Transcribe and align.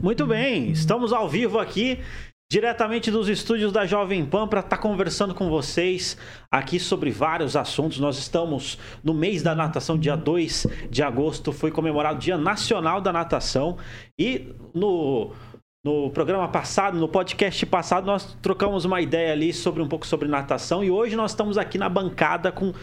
Muito 0.00 0.24
bem, 0.28 0.70
estamos 0.70 1.12
ao 1.12 1.28
vivo 1.28 1.58
aqui, 1.58 1.98
diretamente 2.48 3.10
dos 3.10 3.28
estúdios 3.28 3.72
da 3.72 3.84
Jovem 3.84 4.24
Pan, 4.24 4.46
para 4.46 4.60
estar 4.60 4.76
tá 4.76 4.80
conversando 4.80 5.34
com 5.34 5.50
vocês 5.50 6.16
aqui 6.48 6.78
sobre 6.78 7.10
vários 7.10 7.56
assuntos. 7.56 7.98
Nós 7.98 8.16
estamos 8.16 8.78
no 9.02 9.12
mês 9.12 9.42
da 9.42 9.56
natação, 9.56 9.98
dia 9.98 10.14
2 10.14 10.68
de 10.88 11.02
agosto, 11.02 11.50
foi 11.50 11.72
comemorado 11.72 12.14
o 12.14 12.20
Dia 12.20 12.38
Nacional 12.38 13.00
da 13.00 13.12
Natação. 13.12 13.76
E 14.16 14.54
no 14.72 15.32
no 15.84 16.10
programa 16.10 16.48
passado, 16.48 16.98
no 16.98 17.08
podcast 17.08 17.64
passado, 17.66 18.04
nós 18.04 18.36
trocamos 18.42 18.84
uma 18.84 19.00
ideia 19.00 19.32
ali 19.32 19.52
sobre 19.52 19.80
um 19.80 19.86
pouco 19.86 20.06
sobre 20.06 20.26
natação 20.26 20.82
e 20.82 20.90
hoje 20.90 21.14
nós 21.14 21.30
estamos 21.30 21.56
aqui 21.56 21.78
na 21.78 21.88
bancada 21.88 22.50
com 22.50 22.74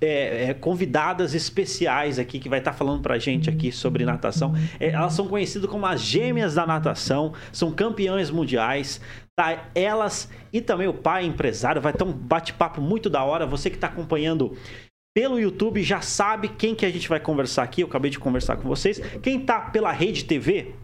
é, 0.00 0.50
é, 0.50 0.54
convidadas 0.54 1.34
especiais 1.34 2.18
aqui 2.18 2.38
que 2.38 2.50
vai 2.50 2.58
estar 2.58 2.74
falando 2.74 3.00
pra 3.00 3.18
gente 3.18 3.48
aqui 3.48 3.72
sobre 3.72 4.04
natação. 4.04 4.52
É, 4.78 4.90
elas 4.90 5.14
são 5.14 5.26
conhecidas 5.26 5.68
como 5.70 5.86
as 5.86 6.02
gêmeas 6.02 6.54
da 6.54 6.66
natação, 6.66 7.32
são 7.50 7.72
campeãs 7.72 8.30
mundiais. 8.30 9.00
Tá? 9.34 9.70
Elas 9.74 10.30
e 10.52 10.60
também 10.60 10.86
o 10.86 10.92
pai 10.94 11.24
empresário, 11.24 11.80
vai 11.80 11.94
ter 11.94 12.04
um 12.04 12.12
bate-papo 12.12 12.82
muito 12.82 13.08
da 13.08 13.24
hora. 13.24 13.46
Você 13.46 13.70
que 13.70 13.76
está 13.76 13.86
acompanhando 13.86 14.54
pelo 15.16 15.40
YouTube 15.40 15.82
já 15.82 16.02
sabe 16.02 16.48
quem 16.48 16.74
que 16.74 16.84
a 16.84 16.90
gente 16.90 17.08
vai 17.08 17.18
conversar 17.18 17.62
aqui. 17.62 17.80
Eu 17.80 17.86
acabei 17.86 18.10
de 18.10 18.18
conversar 18.18 18.56
com 18.56 18.68
vocês. 18.68 18.98
Quem 19.22 19.40
tá 19.40 19.58
pela 19.58 19.90
Rede 19.90 20.24
TV, 20.26 20.74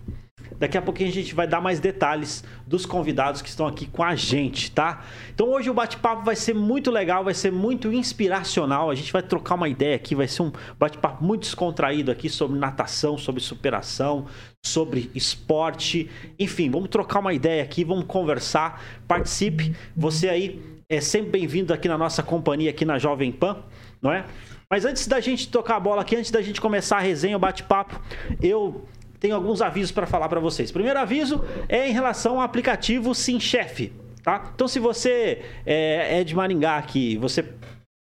Daqui 0.59 0.79
a 0.79 0.83
pouquinho 0.83 1.09
a 1.09 1.13
gente 1.13 1.35
vai 1.35 1.47
dar 1.47 1.61
mais 1.61 1.81
detalhes 1.81 2.45
dos 2.67 2.87
convidados 2.87 3.43
que 3.43 3.49
estão 3.49 3.67
aqui 3.67 3.87
com 3.87 4.03
a 4.03 4.15
gente, 4.15 4.71
tá? 4.71 5.05
Então 5.35 5.51
hoje 5.51 5.71
o 5.71 5.75
bate-papo 5.75 6.25
vai 6.25 6.37
ser 6.37 6.55
muito 6.55 6.91
legal, 6.91 7.25
vai 7.25 7.35
ser 7.35 7.53
muito 7.53 7.93
inspiracional. 7.93 8.91
A 8.91 8.95
gente 8.95 9.13
vai 9.13 9.23
trocar 9.23 9.55
uma 9.55 9.69
ideia 9.69 9.97
aqui, 9.97 10.15
vai 10.15 10.29
ser 10.29 10.43
um 10.43 10.53
bate-papo 10.79 11.25
muito 11.25 11.43
descontraído 11.43 12.11
aqui 12.11 12.29
sobre 12.29 12.59
natação, 12.59 13.17
sobre 13.19 13.41
superação, 13.41 14.27
sobre 14.65 15.11
esporte. 15.15 16.11
Enfim, 16.39 16.71
vamos 16.71 16.89
trocar 16.89 17.21
uma 17.21 17.33
ideia 17.33 17.63
aqui, 17.63 17.85
vamos 17.85 18.07
conversar. 18.07 18.83
Participe. 19.07 19.75
Você 19.97 20.29
aí 20.29 20.61
é 20.89 21.01
sempre 21.01 21.31
bem-vindo 21.31 21.73
aqui 21.73 21.87
na 21.87 21.99
nossa 21.99 22.23
companhia, 22.23 22.71
aqui 22.71 22.85
na 22.85 22.99
Jovem 22.99 23.31
Pan, 23.31 23.59
não 24.01 24.11
é? 24.11 24.25
Mas 24.71 24.85
antes 24.85 25.07
da 25.07 25.21
gente 25.21 25.49
tocar 25.49 25.77
a 25.77 25.81
bola 25.81 26.03
aqui, 26.03 26.17
antes 26.17 26.31
da 26.31 26.43
gente 26.43 26.61
começar 26.61 26.99
a 26.99 27.01
resenha, 27.01 27.37
o 27.37 27.39
bate-papo, 27.39 28.01
eu 28.43 28.87
tenho 29.21 29.35
alguns 29.35 29.61
avisos 29.61 29.93
para 29.93 30.07
falar 30.07 30.29
para 30.29 30.41
vocês. 30.41 30.71
Primeiro 30.71 30.99
aviso 30.99 31.45
é 31.69 31.89
em 31.89 31.93
relação 31.93 32.37
ao 32.37 32.43
aplicativo 32.43 33.15
SimChef, 33.15 33.93
tá? 34.23 34.51
Então, 34.55 34.69
se 34.69 34.79
você 34.79 35.43
é, 35.67 36.21
é 36.21 36.25
de 36.25 36.35
Maringá 36.35 36.77
aqui, 36.77 37.17
você 37.17 37.45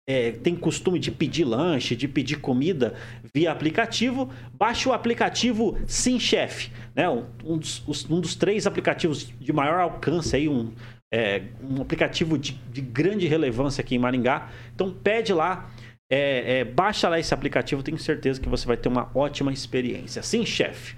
é, 0.07 0.31
tem 0.31 0.55
costume 0.55 0.97
de 0.97 1.11
pedir 1.11 1.43
lanche, 1.43 1.95
de 1.95 2.07
pedir 2.07 2.37
comida 2.37 2.95
via 3.33 3.51
aplicativo, 3.51 4.29
baixe 4.51 4.89
o 4.89 4.93
aplicativo 4.93 5.77
SimChef, 5.85 6.71
né? 6.95 7.07
Um 7.09 7.57
dos, 7.57 8.09
um 8.09 8.19
dos 8.19 8.35
três 8.35 8.65
aplicativos 8.65 9.31
de 9.39 9.53
maior 9.53 9.79
alcance 9.79 10.35
aí, 10.35 10.49
um, 10.49 10.71
é, 11.13 11.43
um 11.61 11.81
aplicativo 11.81 12.37
de, 12.37 12.53
de 12.71 12.81
grande 12.81 13.27
relevância 13.27 13.81
aqui 13.81 13.95
em 13.95 13.99
Maringá. 13.99 14.49
Então, 14.73 14.91
pede 14.91 15.31
lá 15.31 15.69
é, 16.11 16.59
é, 16.59 16.63
baixa 16.65 17.07
lá 17.07 17.19
esse 17.19 17.33
aplicativo, 17.33 17.83
tenho 17.83 17.97
certeza 17.97 18.41
que 18.41 18.49
você 18.49 18.65
vai 18.65 18.77
ter 18.77 18.89
uma 18.89 19.11
ótima 19.13 19.53
experiência. 19.53 20.23
Sim, 20.23 20.45
chefe. 20.45 20.95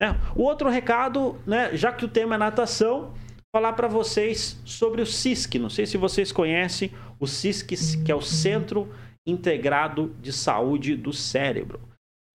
Né? 0.00 0.18
O 0.34 0.42
outro 0.42 0.68
recado, 0.68 1.38
né, 1.46 1.76
já 1.76 1.92
que 1.92 2.04
o 2.04 2.08
tema 2.08 2.34
é 2.34 2.38
natação, 2.38 3.14
falar 3.54 3.74
para 3.74 3.86
vocês 3.86 4.60
sobre 4.64 5.02
o 5.02 5.06
CISC. 5.06 5.58
Não 5.58 5.70
sei 5.70 5.86
se 5.86 5.96
vocês 5.96 6.32
conhecem 6.32 6.90
o 7.20 7.26
CISC, 7.26 8.02
que 8.04 8.10
é 8.10 8.14
o 8.14 8.22
Centro 8.22 8.92
Integrado 9.26 10.14
de 10.20 10.32
Saúde 10.32 10.96
do 10.96 11.12
Cérebro. 11.12 11.80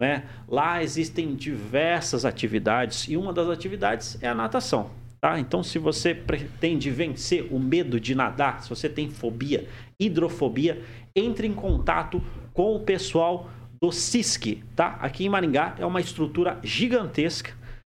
Né? 0.01 0.29
Lá 0.47 0.81
existem 0.81 1.35
diversas 1.35 2.23
atividades 2.23 3.07
e 3.09 3.17
uma 3.17 3.33
das 3.33 3.49
atividades 3.49 4.21
é 4.23 4.29
a 4.29 4.35
natação. 4.35 4.91
Tá? 5.19 5.37
Então, 5.37 5.61
se 5.61 5.77
você 5.77 6.15
pretende 6.15 6.89
vencer 6.89 7.53
o 7.53 7.59
medo 7.59 7.99
de 7.99 8.15
nadar, 8.15 8.63
se 8.63 8.69
você 8.69 8.87
tem 8.87 9.09
fobia, 9.09 9.67
hidrofobia, 9.99 10.81
entre 11.19 11.47
em 11.47 11.53
contato 11.53 12.21
com 12.53 12.75
o 12.75 12.79
pessoal 12.79 13.49
do 13.81 13.91
CISC, 13.91 14.63
tá? 14.75 14.97
Aqui 15.01 15.25
em 15.25 15.29
Maringá 15.29 15.75
é 15.79 15.85
uma 15.85 16.01
estrutura 16.01 16.59
gigantesca, 16.63 17.53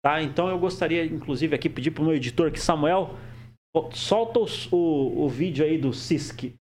tá? 0.04 0.22
Então 0.22 0.48
eu 0.48 0.58
gostaria, 0.58 1.04
inclusive, 1.04 1.54
aqui 1.54 1.69
pedir 1.69 1.91
para 1.91 2.03
o 2.03 2.06
meu 2.06 2.14
editor 2.14 2.50
que 2.50 2.60
Samuel 2.60 3.16
solta 3.92 4.41
os, 4.41 4.70
o, 4.72 5.25
o 5.25 5.28
vídeo 5.28 5.64
aí 5.64 5.78
do 5.78 5.92
CISC. 5.92 6.54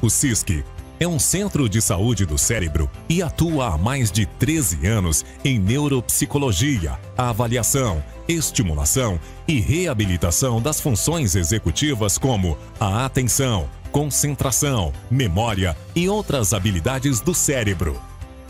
O 0.00 0.08
CISC 0.08 0.64
é 1.00 1.06
um 1.06 1.18
centro 1.18 1.68
de 1.68 1.80
saúde 1.80 2.24
do 2.24 2.38
cérebro 2.38 2.90
e 3.08 3.22
atua 3.22 3.74
há 3.74 3.78
mais 3.78 4.10
de 4.10 4.26
13 4.26 4.86
anos 4.86 5.24
em 5.44 5.58
neuropsicologia, 5.58 6.98
avaliação, 7.16 8.02
estimulação 8.28 9.18
e 9.46 9.58
reabilitação 9.58 10.60
das 10.60 10.80
funções 10.80 11.34
executivas 11.34 12.18
como 12.18 12.56
a 12.78 13.04
atenção, 13.04 13.68
concentração, 13.90 14.92
memória 15.10 15.76
e 15.96 16.08
outras 16.08 16.52
habilidades 16.52 17.20
do 17.20 17.34
cérebro. 17.34 18.00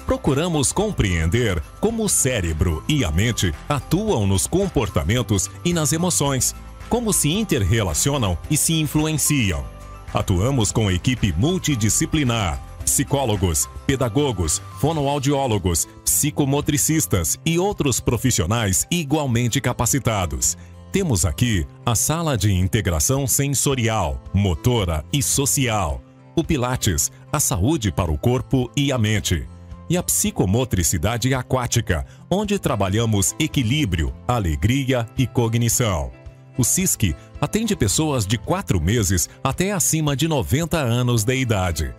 Procuramos 0.05 0.73
compreender 0.73 1.63
como 1.81 2.05
o 2.05 2.09
cérebro 2.09 2.83
e 2.89 3.05
a 3.05 3.11
mente 3.11 3.55
atuam 3.69 4.27
nos 4.27 4.47
comportamentos 4.47 5.51
e 5.65 5.73
nas 5.73 5.93
emoções, 5.93 6.55
como 6.89 7.13
se 7.13 7.31
interrelacionam 7.31 8.37
e 8.51 8.57
se 8.57 8.75
influenciam 8.81 9.65
Atuamos 10.13 10.73
com 10.73 10.91
equipe 10.91 11.33
multidisciplinar, 11.37 12.59
psicólogos, 12.89 13.69
pedagogos, 13.87 14.63
fonoaudiólogos, 14.81 15.87
psicomotricistas 16.03 17.39
e 17.45 17.59
outros 17.59 18.01
profissionais 18.01 18.87
igualmente 18.91 19.61
capacitados. 19.61 20.57
Temos 20.91 21.27
aqui 21.27 21.67
a 21.85 21.95
sala 21.95 22.37
de 22.37 22.51
integração 22.51 23.27
sensorial, 23.27 24.23
motora 24.33 25.05
e 25.13 25.23
social, 25.23 26.01
o 26.35 26.43
Pilates, 26.43 27.13
a 27.31 27.39
saúde 27.39 27.93
para 27.93 28.11
o 28.11 28.17
corpo 28.17 28.71
e 28.75 28.91
a 28.91 28.97
mente, 28.97 29.47
e 29.91 29.97
a 29.99 30.03
psicomotricidade 30.03 31.35
aquática, 31.35 32.07
onde 32.31 32.59
trabalhamos 32.59 33.35
equilíbrio, 33.39 34.15
alegria 34.27 35.07
e 35.19 35.27
cognição. 35.27 36.11
O 36.57 36.65
SISC 36.65 37.15
atende 37.39 37.77
pessoas 37.77 38.27
de 38.27 38.39
4 38.39 38.81
meses 38.81 39.29
até 39.45 39.73
acima 39.73 40.17
de 40.17 40.27
90 40.27 40.79
anos 40.79 41.23
de 41.23 41.37
idade. 41.37 41.95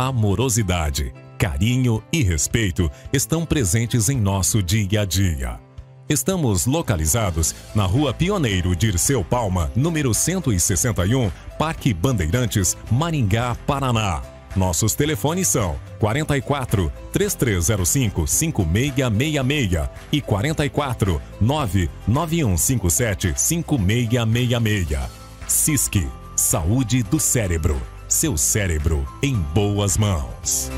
Amorosidade, 0.00 1.12
carinho 1.36 2.02
e 2.10 2.22
respeito 2.22 2.90
estão 3.12 3.44
presentes 3.44 4.08
em 4.08 4.18
nosso 4.18 4.62
dia 4.62 5.02
a 5.02 5.04
dia. 5.04 5.60
Estamos 6.08 6.64
localizados 6.64 7.54
na 7.74 7.84
Rua 7.84 8.14
Pioneiro 8.14 8.74
Dirceu 8.74 9.22
Palma, 9.22 9.70
número 9.76 10.14
161, 10.14 11.30
Parque 11.58 11.92
Bandeirantes, 11.92 12.78
Maringá, 12.90 13.54
Paraná. 13.66 14.22
Nossos 14.56 14.94
telefones 14.94 15.48
são 15.48 15.78
44 15.98 16.90
3305 17.12 18.26
5666 18.26 19.90
e 20.10 20.22
44 20.22 21.20
99157 21.42 23.34
5666. 23.36 24.98
CISC 25.46 26.08
Saúde 26.34 27.02
do 27.02 27.20
Cérebro. 27.20 27.78
Seu 28.10 28.36
cérebro 28.36 29.06
em 29.22 29.36
boas 29.54 29.96
mãos. 29.96 30.68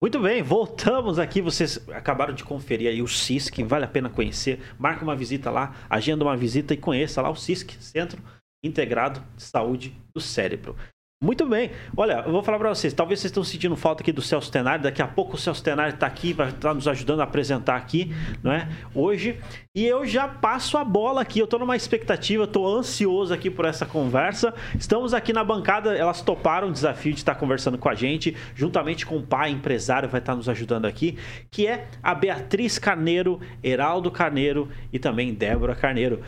Muito 0.00 0.18
bem, 0.20 0.42
voltamos 0.42 1.18
aqui. 1.18 1.42
Vocês 1.42 1.86
acabaram 1.90 2.32
de 2.32 2.42
conferir 2.42 2.88
aí 2.88 3.02
o 3.02 3.06
CISC, 3.06 3.62
vale 3.62 3.84
a 3.84 3.88
pena 3.88 4.08
conhecer. 4.08 4.58
Marca 4.78 5.04
uma 5.04 5.14
visita 5.14 5.50
lá, 5.50 5.76
agenda 5.90 6.24
uma 6.24 6.34
visita 6.34 6.72
e 6.72 6.78
conheça 6.78 7.20
lá 7.20 7.28
o 7.28 7.36
CISC, 7.36 7.76
Centro 7.78 8.22
Integrado 8.64 9.22
de 9.36 9.42
Saúde 9.42 9.94
do 10.14 10.22
Cérebro. 10.22 10.76
Muito 11.20 11.44
bem. 11.44 11.72
Olha, 11.96 12.22
eu 12.24 12.30
vou 12.30 12.44
falar 12.44 12.58
para 12.58 12.68
vocês. 12.68 12.94
Talvez 12.94 13.18
vocês 13.18 13.32
estão 13.32 13.42
sentindo 13.42 13.74
falta 13.74 14.04
aqui 14.04 14.12
do 14.12 14.22
Celso 14.22 14.52
Tenari. 14.52 14.84
Daqui 14.84 15.02
a 15.02 15.08
pouco 15.08 15.34
o 15.34 15.36
Celso 15.36 15.60
Tenari 15.64 15.94
está 15.94 16.06
aqui, 16.06 16.32
vai 16.32 16.50
estar 16.50 16.72
nos 16.72 16.86
ajudando 16.86 17.18
a 17.18 17.24
apresentar 17.24 17.74
aqui, 17.74 18.14
não 18.40 18.52
é? 18.52 18.68
Hoje. 18.94 19.36
E 19.74 19.84
eu 19.84 20.06
já 20.06 20.28
passo 20.28 20.78
a 20.78 20.84
bola 20.84 21.20
aqui. 21.20 21.40
Eu 21.40 21.46
estou 21.46 21.58
numa 21.58 21.74
expectativa, 21.74 22.44
estou 22.44 22.72
ansioso 22.72 23.34
aqui 23.34 23.50
por 23.50 23.64
essa 23.64 23.84
conversa. 23.84 24.54
Estamos 24.78 25.12
aqui 25.12 25.32
na 25.32 25.42
bancada. 25.42 25.92
Elas 25.92 26.22
toparam 26.22 26.68
o 26.68 26.72
desafio 26.72 27.12
de 27.12 27.18
estar 27.18 27.34
conversando 27.34 27.78
com 27.78 27.88
a 27.88 27.96
gente, 27.96 28.36
juntamente 28.54 29.04
com 29.04 29.16
o 29.16 29.22
pai 29.22 29.50
empresário, 29.50 30.08
vai 30.08 30.20
estar 30.20 30.36
nos 30.36 30.48
ajudando 30.48 30.84
aqui, 30.84 31.18
que 31.50 31.66
é 31.66 31.88
a 32.00 32.14
Beatriz 32.14 32.78
Carneiro, 32.78 33.40
Heraldo 33.60 34.08
Carneiro 34.08 34.68
e 34.92 35.00
também 35.00 35.34
Débora 35.34 35.74
Carneiro 35.74 36.22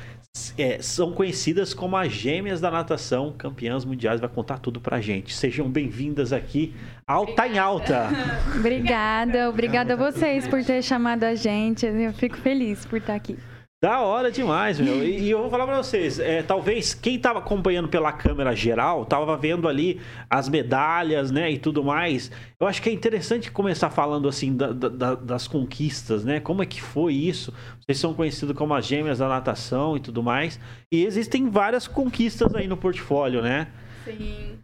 é, 0.60 0.80
são 0.82 1.12
conhecidas 1.12 1.72
como 1.72 1.96
as 1.96 2.12
gêmeas 2.12 2.60
da 2.60 2.70
natação, 2.70 3.34
campeãs 3.36 3.84
mundiais, 3.84 4.20
vai 4.20 4.28
contar 4.28 4.58
tudo 4.58 4.80
pra 4.80 5.00
gente. 5.00 5.34
Sejam 5.34 5.68
bem-vindas 5.70 6.32
aqui 6.32 6.74
Alta 7.06 7.48
em 7.48 7.58
Alta. 7.58 8.08
obrigada, 8.54 9.48
obrigada 9.48 9.94
a 9.94 9.96
vocês 9.96 10.46
por 10.46 10.62
ter 10.64 10.82
chamado 10.82 11.24
a 11.24 11.34
gente. 11.34 11.86
Eu 11.86 12.12
fico 12.12 12.36
feliz 12.36 12.84
por 12.84 12.98
estar 12.98 13.14
aqui. 13.14 13.38
Da 13.82 14.00
hora 14.02 14.30
demais, 14.30 14.78
meu. 14.78 15.02
E, 15.02 15.20
e 15.22 15.30
eu 15.30 15.40
vou 15.40 15.48
falar 15.50 15.66
pra 15.66 15.78
vocês, 15.78 16.18
é, 16.18 16.42
talvez 16.42 16.92
quem 16.92 17.18
tava 17.18 17.38
acompanhando 17.38 17.88
pela 17.88 18.12
câmera 18.12 18.54
geral, 18.54 19.06
tava 19.06 19.34
vendo 19.38 19.66
ali 19.66 19.98
as 20.28 20.50
medalhas, 20.50 21.30
né, 21.30 21.50
e 21.50 21.58
tudo 21.58 21.82
mais. 21.82 22.30
Eu 22.60 22.66
acho 22.66 22.82
que 22.82 22.90
é 22.90 22.92
interessante 22.92 23.50
começar 23.50 23.88
falando, 23.88 24.28
assim, 24.28 24.54
da- 24.54 24.72
da- 24.72 25.14
das 25.14 25.48
conquistas, 25.48 26.26
né? 26.26 26.40
Como 26.40 26.62
é 26.62 26.66
que 26.66 26.82
foi 26.82 27.14
isso? 27.14 27.54
Vocês 27.80 27.96
são 27.98 28.12
conhecidos 28.12 28.54
como 28.54 28.74
as 28.74 28.84
gêmeas 28.86 29.18
da 29.18 29.28
natação 29.28 29.96
e 29.96 30.00
tudo 30.00 30.22
mais. 30.22 30.60
E 30.92 31.02
existem 31.06 31.48
várias 31.48 31.88
conquistas 31.88 32.54
aí 32.54 32.68
no 32.68 32.76
portfólio, 32.76 33.40
né? 33.40 33.68
Sim. 34.04 34.58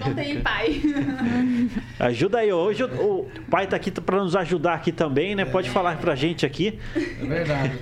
Não 0.00 0.14
tem 0.14 0.42
pai. 0.42 0.82
Ajuda 2.00 2.38
aí. 2.38 2.52
Hoje 2.52 2.82
o, 2.84 3.20
o 3.20 3.30
pai 3.50 3.66
tá 3.66 3.76
aqui 3.76 3.90
pra 3.90 4.22
nos 4.22 4.34
ajudar 4.34 4.74
aqui 4.74 4.92
também, 4.92 5.34
né? 5.34 5.44
Pode 5.44 5.70
falar 5.70 5.98
pra 6.00 6.14
gente 6.14 6.44
aqui. 6.44 6.78
É 6.94 7.24
verdade. 7.24 7.78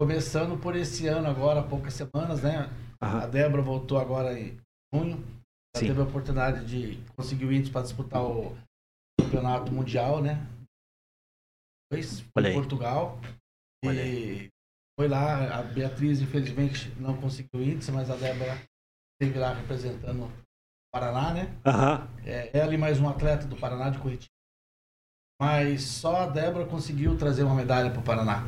Começando 0.00 0.58
por 0.60 0.76
esse 0.76 1.06
ano 1.08 1.26
agora, 1.26 1.60
há 1.60 1.62
poucas 1.62 1.94
semanas, 1.94 2.42
né? 2.42 2.70
Aham. 3.02 3.20
A 3.20 3.26
Débora 3.26 3.62
voltou 3.62 3.98
agora 3.98 4.38
em 4.38 4.58
junho. 4.94 5.16
Ela 5.74 5.80
Sim. 5.80 5.86
teve 5.88 6.00
a 6.00 6.04
oportunidade 6.04 6.64
de 6.64 7.02
conseguir 7.16 7.46
o 7.46 7.52
índice 7.52 7.72
para 7.72 7.82
disputar 7.82 8.22
o 8.22 8.56
campeonato 9.20 9.72
mundial, 9.72 10.22
né? 10.22 10.46
Em. 11.92 12.52
Portugal. 12.54 13.18
Olha 13.84 14.04
E 14.04 14.48
foi 14.98 15.08
lá, 15.08 15.58
a 15.58 15.62
Beatriz 15.62 16.20
infelizmente 16.20 16.92
não 16.98 17.16
conseguiu 17.16 17.60
o 17.60 17.62
índice, 17.62 17.90
mas 17.90 18.10
a 18.10 18.16
Débora 18.16 18.60
esteve 19.20 19.38
lá 19.38 19.54
representando 19.54 20.30
Paraná, 20.92 21.32
né? 21.32 21.48
Aham. 21.66 22.08
É, 22.24 22.50
ela 22.58 22.72
e 22.74 22.78
mais 22.78 22.98
um 23.00 23.08
atleta 23.08 23.46
do 23.46 23.56
Paraná 23.56 23.90
de 23.90 23.98
Curitiba. 23.98 24.30
Mas 25.40 25.82
só 25.82 26.22
a 26.22 26.26
Débora 26.26 26.64
conseguiu 26.64 27.16
trazer 27.16 27.44
uma 27.44 27.54
medalha 27.54 27.90
para 27.90 28.00
o 28.00 28.02
Paraná. 28.04 28.44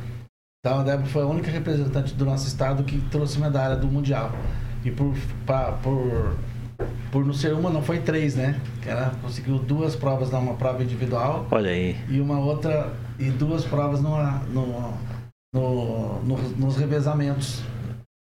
Então 0.59 0.79
a 0.79 0.83
Débora 0.83 1.07
foi 1.07 1.21
a 1.21 1.27
única 1.27 1.49
representante 1.49 2.13
do 2.13 2.25
nosso 2.25 2.47
estado 2.47 2.83
que 2.83 2.99
trouxe 3.09 3.39
medalha 3.39 3.75
do 3.75 3.87
Mundial. 3.87 4.31
E 4.83 4.91
por, 4.91 5.13
pa- 5.45 5.71
por, 5.83 6.35
por 7.11 7.23
não 7.25 7.33
ser 7.33 7.53
uma, 7.53 7.69
não 7.69 7.83
foi 7.83 8.01
três, 8.01 8.35
né? 8.35 8.59
Ela 8.85 9.11
conseguiu 9.21 9.59
duas 9.59 9.95
provas 9.95 10.31
numa 10.31 10.55
prova 10.55 10.83
individual 10.83 11.47
Olha 11.51 11.69
aí. 11.69 11.95
e 12.09 12.19
uma 12.19 12.39
outra, 12.39 12.91
e 13.19 13.29
duas 13.29 13.63
provas 13.63 14.01
numa, 14.01 14.39
no, 14.49 14.65
no, 15.53 16.21
no- 16.23 16.49
nos 16.57 16.75
revezamentos. 16.75 17.61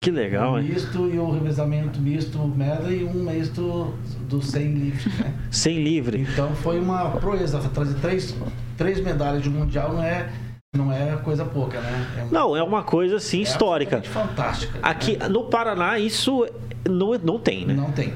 Que 0.03 0.11
legal, 0.11 0.53
um 0.55 0.59
hein? 0.59 0.69
misto 0.69 1.09
e 1.09 1.19
o 1.19 1.31
revezamento 1.31 2.01
misto 2.01 2.39
medley 2.47 3.01
e 3.01 3.05
um 3.05 3.15
misto 3.25 3.95
do 4.29 4.41
100 4.43 4.75
lift, 4.75 5.09
né? 5.21 5.35
Sem 5.51 5.83
livre. 5.83 6.21
Então 6.31 6.55
foi 6.57 6.79
uma 6.79 7.11
proeza. 7.13 7.59
Trazer 7.71 7.95
três, 8.01 8.37
três 8.77 9.01
medalhas 9.01 9.43
de 9.43 9.51
mundial 9.51 9.95
não 9.95 10.03
é, 10.03 10.31
não 10.77 10.93
é 10.93 11.17
coisa 11.17 11.45
pouca, 11.45 11.81
né? 11.81 12.07
É 12.19 12.23
uma- 12.23 12.31
Não, 12.33 12.57
é 12.57 12.63
uma 12.63 12.85
coisa 12.85 13.17
assim 13.17 13.39
é 13.39 13.43
histórica. 13.43 14.03
Fantástica. 14.03 14.79
Aqui 14.83 15.17
né? 15.17 15.29
no 15.29 15.45
Paraná 15.45 15.99
isso 15.99 16.47
não, 16.89 17.13
não 17.19 17.39
tem, 17.39 17.67
né? 17.67 17.75
Não 17.75 17.91
tem. 17.91 18.13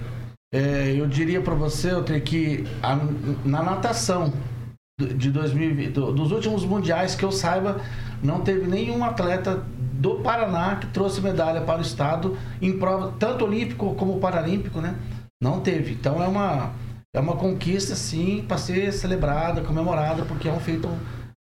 É, 0.55 0.95
eu 0.97 1.07
diria 1.07 1.41
para 1.41 1.55
você, 1.55 1.91
eu 1.93 2.03
tenho 2.05 2.21
que 2.21 2.65
a- 2.83 2.99
na 3.45 3.63
natação 3.63 4.33
de 5.07 5.31
2020, 5.31 5.93
do- 5.93 6.13
dos 6.13 6.33
últimos 6.33 6.65
mundiais 6.65 7.15
que 7.15 7.25
eu 7.25 7.33
saiba, 7.33 7.81
não 8.23 8.41
teve 8.41 8.67
nenhum 8.67 9.03
atleta 9.05 9.63
do 9.95 10.17
Paraná 10.17 10.77
que 10.77 10.87
trouxe 10.89 11.21
medalha 11.21 11.61
para 11.61 11.79
o 11.79 11.83
estado 11.83 12.37
em 12.61 12.79
prova 12.79 13.13
tanto 13.19 13.45
olímpico 13.45 13.95
como 13.95 14.19
paralímpico, 14.19 14.81
né? 14.81 14.95
Não 15.43 15.61
teve. 15.61 15.93
Então 15.93 16.23
é 16.23 16.29
uma 16.29 16.73
é 17.15 17.19
uma 17.21 17.35
conquista 17.37 17.95
sim 17.97 18.45
para 18.47 18.57
ser 18.57 18.93
celebrada, 18.93 19.63
comemorada, 19.63 20.25
porque 20.25 20.49
é 20.49 20.53
um 20.53 20.61
feito 20.61 20.89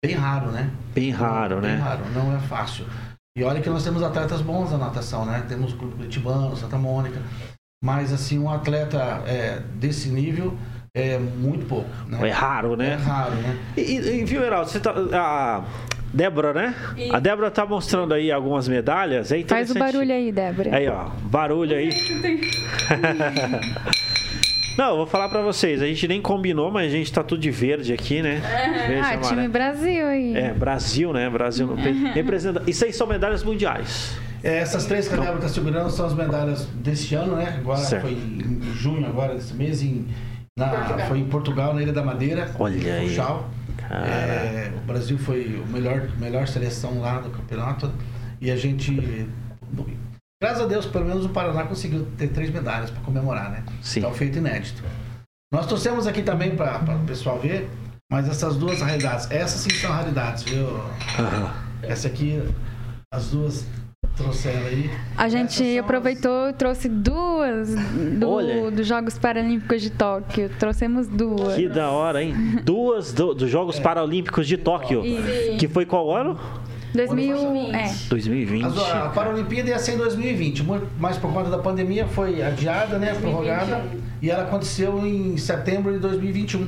bem 0.06 0.14
raro, 0.16 0.52
né? 0.52 0.70
Bem 0.94 1.10
raro, 1.10 1.60
Bem 1.60 1.72
né? 1.72 1.78
raro, 1.78 2.04
não 2.14 2.36
é 2.36 2.40
fácil. 2.40 2.86
E 3.36 3.44
olha 3.44 3.60
que 3.62 3.70
nós 3.70 3.84
temos 3.84 4.04
atletas 4.04 4.42
bons 4.42 4.72
na 4.72 4.78
natação, 4.78 5.26
né? 5.26 5.44
Temos 5.48 5.74
o 5.74 5.78
Clube 5.78 5.96
Curitibano, 5.96 6.56
Santa 6.56 6.78
Mônica. 6.78 7.20
Mas, 7.84 8.12
assim, 8.12 8.40
um 8.40 8.50
atleta 8.50 8.98
é, 9.28 9.62
desse 9.76 10.10
nível 10.10 10.58
é 11.00 11.20
muito 11.20 11.66
pouco. 11.66 11.90
Né? 12.08 12.28
É 12.28 12.32
raro, 12.32 12.74
É 12.74 12.78
né? 12.78 12.96
raro, 12.96 13.36
né? 13.36 13.58
E, 13.78 13.82
e, 13.98 14.26
viu, 14.26 14.44
Heraldo, 14.44 14.70
você 14.70 14.80
tá. 14.80 14.94
A 15.14 15.64
Débora, 16.14 16.54
né? 16.54 16.74
Isso. 16.98 17.16
A 17.16 17.20
Débora 17.20 17.52
tá 17.52 17.66
mostrando 17.66 18.14
aí 18.14 18.32
algumas 18.32 18.68
medalhas. 18.68 19.32
É 19.32 19.44
Faz 19.44 19.70
o 19.72 19.78
barulho 19.78 20.12
aí, 20.14 20.32
Débora. 20.32 20.76
Aí, 20.76 20.88
ó. 20.88 21.10
Barulho 21.24 21.76
aí. 21.76 21.90
Não, 24.78 24.90
eu 24.92 24.98
vou 24.98 25.08
falar 25.08 25.28
pra 25.28 25.42
vocês. 25.42 25.82
A 25.82 25.88
gente 25.88 26.08
nem 26.08 26.22
combinou, 26.22 26.72
mas 26.72 26.94
a 26.94 26.96
gente 26.96 27.12
tá 27.12 27.24
tudo 27.24 27.42
de 27.42 27.50
verde 27.50 27.92
aqui, 27.92 28.22
né? 28.22 28.42
Verde, 28.88 29.02
Ah, 29.02 29.18
time 29.18 29.26
amarelo. 29.32 29.50
Brasil 29.52 30.06
aí. 30.06 30.36
É, 30.38 30.54
Brasil, 30.54 31.12
né? 31.14 31.28
Brasil 31.30 31.74
representa. 32.14 32.62
Isso 32.68 32.86
aí 32.86 32.94
são 32.94 33.08
medalhas 33.08 33.44
mundiais. 33.44 34.16
É, 34.44 34.58
essas 34.60 34.86
três 34.86 35.08
que 35.08 35.16
a 35.16 35.18
Débora 35.18 35.38
está 35.38 35.50
segurando 35.50 35.90
são 35.90 36.06
as 36.06 36.14
medalhas 36.14 36.66
deste 36.76 37.16
ano, 37.16 37.36
né? 37.36 37.56
Agora 37.58 37.80
Certo. 37.80 38.04
foi 38.04 38.12
em 38.14 38.62
junho, 38.76 39.08
agora 39.08 39.34
desse 39.34 39.56
mês, 39.56 39.82
em, 39.82 40.06
na- 40.58 41.06
foi 41.08 41.20
em 41.20 41.26
Portugal, 41.28 41.74
na 41.74 41.82
Ilha 41.82 41.94
da 41.94 42.04
Madeira. 42.04 42.52
Olha 42.60 42.96
aí. 42.96 43.08
Funchal. 43.10 43.50
É, 43.90 44.72
o 44.76 44.80
Brasil 44.86 45.18
foi 45.18 45.64
o 45.64 45.68
melhor, 45.72 46.10
melhor 46.20 46.48
seleção 46.48 47.00
lá 47.00 47.20
do 47.20 47.30
campeonato 47.30 47.90
e 48.42 48.52
a 48.52 48.56
gente, 48.58 48.92
graças 50.42 50.62
a 50.64 50.66
Deus, 50.68 50.86
pelo 50.86 51.06
menos 51.06 51.26
o 51.26 51.30
Paraná 51.30 51.64
conseguiu 51.64 52.06
ter 52.18 52.28
três 52.30 52.50
medalhas 52.50 52.90
para 52.90 53.02
comemorar, 53.02 53.50
né? 53.50 53.64
Sim. 53.82 54.06
Um 54.06 54.14
feito 54.14 54.40
inédito. 54.40 54.84
Nós 55.54 55.66
trouxemos 55.68 56.06
aqui 56.06 56.22
também 56.22 56.54
para 56.56 56.82
o 56.96 57.06
pessoal 57.06 57.40
ver, 57.40 57.70
mas 58.12 58.28
essas 58.28 58.58
duas 58.58 58.82
raridades, 58.82 59.32
essas 59.32 59.62
sim 59.62 59.70
são 59.70 59.92
raridades, 59.92 60.44
viu? 60.44 60.68
Aham. 61.18 61.54
Essa 61.84 62.10
aqui, 62.10 62.44
as 63.14 63.30
duas 63.30 63.66
trouxeram 64.18 64.66
aí. 64.66 64.90
A 65.16 65.30
gente 65.30 65.78
aproveitou 65.78 66.50
e 66.50 66.54
trouxe 66.54 66.90
duas 66.90 67.70
do, 67.76 68.72
dos 68.72 68.88
Jogos 68.88 69.18
Paralímpicos 69.18 69.82
de 69.82 69.90
Tóquio. 69.92 70.50
Trouxemos 70.60 71.08
duas. 71.08 71.56
Que 71.56 71.68
da 71.70 71.90
hora, 71.90 72.24
hein? 72.24 72.34
Duas 72.64 73.14
do- 73.14 73.34
dos 73.34 73.50
Jogos 73.50 73.80
Paralímpicos 73.80 74.48
de 74.48 74.58
Tóquio. 74.58 75.06
Isso. 75.06 75.58
Que 75.58 75.68
foi 75.68 75.86
qual 75.86 76.16
ano? 76.16 76.38
2000, 76.94 77.36
é. 77.76 77.94
2020. 78.10 78.66
As- 78.66 78.92
a 78.92 79.10
Paralimpíada 79.10 79.70
ia 79.70 79.78
ser 79.78 79.94
em 79.94 79.98
2020, 79.98 80.64
muito- 80.64 80.88
mas 81.00 81.18
por 81.18 81.32
conta 81.32 81.50
da 81.50 81.58
pandemia 81.60 82.08
foi 82.08 82.42
adiada, 82.42 82.98
né? 82.98 83.14
Prorrogada. 83.14 83.84
E 84.22 84.32
ela 84.32 84.44
aconteceu 84.44 85.06
em 85.06 85.38
setembro 85.38 85.94
de 85.94 86.00
2021. 86.00 86.62
né? 86.62 86.68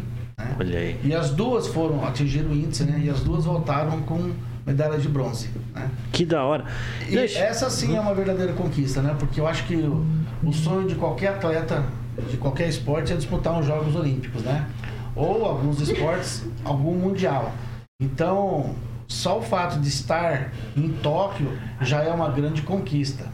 Olha 0.59 0.77
aí. 0.79 0.97
E 1.03 1.13
as 1.13 1.31
duas 1.31 1.67
foram 1.67 2.05
atingir 2.05 2.41
o 2.45 2.53
índice, 2.53 2.83
né? 2.83 3.01
E 3.03 3.09
as 3.09 3.21
duas 3.21 3.45
voltaram 3.45 4.01
com 4.01 4.31
medalha 4.69 4.99
de 4.99 5.09
bronze, 5.09 5.49
né? 5.73 5.89
Que 6.11 6.23
da 6.23 6.43
hora. 6.43 6.65
E 7.07 7.15
Deixa- 7.15 7.39
essa 7.39 7.69
sim 7.71 7.95
é 7.97 7.99
uma 7.99 8.13
verdadeira 8.13 8.53
conquista, 8.53 9.01
né? 9.01 9.15
Porque 9.17 9.41
eu 9.41 9.47
acho 9.47 9.65
que 9.65 9.75
o, 9.75 10.05
o 10.43 10.53
sonho 10.53 10.87
de 10.87 10.93
qualquer 10.93 11.29
atleta, 11.29 11.83
de 12.29 12.37
qualquer 12.37 12.69
esporte, 12.69 13.11
é 13.11 13.15
disputar 13.15 13.57
uns 13.57 13.65
Jogos 13.65 13.95
Olímpicos, 13.95 14.43
né? 14.43 14.67
Ou 15.15 15.43
alguns 15.43 15.81
esportes, 15.81 16.45
algum 16.63 16.93
mundial. 16.93 17.51
Então, 17.99 18.75
só 19.07 19.39
o 19.39 19.41
fato 19.41 19.79
de 19.79 19.87
estar 19.87 20.51
em 20.77 20.89
Tóquio 20.89 21.51
já 21.81 22.03
é 22.03 22.09
uma 22.09 22.29
grande 22.29 22.61
conquista. 22.61 23.25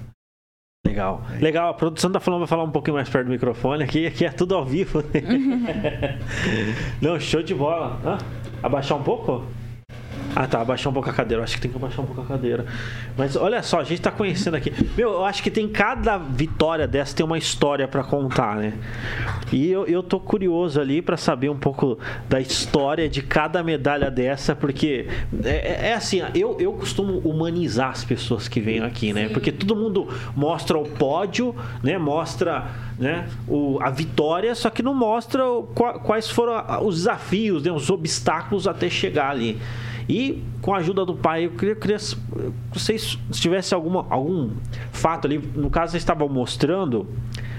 Legal. 0.88 1.22
Legal, 1.42 1.70
a 1.70 1.74
produção 1.74 2.12
tá 2.12 2.20
falando, 2.22 2.40
vai 2.42 2.48
falar 2.48 2.64
um 2.64 2.72
pouquinho 2.72 2.96
mais 2.96 3.10
perto 3.10 3.26
do 3.26 3.32
microfone 3.32 3.84
aqui, 3.84 4.06
aqui 4.08 4.24
é 4.26 4.30
tudo 4.32 4.56
ao 4.56 4.64
vivo. 4.66 5.04
Não, 7.02 7.20
show 7.20 7.44
de 7.44 7.54
bola. 7.54 8.00
Hã? 8.06 8.18
Abaixar 8.64 8.98
um 8.98 9.04
pouco? 9.04 9.44
Ah, 10.36 10.48
tá, 10.48 10.60
abaixar 10.62 10.92
um 10.92 10.94
pouco 10.94 11.10
a 11.10 11.14
cadeira. 11.14 11.40
Eu 11.40 11.44
acho 11.44 11.56
que 11.56 11.62
tem 11.62 11.72
que 11.72 11.78
abaixar 11.78 12.02
um 12.02 12.06
pouco 12.08 12.22
a 12.22 12.26
cadeira. 12.26 12.66
Mas 13.18 13.36
olha 13.36 13.64
só, 13.64 13.80
a 13.80 13.84
gente 13.84 14.02
tá 14.02 14.12
conhecendo 14.12 14.56
aqui. 14.56 14.74
Meu, 14.98 15.12
eu 15.14 15.26
acho 15.26 15.42
que 15.42 15.50
tem 15.50 15.68
cada 15.68 16.18
vitória 16.18 16.88
dessa 16.88 17.16
tem 17.16 17.26
uma 17.26 17.38
história 17.38 17.88
pra 17.88 18.04
contar, 18.04 18.58
né? 18.58 18.74
E 19.52 19.70
eu, 19.72 19.86
eu 19.86 20.04
tô 20.04 20.20
curioso 20.20 20.80
ali 20.82 21.02
pra 21.02 21.16
saber 21.16 21.50
um 21.50 21.58
pouco 21.58 21.98
da 22.28 22.40
história 22.42 23.08
de 23.08 23.22
cada 23.22 23.64
medalha 23.64 24.12
dessa, 24.12 24.56
porque 24.56 25.08
é, 25.44 25.50
é- 25.50 25.88
é 25.90 25.94
assim, 25.94 26.22
eu, 26.34 26.58
eu 26.60 26.74
costumo 26.74 27.20
humanizar 27.20 27.92
as 27.92 28.04
pessoas 28.04 28.48
que 28.48 28.60
vêm 28.60 28.82
aqui, 28.82 29.14
né? 29.14 29.28
Sim. 29.28 29.34
Porque 29.34 29.52
todo 29.52 29.76
mundo 29.76 30.08
mostra 30.36 30.78
o 30.78 30.84
pódio, 30.84 31.56
né? 31.82 31.98
Mostra 31.98 32.66
né? 33.00 33.28
o, 33.48 33.78
a 33.82 33.90
vitória, 33.90 34.54
só 34.56 34.70
que 34.70 34.82
não 34.84 34.94
mostra 34.94 35.46
o- 35.46 35.64
qua- 35.64 36.00
quais 36.00 36.30
foram 36.30 36.62
os 36.86 36.96
desafios, 36.98 37.64
né? 37.64 37.72
os 37.72 37.90
obstáculos 37.90 38.68
até 38.68 38.90
chegar 38.90 39.30
ali. 39.30 39.60
E 40.08 40.44
com 40.62 40.74
a 40.74 40.78
ajuda 40.78 41.06
do 41.06 41.16
pai, 41.16 41.46
eu 41.46 41.52
queria, 41.52 41.76
queria 41.76 41.98
se 42.00 42.16
vocês 42.72 43.18
tivessem 43.32 43.76
alguma, 43.76 44.06
algum 44.10 44.52
fato 44.92 45.26
ali, 45.26 45.38
no 45.56 45.70
caso 45.70 45.92
vocês 45.92 46.02
estavam 46.04 46.30
mostrando 46.30 47.08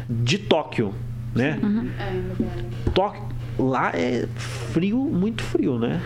de 0.08 0.38
Tóquio, 0.38 0.94
né? 1.34 1.58
É, 1.98 2.10
verdade. 2.10 2.66
Tóquio, 2.94 3.22
lá 3.58 3.90
é 3.94 4.28
frio, 4.36 4.98
muito 4.98 5.42
frio, 5.42 5.78
né? 5.78 6.00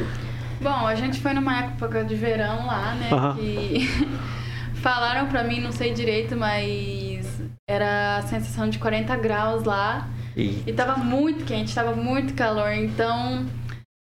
Bom, 0.61 0.87
a 0.87 0.95
gente 0.95 1.21
foi 1.21 1.33
numa 1.33 1.59
época 1.65 2.05
de 2.05 2.15
verão 2.15 2.67
lá, 2.67 2.95
né? 2.95 3.09
Aham. 3.13 3.37
Que 3.37 3.89
falaram 4.81 5.27
pra 5.29 5.43
mim, 5.45 5.61
não 5.61 5.73
sei 5.73 5.93
direito, 5.93 6.37
mas 6.37 7.41
era 7.69 8.19
a 8.19 8.23
sensação 8.23 8.69
de 8.69 8.79
40 8.79 9.15
graus 9.17 9.65
lá. 9.65 10.09
E 10.37 10.63
E 10.67 10.73
tava 10.73 10.97
muito 10.97 11.45
quente, 11.45 11.75
tava 11.75 11.95
muito 11.95 12.35
calor. 12.35 12.73
Então, 12.73 13.47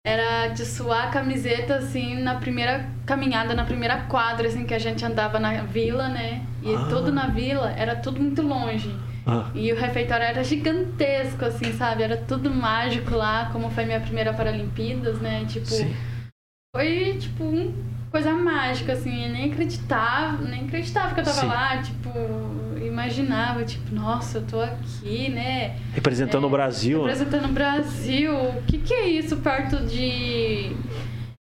era 0.05 0.50
de 0.50 0.63
suar 0.65 1.07
a 1.07 1.09
camiseta, 1.09 1.77
assim, 1.77 2.21
na 2.21 2.35
primeira 2.35 2.88
caminhada, 3.07 3.55
na 3.55 3.65
primeira 3.65 4.01
quadra, 4.03 4.47
assim, 4.47 4.63
que 4.63 4.74
a 4.74 4.79
gente 4.79 5.03
andava 5.03 5.39
na 5.39 5.63
vila, 5.63 6.07
né? 6.07 6.43
E 6.62 6.75
Ah. 6.75 6.85
tudo 6.88 7.12
na 7.12 7.25
vila 7.27 7.71
era 7.75 7.95
tudo 7.95 8.21
muito 8.21 8.43
longe. 8.43 8.95
Ah, 9.25 9.50
E 9.55 9.74
o 9.74 9.75
refeitório 9.75 10.24
era 10.24 10.43
gigantesco, 10.43 11.43
assim, 11.45 11.74
sabe? 11.74 12.03
Era 12.03 12.15
tudo 12.17 12.51
mágico 12.51 13.15
lá, 13.15 13.50
como 13.51 13.71
foi 13.71 13.85
minha 13.85 14.00
primeira 14.00 14.31
Paralimpíadas, 14.31 15.19
né? 15.19 15.43
Tipo, 15.47 15.65
sim. 15.65 15.95
foi, 16.75 17.17
tipo, 17.19 17.43
um- 17.43 17.74
coisa 18.12 18.31
mágica, 18.31 18.93
assim, 18.93 19.25
eu 19.25 19.31
nem 19.31 19.51
acreditava, 19.51 20.43
nem 20.43 20.65
acreditava 20.65 21.15
que 21.15 21.21
eu 21.21 21.24
tava 21.24 21.41
Sim. 21.41 21.47
lá, 21.47 21.77
tipo, 21.81 22.09
imaginava, 22.95 23.63
tipo, 23.65 23.93
nossa, 23.93 24.37
eu 24.37 24.43
tô 24.43 24.59
aqui, 24.61 25.29
né? 25.29 25.75
Representando 25.93 26.45
É, 26.45 26.47
o 26.47 26.49
Brasil. 26.49 27.03
né? 27.03 27.09
Representando 27.11 27.49
o 27.49 27.53
Brasil. 27.53 28.33
O 28.33 28.61
que, 28.63 28.77
que 28.77 28.93
é 28.93 29.07
isso 29.09 29.37
perto 29.37 29.85
de. 29.85 30.71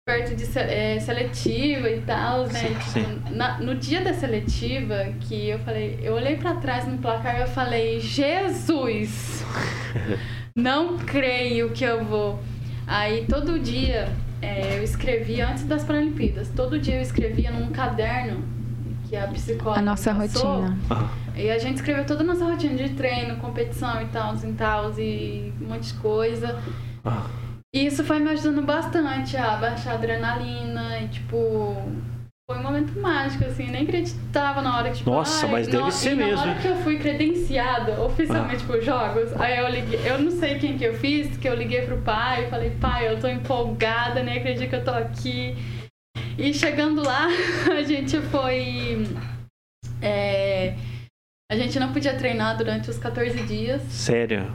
perto 0.06 0.36
de 0.36 0.46
é, 0.60 1.00
seletiva 1.00 1.90
e 1.90 2.02
tal, 2.02 2.48
né? 2.48 2.60
Sim, 2.60 2.68
Tipo, 2.76 2.90
sim. 2.92 3.22
na- 3.36 3.58
no 3.60 3.76
dia 3.76 4.02
da 4.02 4.14
seletiva, 4.14 5.06
que 5.22 5.50
eu 5.50 5.60
falei, 5.60 6.00
eu 6.04 6.14
olhei 6.14 6.36
pra 6.36 6.56
trás 6.56 6.86
no 6.88 6.98
placar 6.98 7.38
e 7.38 7.42
eu 7.42 7.48
falei, 7.48 8.00
Jesus! 8.02 9.44
Não 10.56 10.98
creio 10.98 11.70
que 11.72 11.84
eu 11.84 12.04
vou. 12.04 12.40
Aí 12.88 13.26
todo 13.30 13.60
dia 13.60 14.10
é, 14.42 14.78
eu 14.80 14.84
escrevia, 14.84 15.50
antes 15.50 15.64
das 15.66 15.84
Paralimpíadas, 15.84 16.50
todo 16.56 16.80
dia 16.80 16.96
eu 16.96 17.02
escrevia 17.02 17.52
num 17.52 17.70
caderno 17.72 18.44
que 19.10 19.16
a 19.16 19.28
psicóloga 19.28 19.80
A 19.80 19.84
nossa 19.84 20.14
passou. 20.16 20.62
rotina. 20.62 20.78
E 21.38 21.50
a 21.52 21.58
gente 21.60 21.76
escreveu 21.78 22.06
toda 22.06 22.24
a 22.24 22.26
nossa 22.26 22.46
rotina 22.46 22.76
de 22.76 22.90
treino, 22.96 23.38
competição 23.38 24.02
e 24.02 24.06
tal, 24.08 24.36
e 24.36 24.54
tal, 24.54 25.00
e 25.00 25.54
um 25.62 25.68
monte 25.68 25.94
de 25.94 26.00
coisa. 26.00 26.60
ah. 27.06 27.28
E 27.76 27.86
isso 27.86 28.04
foi 28.04 28.18
me 28.20 28.30
ajudando 28.32 28.66
bastante 28.66 29.36
a 29.38 29.58
baixar 29.58 29.92
a 29.92 29.94
adrenalina 29.96 31.00
e, 31.02 31.10
tipo, 31.10 31.76
foi 32.50 32.58
um 32.58 32.64
momento 32.64 32.98
mágico, 33.00 33.44
assim, 33.44 33.70
nem 33.70 33.84
acreditava 33.84 34.62
na 34.62 34.78
hora 34.78 34.90
que, 34.90 34.98
tipo, 35.00 35.10
Nossa, 35.12 35.46
mas 35.48 35.68
deve 35.68 35.92
ser 35.92 36.16
mesmo, 36.16 36.36
Na 36.38 36.42
hora 36.44 36.52
hein? 36.52 36.58
que 36.62 36.68
eu 36.70 36.76
fui 36.78 36.98
credenciada 36.98 38.02
oficialmente 38.02 38.64
Ah. 38.64 38.68
pros 38.68 38.86
jogos, 38.86 39.34
aí 39.40 39.58
eu 39.60 39.68
liguei, 39.68 40.00
eu 40.10 40.18
não 40.18 40.32
sei 40.32 40.58
quem 40.58 40.78
que 40.78 40.86
eu 40.86 40.94
fiz, 40.96 41.36
que 41.38 41.48
eu 41.48 41.54
liguei 41.54 41.82
pro 41.82 41.98
pai 41.98 42.46
e 42.46 42.50
falei, 42.50 42.72
pai, 42.82 43.10
eu 43.10 43.20
tô 43.20 43.28
empolgada, 43.28 44.24
nem 44.24 44.38
acredito 44.40 44.70
que 44.70 44.76
eu 44.76 44.84
tô 44.86 44.92
aqui. 44.92 45.56
E 46.38 46.54
chegando 46.54 47.04
lá, 47.04 47.28
a 47.78 47.84
gente 47.84 48.18
foi. 48.22 49.06
é, 50.02 50.74
a 51.52 51.56
gente 51.56 51.80
não 51.80 51.94
podia 51.94 52.14
treinar 52.16 52.58
durante 52.58 52.90
os 52.90 52.98
14 52.98 53.42
dias, 53.44 53.82
Sério. 53.84 54.52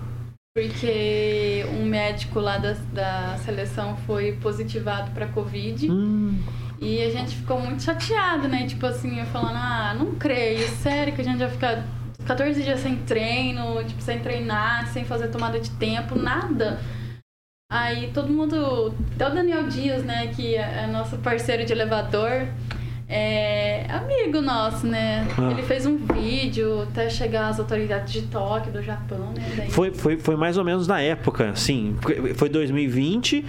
porque 0.54 1.64
um 1.72 1.86
médico 1.86 2.38
lá 2.38 2.58
da, 2.58 2.72
da 2.92 3.38
seleção 3.38 3.96
foi 4.06 4.32
positivado 4.32 5.10
para 5.12 5.26
Covid. 5.28 5.90
Hum, 5.90 6.38
E 6.80 7.00
a 7.02 7.10
gente 7.10 7.36
ficou 7.36 7.60
muito 7.60 7.82
chateado, 7.82 8.48
né? 8.48 8.66
Tipo 8.66 8.86
assim, 8.86 9.20
eu 9.20 9.26
falando, 9.26 9.56
ah, 9.56 9.94
não 9.98 10.14
creio, 10.16 10.66
sério 10.68 11.14
que 11.14 11.20
a 11.20 11.24
gente 11.24 11.38
vai 11.38 11.48
ficar 11.48 11.84
14 12.26 12.62
dias 12.62 12.80
sem 12.80 12.96
treino, 12.96 13.82
tipo, 13.84 14.02
sem 14.02 14.18
treinar, 14.20 14.88
sem 14.88 15.04
fazer 15.04 15.28
tomada 15.28 15.58
de 15.60 15.70
tempo, 15.70 16.14
nada. 16.16 16.78
Aí 17.70 18.10
todo 18.12 18.28
mundo, 18.32 18.94
até 19.14 19.26
o 19.28 19.30
Daniel 19.34 19.66
Dias, 19.66 20.04
né, 20.04 20.26
que 20.26 20.56
é 20.56 20.86
nosso 20.86 21.16
parceiro 21.18 21.64
de 21.64 21.72
elevador, 21.72 22.46
é 23.14 23.86
amigo 23.90 24.40
nosso, 24.40 24.86
né? 24.86 25.26
Ah. 25.38 25.50
Ele 25.50 25.62
fez 25.62 25.84
um 25.86 25.98
vídeo 25.98 26.82
até 26.82 27.10
chegar 27.10 27.48
às 27.48 27.58
autoridades 27.58 28.12
de 28.12 28.22
Tóquio, 28.22 28.72
do 28.72 28.82
Japão, 28.82 29.32
né? 29.36 29.44
Daí- 29.56 29.70
foi, 29.70 29.92
foi, 29.92 30.16
foi 30.18 30.34
mais 30.36 30.56
ou 30.56 30.64
menos 30.64 30.86
na 30.86 31.00
época, 31.00 31.50
assim. 31.50 31.94
Foi 32.34 32.48
2020, 32.48 33.44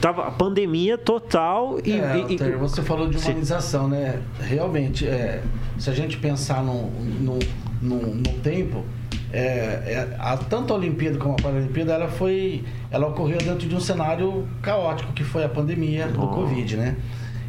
tava 0.00 0.26
a 0.28 0.30
pandemia 0.30 0.96
total 0.96 1.78
e. 1.84 1.92
É, 1.92 2.26
e- 2.28 2.34
e- 2.34 2.56
você 2.56 2.82
falou 2.82 3.08
de 3.08 3.18
Sim. 3.18 3.30
humanização, 3.32 3.88
né? 3.88 4.20
Realmente, 4.40 5.06
é, 5.06 5.42
se 5.78 5.90
a 5.90 5.92
gente 5.94 6.16
pensar 6.18 6.62
no, 6.62 6.90
no, 6.90 7.38
no, 7.82 8.14
no 8.14 8.32
tempo, 8.42 8.84
é, 9.32 9.38
é, 9.40 10.16
a, 10.18 10.36
tanto 10.36 10.72
a 10.72 10.76
Olimpíada 10.76 11.18
como 11.18 11.34
a 11.34 11.36
Paralimpíada, 11.36 11.92
ela 11.92 12.08
foi, 12.08 12.62
ela 12.90 13.08
ocorreu 13.08 13.38
dentro 13.38 13.68
de 13.68 13.74
um 13.74 13.80
cenário 13.80 14.46
caótico 14.62 15.12
que 15.12 15.24
foi 15.24 15.44
a 15.44 15.48
pandemia 15.48 16.06
do 16.06 16.22
Oh. 16.22 16.28
Covid, 16.28 16.76
né? 16.76 16.96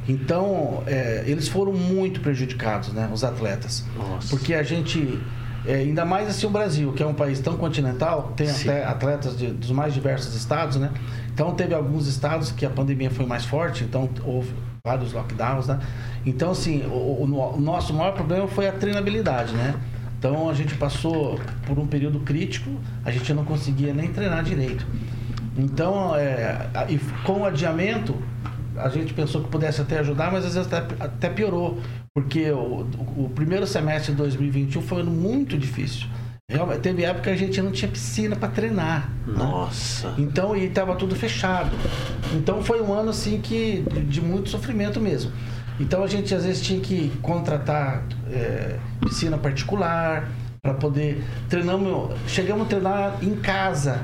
Então, 0.10 0.84
é, 0.88 1.24
eles 1.28 1.48
foram 1.48 1.72
muito 1.72 2.20
prejudicados, 2.20 2.92
né? 2.92 3.08
Os 3.14 3.24
atletas. 3.24 3.86
Nossa. 3.96 4.28
Porque 4.30 4.56
a 4.56 4.64
gente, 4.64 5.20
é, 5.66 5.76
ainda 5.76 6.04
mais 6.04 6.28
assim 6.28 6.48
o 6.48 6.50
Brasil, 6.50 6.92
que 6.94 7.04
é 7.04 7.06
um 7.06 7.14
país 7.14 7.40
tão 7.40 7.56
continental, 7.58 8.34
tem 8.36 8.48
Sim. 8.48 8.70
até 8.70 8.86
atletas 8.86 9.38
de- 9.38 9.52
dos 9.52 9.70
mais 9.70 9.94
diversos 9.94 10.34
estados, 10.36 10.78
né? 10.78 10.90
Então 11.32 11.54
teve 11.54 11.76
alguns 11.76 12.08
estados 12.08 12.52
que 12.52 12.66
a 12.66 12.70
pandemia 12.72 13.12
foi 13.12 13.26
mais 13.26 13.46
forte, 13.46 13.84
então 13.84 14.10
houve 14.26 14.52
vários 14.84 15.14
lockdowns, 15.14 15.68
né? 15.68 15.80
Então, 16.26 16.52
assim, 16.52 16.84
o, 16.88 17.24
o- 17.24 17.56
o 17.58 17.62
nosso 17.62 17.94
maior 17.94 18.14
problema 18.14 18.48
foi 18.48 18.68
a 18.68 18.72
treinabilidade, 18.72 19.54
né? 19.54 19.76
Então 20.18 20.50
a 20.50 20.54
gente 20.56 20.74
passou 20.76 21.40
por 21.68 21.78
um 21.78 21.86
período 21.88 22.20
crítico, 22.22 22.72
a 23.06 23.12
gente 23.12 23.32
não 23.34 23.46
conseguia 23.46 23.94
nem 23.94 24.10
treinar 24.12 24.44
direito. 24.44 24.86
Então, 25.58 26.16
é, 26.16 26.68
e 26.90 26.98
com 27.24 27.42
o 27.42 27.46
adiamento, 27.46 28.16
a 28.80 28.90
gente 28.90 29.14
pensou 29.14 29.44
que 29.44 29.50
pudesse 29.50 29.82
até 29.82 30.00
ajudar, 30.00 30.32
mas 30.32 30.46
às 30.46 30.56
vezes 30.56 30.72
até, 30.72 30.96
até 31.04 31.30
piorou, 31.30 31.80
porque 32.14 32.50
o, 32.52 32.88
o 33.18 33.32
primeiro 33.36 33.68
semestre 33.68 34.12
de 34.12 34.18
2021 34.18 34.82
foi 34.82 34.98
um 35.00 35.02
ano 35.02 35.12
muito 35.12 35.58
difícil. 35.58 36.08
Realmente, 36.50 36.80
teve 36.80 37.04
época 37.04 37.26
que 37.26 37.30
a 37.30 37.36
gente 37.36 37.62
não 37.62 37.72
tinha 37.72 37.92
piscina 37.92 38.36
para 38.36 38.50
treinar. 38.50 39.08
né? 39.28 39.36
Nossa. 39.38 40.16
Então, 40.18 40.56
e 40.56 40.66
estava 40.66 40.96
tudo 40.96 41.16
fechado. 41.16 41.70
Então, 42.34 42.64
foi 42.64 42.82
um 42.82 42.92
ano 42.92 43.12
assim 43.12 43.40
que 43.40 43.86
de, 43.94 44.02
de 44.02 44.22
muito 44.22 44.50
sofrimento 44.50 45.00
mesmo. 45.00 45.32
Então, 45.80 46.04
a 46.04 46.08
gente 46.08 46.34
às 46.34 46.46
vezes 46.46 46.62
tinha 46.62 46.80
que 46.80 47.12
contratar 47.22 48.04
é, 48.32 48.80
piscina 49.00 49.38
particular 49.38 50.28
para 50.60 50.74
poder 50.74 51.24
treinamos, 51.48 52.16
chegamos 52.28 52.66
a 52.66 52.70
treinar 52.70 53.18
em 53.22 53.36
casa. 53.36 54.02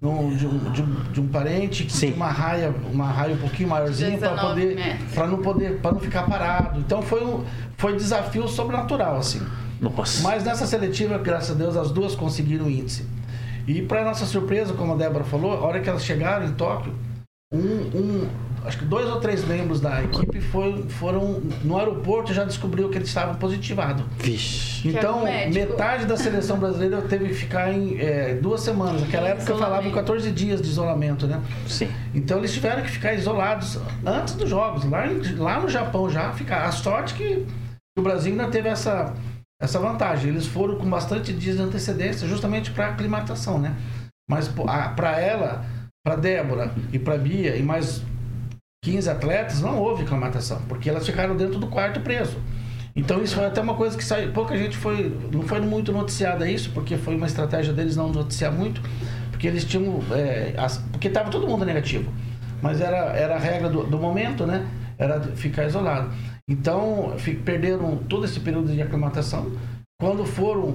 Num- 0.00 0.34
de, 0.36 0.46
um, 0.46 0.58
de, 0.72 0.82
um, 0.82 0.94
de 1.12 1.20
um 1.20 1.28
parente 1.28 1.84
que 1.84 1.92
Sim. 1.92 2.06
tinha 2.06 2.16
uma 2.16 2.30
raia, 2.30 2.74
uma 2.92 3.06
raia 3.10 3.34
um 3.34 3.38
pouquinho 3.38 3.68
maiorzinha 3.68 4.16
para 4.18 4.30
19 4.30 4.48
poder 4.74 4.98
para 5.14 5.26
não 5.26 5.38
poder 5.38 5.78
para 5.80 5.92
não 5.92 6.00
ficar 6.00 6.22
parado. 6.24 6.78
Então 6.78 7.02
foi 7.02 7.24
um 7.24 7.44
foi 7.76 7.96
desafio 7.96 8.46
sobrenatural 8.48 9.16
assim. 9.16 9.40
Nossa. 9.80 10.22
Mas 10.22 10.42
nessa 10.44 10.66
seletiva, 10.66 11.18
graças 11.18 11.50
a 11.52 11.54
Deus, 11.54 11.76
as 11.76 11.90
duas 11.92 12.14
conseguiram 12.14 12.66
o 12.66 12.70
índice. 12.70 13.06
E 13.66 13.82
para 13.82 14.04
nossa 14.04 14.24
surpresa, 14.26 14.72
como 14.74 14.92
a 14.94 14.96
Débora 14.96 15.24
falou, 15.24 15.52
a 15.52 15.60
hora 15.60 15.80
que 15.80 15.88
elas 15.88 16.04
chegaram 16.04 16.46
em 16.46 16.52
Tóquio, 16.52 16.92
um, 17.52 17.58
um- 17.58 18.28
acho 18.64 18.78
que 18.78 18.84
dois 18.84 19.08
ou 19.08 19.20
três 19.20 19.44
membros 19.46 19.80
da 19.80 20.02
equipe 20.02 20.40
foi, 20.40 20.84
foram 20.88 21.40
no 21.64 21.76
aeroporto 21.78 22.32
e 22.32 22.34
já 22.34 22.44
descobriu 22.44 22.88
que 22.88 22.98
eles 22.98 23.08
estavam 23.08 23.34
positivados. 23.36 24.04
Vixe. 24.18 24.88
Então, 24.88 25.24
médico. 25.24 25.54
metade 25.54 26.06
da 26.06 26.16
seleção 26.16 26.58
brasileira 26.58 27.02
teve 27.02 27.28
que 27.28 27.34
ficar 27.34 27.72
em 27.72 27.98
é, 27.98 28.34
duas 28.34 28.60
semanas. 28.60 29.00
Naquela 29.02 29.28
Em 29.28 29.32
época 29.32 29.46
falavam 29.54 29.66
isolamento. 29.88 29.94
14 29.94 30.30
dias 30.32 30.60
de 30.62 30.68
isolamento, 30.68 31.26
né? 31.26 31.40
Sim. 31.66 31.88
Então 32.14 32.38
eles 32.38 32.52
tiveram 32.52 32.82
que 32.82 32.90
ficar 32.90 33.14
isolados 33.14 33.78
antes 34.04 34.34
dos 34.34 34.48
jogos, 34.48 34.84
lá, 34.84 35.06
em- 35.06 35.34
lá 35.36 35.60
no 35.60 35.68
Japão 35.68 36.08
já 36.10 36.32
ficar. 36.32 36.64
A 36.64 36.72
sorte 36.72 37.14
que 37.14 37.46
o 37.98 38.02
Brasil 38.02 38.32
ainda 38.32 38.48
teve 38.48 38.68
essa, 38.68 39.12
essa 39.60 39.78
vantagem. 39.78 40.30
Eles 40.30 40.46
foram 40.46 40.76
com 40.76 40.88
bastante 40.88 41.32
dias 41.32 41.56
de 41.56 41.62
antecedência, 41.62 42.26
justamente 42.28 42.70
para 42.70 42.88
aclimatação, 42.88 43.58
né? 43.58 43.74
Mas 44.30 44.48
para 44.94 45.18
ela, 45.20 45.64
para 46.04 46.14
Débora 46.16 46.70
e 46.92 46.98
para 46.98 47.16
Bia 47.18 47.56
e 47.56 47.62
mais 47.62 48.02
15 48.90 49.10
atletas, 49.10 49.60
não 49.60 49.78
houve 49.78 50.02
aclimatação, 50.02 50.60
porque 50.68 50.88
elas 50.88 51.04
ficaram 51.04 51.36
dentro 51.36 51.58
do 51.58 51.66
quarto 51.66 52.00
preso. 52.00 52.36
Então 52.96 53.22
isso 53.22 53.34
foi 53.36 53.44
até 53.44 53.60
uma 53.60 53.74
coisa 53.74 53.96
que 53.96 54.04
saiu, 54.04 54.32
pouca 54.32 54.56
gente 54.56 54.76
foi, 54.76 55.14
não 55.32 55.42
foi 55.42 55.60
muito 55.60 55.92
noticiada 55.92 56.50
isso, 56.50 56.70
porque 56.72 56.96
foi 56.96 57.14
uma 57.14 57.26
estratégia 57.26 57.72
deles 57.72 57.96
não 57.96 58.08
noticiar 58.10 58.50
muito, 58.50 58.80
porque 59.30 59.46
eles 59.46 59.64
tinham, 59.64 60.00
é, 60.10 60.54
as- 60.56 60.78
porque 60.90 61.08
estava 61.08 61.30
todo 61.30 61.46
mundo 61.46 61.64
negativo, 61.64 62.10
mas 62.62 62.80
era, 62.80 62.96
era 63.16 63.36
a 63.36 63.38
regra 63.38 63.68
do, 63.68 63.84
do 63.84 63.98
momento, 63.98 64.46
né? 64.46 64.66
Era 64.98 65.20
ficar 65.20 65.64
isolado. 65.66 66.10
Então 66.48 67.14
perderam 67.44 67.98
todo 68.08 68.24
esse 68.24 68.40
período 68.40 68.72
de 68.72 68.80
aclimatação. 68.82 69.52
Quando 70.00 70.24
foram 70.24 70.74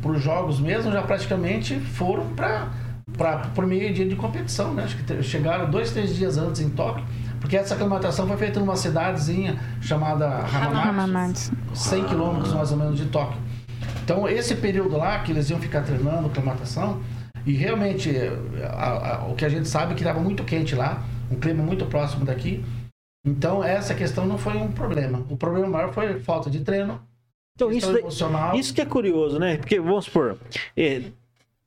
para 0.00 0.10
os 0.12 0.22
jogos 0.22 0.58
mesmo, 0.58 0.90
já 0.90 1.02
praticamente 1.02 1.78
foram 1.78 2.26
para 2.34 2.70
para 3.18 3.66
meio 3.66 3.92
dia 3.92 4.08
de 4.08 4.16
competição, 4.16 4.72
né? 4.72 4.84
Acho 4.84 4.96
que 4.96 5.22
chegaram 5.22 5.68
dois, 5.70 5.90
três 5.90 6.14
dias 6.16 6.38
antes 6.38 6.60
em 6.60 6.70
Tóquio, 6.70 7.04
porque 7.42 7.56
essa 7.56 7.74
aclimatação 7.74 8.26
foi 8.26 8.36
feita 8.38 8.58
numa 8.60 8.76
cidadezinha 8.76 9.58
chamada 9.80 10.26
Hamamatsu, 10.26 10.88
Hamamatsu. 10.88 11.52
100 11.74 12.04
quilômetros 12.06 12.54
mais 12.54 12.70
ou 12.70 12.78
menos 12.78 12.96
de 12.96 13.06
Tóquio. 13.06 13.38
Então 14.04 14.26
esse 14.28 14.54
período 14.54 14.96
lá 14.96 15.18
que 15.18 15.32
eles 15.32 15.50
iam 15.50 15.60
ficar 15.60 15.82
treinando 15.82 16.28
aclimatação 16.28 17.02
e 17.44 17.52
realmente 17.52 18.10
a- 18.64 19.16
a- 19.16 19.26
o 19.26 19.34
que 19.34 19.44
a 19.44 19.48
gente 19.48 19.68
sabe 19.68 19.92
é 19.92 19.94
que 19.96 20.02
estava 20.02 20.20
muito 20.20 20.44
quente 20.44 20.74
lá, 20.74 21.02
um 21.30 21.36
clima 21.38 21.62
muito 21.62 21.84
próximo 21.86 22.24
daqui. 22.24 22.64
Então 23.26 23.62
essa 23.62 23.92
questão 23.94 24.24
não 24.24 24.38
foi 24.38 24.56
um 24.56 24.70
problema. 24.72 25.26
O 25.28 25.36
problema 25.36 25.66
maior 25.66 25.92
foi 25.92 26.20
falta 26.20 26.48
de 26.48 26.60
treino, 26.60 27.00
Então, 27.56 27.70
isso, 27.70 27.96
emocional. 27.98 28.54
isso 28.56 28.72
que 28.72 28.80
é 28.80 28.86
curioso, 28.86 29.38
né? 29.38 29.56
Porque, 29.58 29.78
vamos 29.80 30.06
supor, 30.06 30.38
eh, 30.76 31.02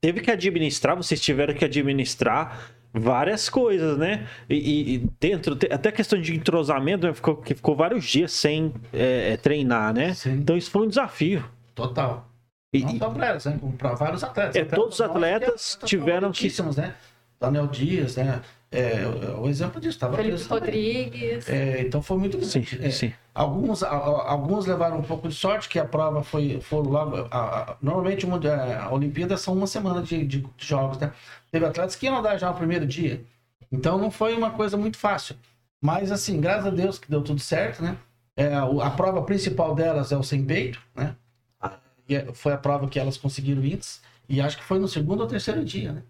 teve 0.01 0.21
que 0.21 0.31
administrar, 0.31 0.95
vocês 0.95 1.19
tiveram 1.21 1.53
que 1.53 1.63
administrar 1.63 2.71
várias 2.99 3.49
coisas, 3.49 3.97
né? 3.97 4.25
E, 4.49 4.95
e- 4.95 5.09
dentro, 5.19 5.57
até 5.71 5.89
a 5.89 5.91
questão 5.91 6.19
de 6.19 6.35
entrosamento, 6.35 7.05
né? 7.07 7.13
ficou, 7.13 7.35
que 7.35 7.53
ficou 7.53 7.75
vários 7.75 8.05
dias 8.05 8.31
sem 8.31 8.73
é, 8.93 9.33
é, 9.33 9.37
treinar, 9.37 9.93
né? 9.93 10.13
Sim. 10.13 10.33
Então 10.33 10.55
isso 10.57 10.71
foi 10.71 10.85
um 10.85 10.89
desafio. 10.89 11.43
Total. 11.73 12.29
E- 12.73 12.83
não 12.83 12.97
só 12.97 13.09
para 13.09 13.27
elas, 13.27 13.45
né? 13.45 13.59
Para 13.77 13.93
vários 13.93 14.23
atletas. 14.23 14.55
É, 14.55 14.65
todos 14.65 14.95
os 14.95 15.01
atletas 15.01 15.75
que 15.79 15.85
tiveram 15.85 16.31
que- 16.31 16.51
né? 16.77 16.93
Daniel 17.39 17.67
Dias, 17.67 18.15
né? 18.15 18.41
É, 18.71 19.05
o, 19.37 19.43
o 19.43 19.49
exemplo 19.49 19.79
disso, 19.79 19.95
estava 19.95 20.17
Felipe. 20.17 20.41
Rodrigues. 20.49 21.47
É, 21.49 21.81
então 21.81 22.01
foi 22.01 22.17
muito 22.17 22.43
sim, 22.43 22.65
É, 22.81 22.89
sim. 22.91 23.13
Alguns, 23.33 23.83
a- 23.83 23.89
alguns 23.89 24.65
levaram 24.65 24.97
um 24.97 25.03
pouco 25.03 25.27
de 25.29 25.35
sorte, 25.35 25.69
que 25.69 25.79
a 25.79 25.85
prova 25.85 26.23
foi 26.23 26.59
foram 26.59 26.89
logo. 26.89 27.15
a- 27.31 27.37
a- 27.71 27.77
normalmente 27.81 28.25
o 28.25 28.29
Mundi- 28.29 28.49
a 28.49 28.89
Olimpíada 28.91 29.37
são 29.37 29.53
uma 29.53 29.67
semana 29.67 30.01
de, 30.01 30.25
de- 30.25 30.39
de 30.41 30.65
jogos, 30.67 30.97
né? 30.97 31.13
Teve 31.51 31.65
atletas 31.65 31.95
que 31.95 32.05
iam 32.05 32.17
andar 32.17 32.37
já 32.37 32.49
no 32.49 32.55
primeiro 32.57 32.85
dia. 32.85 33.23
Então 33.71 33.97
não 33.97 34.11
foi 34.11 34.35
uma 34.35 34.51
coisa 34.51 34.75
muito 34.75 34.97
fácil. 34.97 35.35
Mas 35.81 36.11
assim, 36.11 36.41
graças 36.41 36.65
a 36.65 36.69
Deus 36.69 36.97
que 36.99 37.09
deu 37.09 37.21
tudo 37.21 37.39
certo, 37.39 37.81
né? 37.83 37.95
É, 38.35 38.53
a 38.55 38.89
prova 38.89 39.21
principal 39.21 39.73
delas 39.75 40.11
é 40.11 40.17
o 40.17 40.23
sem 40.23 40.43
peito, 40.43 40.81
né? 40.93 41.15
E 42.09 42.15
é- 42.15 42.33
foi 42.33 42.51
a 42.53 42.57
prova 42.57 42.87
que 42.87 42.99
elas 42.99 43.17
conseguiram 43.17 43.63
índice. 43.63 43.99
E 44.27 44.41
acho 44.41 44.57
que 44.57 44.63
foi 44.63 44.79
no 44.79 44.87
segundo 44.87 45.21
ou 45.21 45.27
terceiro 45.27 45.63
dia, 45.63 45.91
né? 45.93 46.03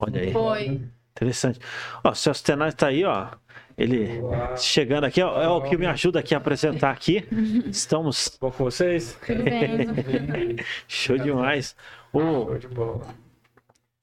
Olha 0.00 0.20
aí. 0.20 0.32
Foi. 0.32 0.80
Interessante. 1.12 1.60
Ó, 2.02 2.10
o 2.10 2.14
Celso 2.14 2.42
Tenaz 2.42 2.74
tá 2.74 2.88
aí, 2.88 3.04
ó. 3.04 3.28
Ele 3.76 4.20
chegando 4.58 5.04
aqui, 5.04 5.22
ó, 5.22 5.40
é 5.40 5.48
o 5.48 5.62
que 5.62 5.76
me 5.76 5.86
ajuda 5.86 6.20
aqui 6.20 6.34
a 6.34 6.38
apresentar 6.38 6.90
aqui. 6.90 7.26
Estamos. 7.70 8.36
Bom 8.40 8.50
com 8.50 8.64
vocês? 8.64 9.16
Tudo 9.26 9.42
bem. 9.42 10.56
Show 10.88 11.16
demais. 11.18 11.76
Ô, 12.12 12.20
Show 12.20 12.58
de 12.58 12.68
bola. 12.68 13.06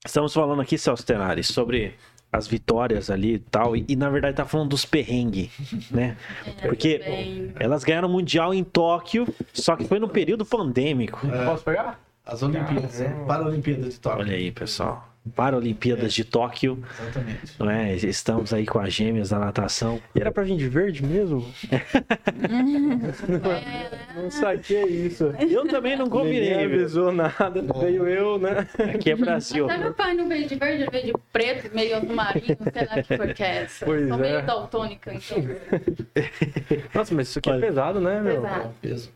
Estamos 0.04 0.32
falando 0.32 0.62
aqui, 0.62 0.78
Celso 0.78 1.04
Tenari, 1.04 1.44
sobre 1.44 1.94
as 2.32 2.46
vitórias 2.46 3.10
ali 3.10 3.34
e 3.34 3.38
tal. 3.38 3.76
E, 3.76 3.84
e, 3.88 3.96
na 3.96 4.08
verdade 4.10 4.36
tá 4.36 4.44
falando 4.44 4.70
dos 4.70 4.84
perrengues, 4.84 5.50
né? 5.90 6.16
Porque 6.62 6.98
Bem, 6.98 7.52
elas 7.58 7.84
ganharam 7.84 8.08
o 8.08 8.12
Mundial 8.12 8.52
em 8.52 8.64
Tóquio, 8.64 9.26
só 9.52 9.76
que 9.76 9.84
foi 9.84 9.98
no 9.98 10.08
período 10.08 10.44
pandêmico. 10.44 11.20
Posso 11.44 11.64
pegar? 11.64 12.00
As 12.24 12.42
Olimpíadas, 12.42 13.00
né? 13.00 13.24
Paralimpíadas 13.26 13.94
de 13.94 14.00
Tóquio. 14.00 14.20
Olha 14.20 14.34
aí, 14.34 14.50
pessoal. 14.50 15.07
Paralimpíadas 15.28 16.12
de 16.14 16.24
Tóquio, 16.24 16.82
Exatamente. 17.00 17.40
não 17.58 17.70
é? 17.70 17.94
Estamos 17.94 18.52
aí 18.52 18.66
com 18.66 18.78
as 18.78 18.92
gêmeas 18.92 19.30
da 19.30 19.38
natação. 19.38 20.00
E 20.14 20.20
era 20.20 20.30
pra 20.32 20.42
vir 20.42 20.56
de 20.56 20.68
verde 20.68 21.04
mesmo? 21.04 21.46
não 24.14 24.30
saquei 24.30 24.84
isso. 24.84 25.32
Eu 25.50 25.66
também 25.68 25.96
não 25.96 26.06
Ninguém 26.06 26.20
combinei, 26.20 26.66
viu? 26.68 26.80
avisou 26.80 27.12
nada, 27.12 27.62
veio 27.80 28.06
eu, 28.08 28.38
né? 28.38 28.66
Aqui 28.94 29.10
é 29.10 29.16
Brasil. 29.16 29.66
Até 29.66 29.78
meu 29.78 29.94
pai 29.94 30.14
não 30.14 30.28
veio 30.28 30.48
de 30.48 30.54
verde, 30.54 30.82
ele 30.82 30.90
veio 30.90 31.06
de 31.06 31.12
preto, 31.32 31.74
meio 31.74 31.96
azul 31.96 32.14
marinho, 32.14 32.44
sei 32.46 32.86
lá 32.86 33.02
que 33.02 33.16
cor 33.16 33.34
que 33.34 33.42
é 33.42 33.56
essa. 33.62 33.84
Pois 33.86 34.08
Sou 34.08 34.16
é. 34.16 34.20
meio 34.20 34.46
daltônica, 34.46 35.12
então. 35.14 35.38
Nossa, 36.94 37.14
mas 37.14 37.28
isso 37.28 37.38
aqui 37.38 37.50
é 37.50 37.52
Olha. 37.52 37.66
pesado, 37.66 38.00
né, 38.00 38.20
meu? 38.20 38.42
Pesado. 38.42 38.70
Peso. 38.80 39.12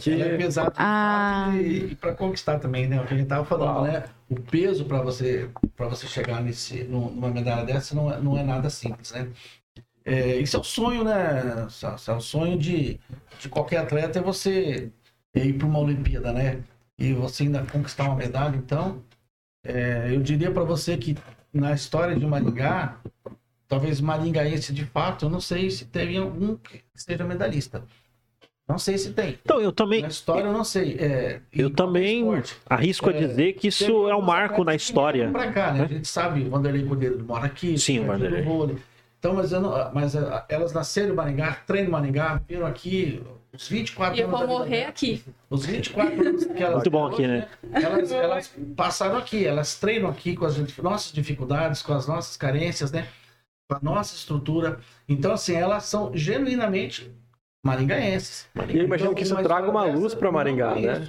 Que- 0.00 0.20
Ela 0.20 0.32
é 0.32 0.36
pesado 0.36 0.72
Ah. 0.76 1.50
e, 1.54 1.92
e 1.92 1.94
para 1.94 2.12
conquistar 2.12 2.58
também, 2.58 2.88
né? 2.88 3.00
O 3.00 3.06
que 3.06 3.14
a 3.14 3.16
gente 3.16 3.28
tava 3.28 3.44
falando, 3.44 3.84
né? 3.86 4.02
O 4.28 4.34
peso 4.40 4.84
para 4.84 5.00
você 5.02 5.48
para 5.76 5.88
você 5.88 6.06
chegar 6.06 6.42
nesse 6.42 6.82
nu- 6.84 7.10
numa 7.10 7.30
medalha 7.30 7.64
dessa 7.64 7.94
não 7.94 8.12
é, 8.12 8.20
não 8.20 8.36
é 8.36 8.42
nada 8.42 8.68
simples, 8.70 9.12
né? 9.12 9.30
É, 10.04 10.36
isso 10.38 10.56
é 10.56 10.60
o 10.60 10.64
sonho, 10.64 11.04
né? 11.04 11.66
É 12.08 12.12
o 12.12 12.20
sonho 12.20 12.58
de, 12.58 13.00
de 13.40 13.48
qualquer 13.48 13.78
atleta 13.78 14.18
é 14.18 14.22
você 14.22 14.92
ir 15.34 15.54
para 15.58 15.66
uma 15.66 15.78
Olimpíada, 15.80 16.32
né? 16.32 16.62
E 16.98 17.12
você 17.14 17.44
ainda 17.44 17.64
conquistar 17.66 18.04
uma 18.04 18.16
medalha. 18.16 18.56
Então, 18.56 19.02
é, 19.64 20.14
eu 20.14 20.22
diria 20.22 20.50
para 20.52 20.64
você 20.64 20.96
que 20.96 21.16
na 21.52 21.72
história 21.74 22.16
de 22.18 22.26
Maringá, 22.26 22.98
talvez 23.68 24.00
maringaense 24.00 24.72
de 24.72 24.84
fato, 24.86 25.26
eu 25.26 25.30
não 25.30 25.40
sei 25.40 25.70
se 25.70 25.86
teve 25.86 26.16
algum 26.18 26.56
que 26.56 26.84
seja 26.94 27.24
medalhista. 27.24 27.84
Não 28.68 28.78
sei 28.78 28.98
se 28.98 29.12
tem. 29.12 29.38
Então, 29.44 29.60
eu 29.60 29.70
também, 29.70 30.02
Na 30.02 30.08
história 30.08 30.44
eu 30.48 30.52
não 30.52 30.64
sei. 30.64 30.96
É, 30.98 31.40
eu 31.52 31.70
também 31.70 32.18
esporte. 32.20 32.56
arrisco 32.68 33.08
a 33.10 33.12
É, 33.12 33.18
dizer 33.18 33.52
que 33.52 33.68
isso 33.68 34.08
é 34.08 34.14
um 34.16 34.20
marco 34.22 34.64
na 34.64 34.74
história. 34.74 35.30
Pra 35.30 35.52
cá, 35.52 35.72
né? 35.72 35.84
A 35.84 35.86
gente 35.86 36.08
sabe, 36.08 36.42
o 36.42 36.50
Vanderlei 36.50 36.84
Cordeiro 36.84 37.24
mora 37.24 37.46
aqui. 37.46 37.78
Sim, 37.78 38.00
o 38.00 38.06
Vanderlei. 38.06 38.44
Então, 39.18 39.34
mas, 39.34 39.52
eu 39.52 39.60
não- 39.60 39.92
mas 39.94 40.16
ah, 40.16 40.44
elas 40.48 40.72
nasceram 40.72 41.10
em 41.10 41.16
Maringá, 41.16 41.52
treinam 41.66 41.88
em 41.88 41.92
Maringá, 41.92 42.40
viram 42.48 42.66
aqui 42.66 43.22
os 43.52 43.68
24 43.68 44.16
E 44.18 44.20
eu 44.20 44.26
anos. 44.28 44.38
vou 44.38 44.46
da 44.48 44.52
vida 44.52 44.58
morrer 44.58 44.76
delas. 44.78 44.88
aqui. 44.90 45.24
Os 45.48 45.64
24 45.66 46.28
anos 46.28 46.44
que 46.44 46.62
elas. 46.62 46.74
Muito 46.74 46.90
bom 46.90 47.06
aqui, 47.06 47.26
né? 47.26 47.48
Elas, 47.72 48.10
elas 48.12 48.54
passaram 48.76 49.16
aqui, 49.16 49.46
elas 49.46 49.76
treinam 49.78 50.10
aqui 50.10 50.34
com 50.36 50.44
as 50.44 50.76
nossas 50.78 51.12
dificuldades, 51.12 51.82
com 51.82 51.92
as 51.94 52.06
nossas 52.08 52.36
carências, 52.36 52.90
né? 52.90 53.06
Com 53.70 53.76
a 53.76 53.80
nossa 53.80 54.14
estrutura. 54.16 54.80
Então, 55.08 55.32
assim, 55.32 55.54
elas 55.54 55.84
são 55.84 56.10
genuinamente 56.14 57.10
maringaenses. 57.66 58.48
E 58.68 58.78
eu 58.78 58.84
imagino 58.84 59.14
que 59.14 59.22
isso 59.22 59.32
Então, 59.34 59.44
traga 59.44 59.70
uma 59.70 59.84
luz 59.84 60.14
eu 60.14 60.32
Maringá, 60.32 60.74
né? 60.74 61.00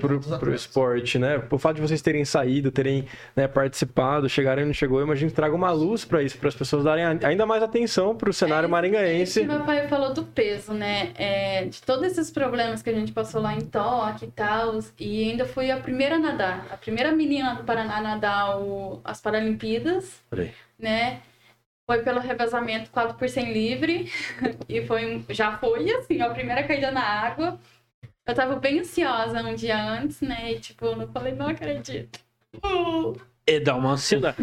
pro 0.00 0.16
atletas. 0.16 0.60
esporte, 0.60 1.18
né? 1.18 1.42
O 1.50 1.58
fato 1.58 1.76
de 1.76 1.82
vocês 1.82 2.02
terem 2.02 2.24
saído, 2.24 2.70
terem 2.70 3.06
né, 3.34 3.46
participado, 3.46 4.28
chegarem 4.28 4.64
e 4.64 4.66
não 4.66 4.74
chegou, 4.74 4.98
eu 5.00 5.06
imagino 5.06 5.30
que 5.30 5.36
traga 5.36 5.54
uma 5.54 5.70
luz 5.70 6.04
pra 6.04 6.22
isso, 6.22 6.38
para 6.38 6.48
as 6.48 6.54
pessoas 6.54 6.84
darem 6.84 7.04
ainda 7.04 7.46
mais 7.46 7.62
atenção 7.62 8.14
pro 8.16 8.32
cenário 8.32 8.66
É, 8.66 8.70
maringaense. 8.70 9.44
Meu 9.44 9.60
pai 9.60 9.86
falou 9.88 10.12
do 10.12 10.22
peso, 10.24 10.72
né? 10.72 11.10
É, 11.16 11.64
de 11.64 11.80
todos 11.82 12.04
esses 12.04 12.30
problemas 12.30 12.82
que 12.82 12.90
a 12.90 12.94
gente 12.94 13.12
passou 13.12 13.40
lá 13.40 13.54
em 13.54 13.60
Tóquio 13.60 14.28
e 14.28 14.30
tal. 14.30 14.78
E 14.98 15.30
ainda 15.30 15.44
fui 15.44 15.70
a 15.70 15.76
primeira 15.78 16.16
a 16.16 16.18
nadar. 16.18 16.66
A 16.70 16.76
primeira 16.76 17.12
menina 17.12 17.54
do 17.54 17.64
Paraná 17.64 17.98
a 17.98 18.00
nadar 18.00 18.58
o- 18.60 19.00
as 19.04 19.20
Paralimpíadas, 19.20 20.20
né? 20.78 21.20
Foi 21.86 22.02
pelo 22.02 22.18
revezamento 22.20 22.90
4 22.90 23.16
por 23.16 23.28
100 23.28 23.52
livre. 23.52 24.10
E 24.68 24.84
foi 24.86 25.24
já 25.30 25.56
foi 25.58 25.88
assim, 25.92 26.20
a 26.20 26.30
primeira 26.30 26.62
caída 26.64 26.90
na 26.90 27.02
água. 27.02 27.58
Eu 28.26 28.34
tava 28.34 28.56
bem 28.56 28.80
ansiosa 28.80 29.40
um 29.42 29.54
dia 29.54 29.80
antes, 29.80 30.20
né? 30.20 30.52
E 30.52 30.58
tipo, 30.58 30.84
eu 30.84 31.08
falei, 31.12 31.32
não 31.32 31.46
acredito. 31.48 32.18
É 33.46 33.60
dar 33.60 33.76
uma 33.76 33.92
ansiedade. 33.92 34.36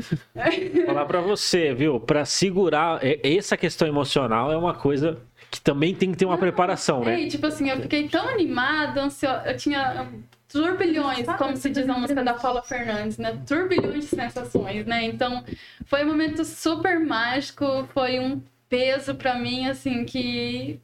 Falar 0.86 1.06
pra 1.06 1.20
você, 1.20 1.74
viu? 1.74 2.00
Pra 2.00 2.24
segurar 2.24 3.04
é- 3.04 3.20
essa 3.36 3.58
questão 3.58 3.86
emocional 3.86 4.50
é 4.52 4.56
uma 4.58 4.74
coisa 4.74 5.22
que 5.52 5.60
também 5.60 5.94
tem 5.94 6.12
que 6.12 6.18
ter 6.18 6.26
uma 6.26 6.38
preparação, 6.38 7.02
É, 7.04 7.06
né? 7.08 7.20
e, 7.22 7.28
tipo 7.28 7.46
assim, 7.46 7.70
eu 7.70 7.82
fiquei 7.82 8.08
tão 8.08 8.26
animada, 8.30 9.02
ansiosa. 9.04 9.44
Eu 9.46 9.58
tinha 9.58 10.08
turbilhões, 10.54 11.26
como 11.36 11.58
se 11.58 11.68
diz 11.72 11.90
a 11.90 11.98
música 11.98 12.24
da 12.24 12.36
Paula 12.36 12.62
Fernandes, 12.62 13.18
né? 13.18 13.42
Turbilhões 13.46 14.08
de 14.08 14.16
sensações, 14.16 14.86
né? 14.86 15.04
Então, 15.04 15.44
foi 15.86 16.06
um 16.06 16.10
momento 16.10 16.46
super 16.46 17.00
mágico, 17.00 17.66
foi 17.92 18.20
um 18.20 18.40
peso 18.70 19.16
pra 19.16 19.40
mim, 19.40 19.66
assim, 19.68 20.06
que 20.06 20.80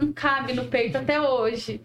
não 0.00 0.10
cabe 0.10 0.54
no 0.54 0.64
peito 0.64 0.96
até 0.96 1.20
hoje. 1.20 1.82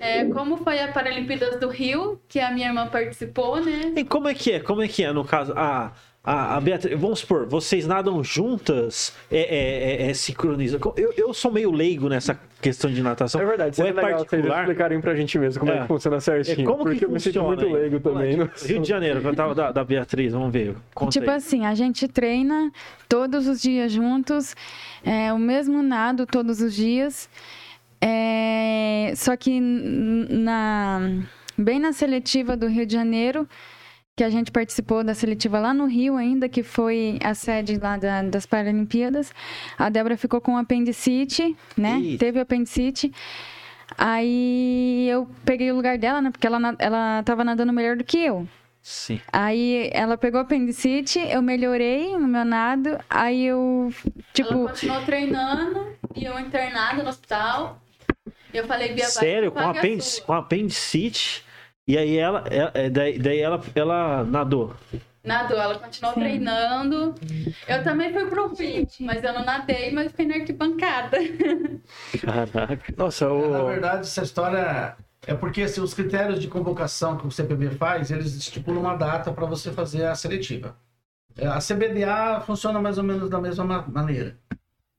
É, 0.00 0.24
como 0.26 0.58
foi 0.58 0.78
a 0.78 0.92
Paralimpíadas 0.92 1.58
do 1.58 1.68
Rio, 1.68 2.20
que 2.28 2.38
a 2.38 2.52
minha 2.52 2.68
irmã 2.68 2.86
participou, 2.86 3.60
né? 3.60 3.92
E 3.96 4.04
como 4.04 4.28
é 4.28 4.34
que 4.34 4.52
é? 4.52 4.60
Como 4.60 4.80
é 4.80 4.86
que 4.86 5.02
é 5.02 5.12
no 5.12 5.24
caso? 5.24 5.54
A, 5.56 5.92
a, 6.26 6.56
a 6.56 6.60
Beatriz, 6.60 6.98
vamos 6.98 7.20
supor, 7.20 7.46
vocês 7.46 7.86
nadam 7.86 8.22
juntas? 8.24 9.14
É, 9.30 9.38
é, 9.38 10.06
é, 10.06 10.10
é 10.10 10.14
sincroniza? 10.14 10.78
Eu, 10.96 11.14
eu 11.16 11.32
sou 11.32 11.52
meio 11.52 11.70
leigo 11.70 12.08
nessa 12.08 12.36
questão 12.60 12.90
de 12.92 13.00
natação. 13.00 13.40
É 13.40 13.44
verdade, 13.46 13.76
seria 13.76 13.90
é 13.90 13.94
legal 13.94 14.10
vocês 14.18 14.28
particular? 14.30 14.60
explicarem 14.62 15.00
pra 15.00 15.14
gente 15.14 15.38
mesmo 15.38 15.60
como 15.60 15.70
é, 15.70 15.78
É. 15.78 15.80
que 15.82 15.86
funciona 15.86 16.20
certinho. 16.20 16.62
É, 16.62 16.64
como 16.64 16.78
que 16.84 16.90
porque 16.90 17.04
eu 17.04 17.10
me 17.10 17.20
sinto 17.20 17.34
funciona 17.40 17.48
muito 17.48 17.64
aí? 17.66 17.72
leigo 17.82 18.00
também. 18.00 18.36
no 18.36 18.50
Rio 18.64 18.80
de 18.82 18.88
Janeiro, 18.88 19.20
que 19.20 19.26
eu 19.28 19.34
tava 19.36 19.54
da, 19.54 19.70
da 19.70 19.84
Beatriz, 19.84 20.32
vamos 20.32 20.52
ver. 20.52 20.74
Conta 20.92 21.12
Tipo 21.12 21.30
aí. 21.30 21.36
assim, 21.36 21.64
a 21.64 21.74
gente 21.76 22.08
treina 22.08 22.72
todos 23.08 23.46
os 23.46 23.62
dias 23.62 23.92
juntos, 23.92 24.56
é, 25.04 25.32
o 25.32 25.38
mesmo 25.38 25.80
nado 25.82 26.26
todos 26.26 26.60
os 26.60 26.74
dias. 26.74 27.28
É, 28.00 29.12
só 29.16 29.36
que 29.36 29.58
na, 29.60 31.00
bem 31.56 31.78
na 31.78 31.92
seletiva 31.92 32.56
do 32.56 32.66
Rio 32.66 32.84
de 32.84 32.92
Janeiro, 32.92 33.48
que 34.16 34.24
a 34.24 34.30
gente 34.30 34.50
participou 34.50 35.04
da 35.04 35.14
seletiva 35.14 35.60
lá 35.60 35.74
no 35.74 35.84
Rio 35.84 36.16
ainda, 36.16 36.48
que 36.48 36.62
foi 36.62 37.18
a 37.22 37.34
sede 37.34 37.78
lá 37.78 37.98
da- 37.98 38.22
das 38.22 38.46
Paralimpíadas, 38.46 39.30
a 39.78 39.90
Débora 39.90 40.16
ficou 40.16 40.40
com 40.40 40.56
apendicite, 40.56 41.54
né? 41.76 42.16
Teve 42.18 42.40
apendicite. 42.40 43.12
Aí 43.98 45.06
eu 45.08 45.28
peguei 45.44 45.70
o 45.70 45.76
lugar 45.76 45.98
dela, 45.98 46.20
né? 46.22 46.30
Porque 46.30 46.46
ela, 46.46 46.74
ela 46.78 47.22
tava 47.24 47.44
nadando 47.44 47.72
melhor 47.74 47.96
do 47.96 48.04
que 48.04 48.18
eu. 48.18 48.48
Sim. 48.82 49.20
Aí 49.32 49.90
ela 49.92 50.16
pegou 50.16 50.40
apendicite, 50.40 51.18
eu 51.18 51.42
melhorei 51.42 52.16
no 52.16 52.26
meu 52.26 52.44
nado, 52.44 52.98
aí 53.10 53.44
eu, 53.44 53.92
tipo, 54.32 54.52
Ela 54.52 54.68
continuou 54.68 55.02
treinando 55.02 55.88
e 56.14 56.24
eu 56.24 56.38
internada 56.38 57.02
no 57.02 57.08
hospital. 57.08 57.82
Eu 58.54 58.66
falei, 58.66 58.88
Bia, 58.94 59.04
vai 59.04 59.10
Sério, 59.12 59.50
com, 59.50 59.56
paga 59.58 59.68
a 59.78 59.82
apendic, 59.82 60.02
sua. 60.04 60.24
com 60.24 60.32
apendicite. 60.32 61.44
E 61.88 61.96
aí 61.96 62.16
ela, 62.16 62.44
ela- 62.50 62.72
é, 62.74 62.90
daí, 62.90 63.18
daí 63.18 63.38
ela, 63.38 63.60
ela 63.74 64.24
nadou. 64.24 64.74
Nadou, 65.22 65.56
ela 65.58 65.78
continuou 65.78 66.14
Sim. 66.14 66.20
treinando. 66.20 67.14
Eu 67.66 67.82
também 67.82 68.12
fui 68.12 68.26
pro 68.26 68.52
Rio, 68.54 68.86
mas 69.00 69.22
eu 69.22 69.32
não 69.32 69.44
nadei, 69.44 69.92
mas 69.92 70.10
fiquei 70.10 70.26
na 70.26 70.34
arquibancada. 70.36 71.18
Caraca. 72.20 72.94
Nossa, 72.96 73.30
o... 73.30 73.50
Na 73.50 73.64
verdade, 73.64 74.00
essa 74.02 74.22
história 74.22 74.96
é 75.26 75.34
porque 75.34 75.62
assim, 75.62 75.80
os 75.80 75.94
critérios 75.94 76.40
de 76.40 76.48
convocação 76.48 77.16
que 77.16 77.26
o 77.26 77.30
CPB 77.30 77.70
faz, 77.70 78.10
eles 78.10 78.34
estipulam 78.34 78.80
uma 78.82 78.96
data 78.96 79.32
para 79.32 79.46
você 79.46 79.72
fazer 79.72 80.04
a 80.06 80.14
seletiva. 80.14 80.76
É, 81.36 81.46
A 81.46 81.60
CBDA 81.60 82.40
funciona 82.40 82.80
mais 82.80 82.98
ou 82.98 83.04
menos 83.04 83.28
da 83.28 83.40
mesma 83.40 83.64
ma- 83.64 83.86
maneira. 83.88 84.36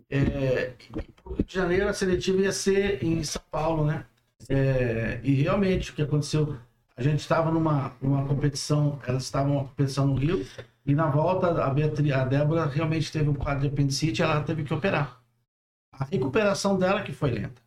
É, 0.09 0.73
Rio 0.93 1.43
de 1.45 1.53
Janeiro, 1.53 1.87
a 1.89 1.93
seletiva 1.93 2.41
ia 2.41 2.51
ser 2.51 3.03
em 3.03 3.23
São 3.23 3.41
Paulo, 3.51 3.85
né? 3.85 4.05
É, 4.49 5.19
e 5.23 5.41
realmente, 5.41 5.91
o 5.91 5.93
que 5.95 6.01
aconteceu? 6.01 6.55
A 6.97 7.03
gente 7.03 7.19
estava 7.19 7.51
numa, 7.51 7.93
numa 8.01 8.25
competição, 8.27 8.99
elas 9.07 9.23
estavam 9.23 9.53
numa 9.53 9.65
competição 9.65 10.07
no 10.07 10.15
Rio, 10.15 10.45
e 10.85 10.95
na 10.95 11.07
volta, 11.09 11.63
a, 11.63 11.69
Beatriz, 11.69 12.11
a 12.11 12.25
Débora 12.25 12.65
realmente 12.65 13.11
teve 13.11 13.29
um 13.29 13.35
quadro 13.35 13.61
de 13.61 13.67
apendicite 13.67 14.21
e 14.21 14.23
ela 14.23 14.41
teve 14.43 14.63
que 14.63 14.73
operar. 14.73 15.21
A 15.93 16.05
recuperação 16.05 16.77
dela 16.77 17.03
que 17.03 17.11
foi 17.11 17.31
lenta. 17.31 17.61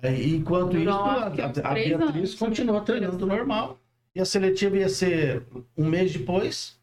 né? 0.00 0.20
E 0.20 0.36
enquanto 0.36 0.76
isso, 0.76 0.84
Durou, 0.84 1.04
a, 1.04 1.24
a- 1.26 1.30
Beatriz 1.30 1.92
anos, 1.94 2.34
continuou 2.34 2.80
treinando 2.82 3.26
normal. 3.26 3.78
E 4.14 4.20
a 4.20 4.24
seletiva 4.26 4.76
ia 4.76 4.88
ser 4.90 5.46
um 5.76 5.88
mês 5.88 6.12
depois. 6.12 6.78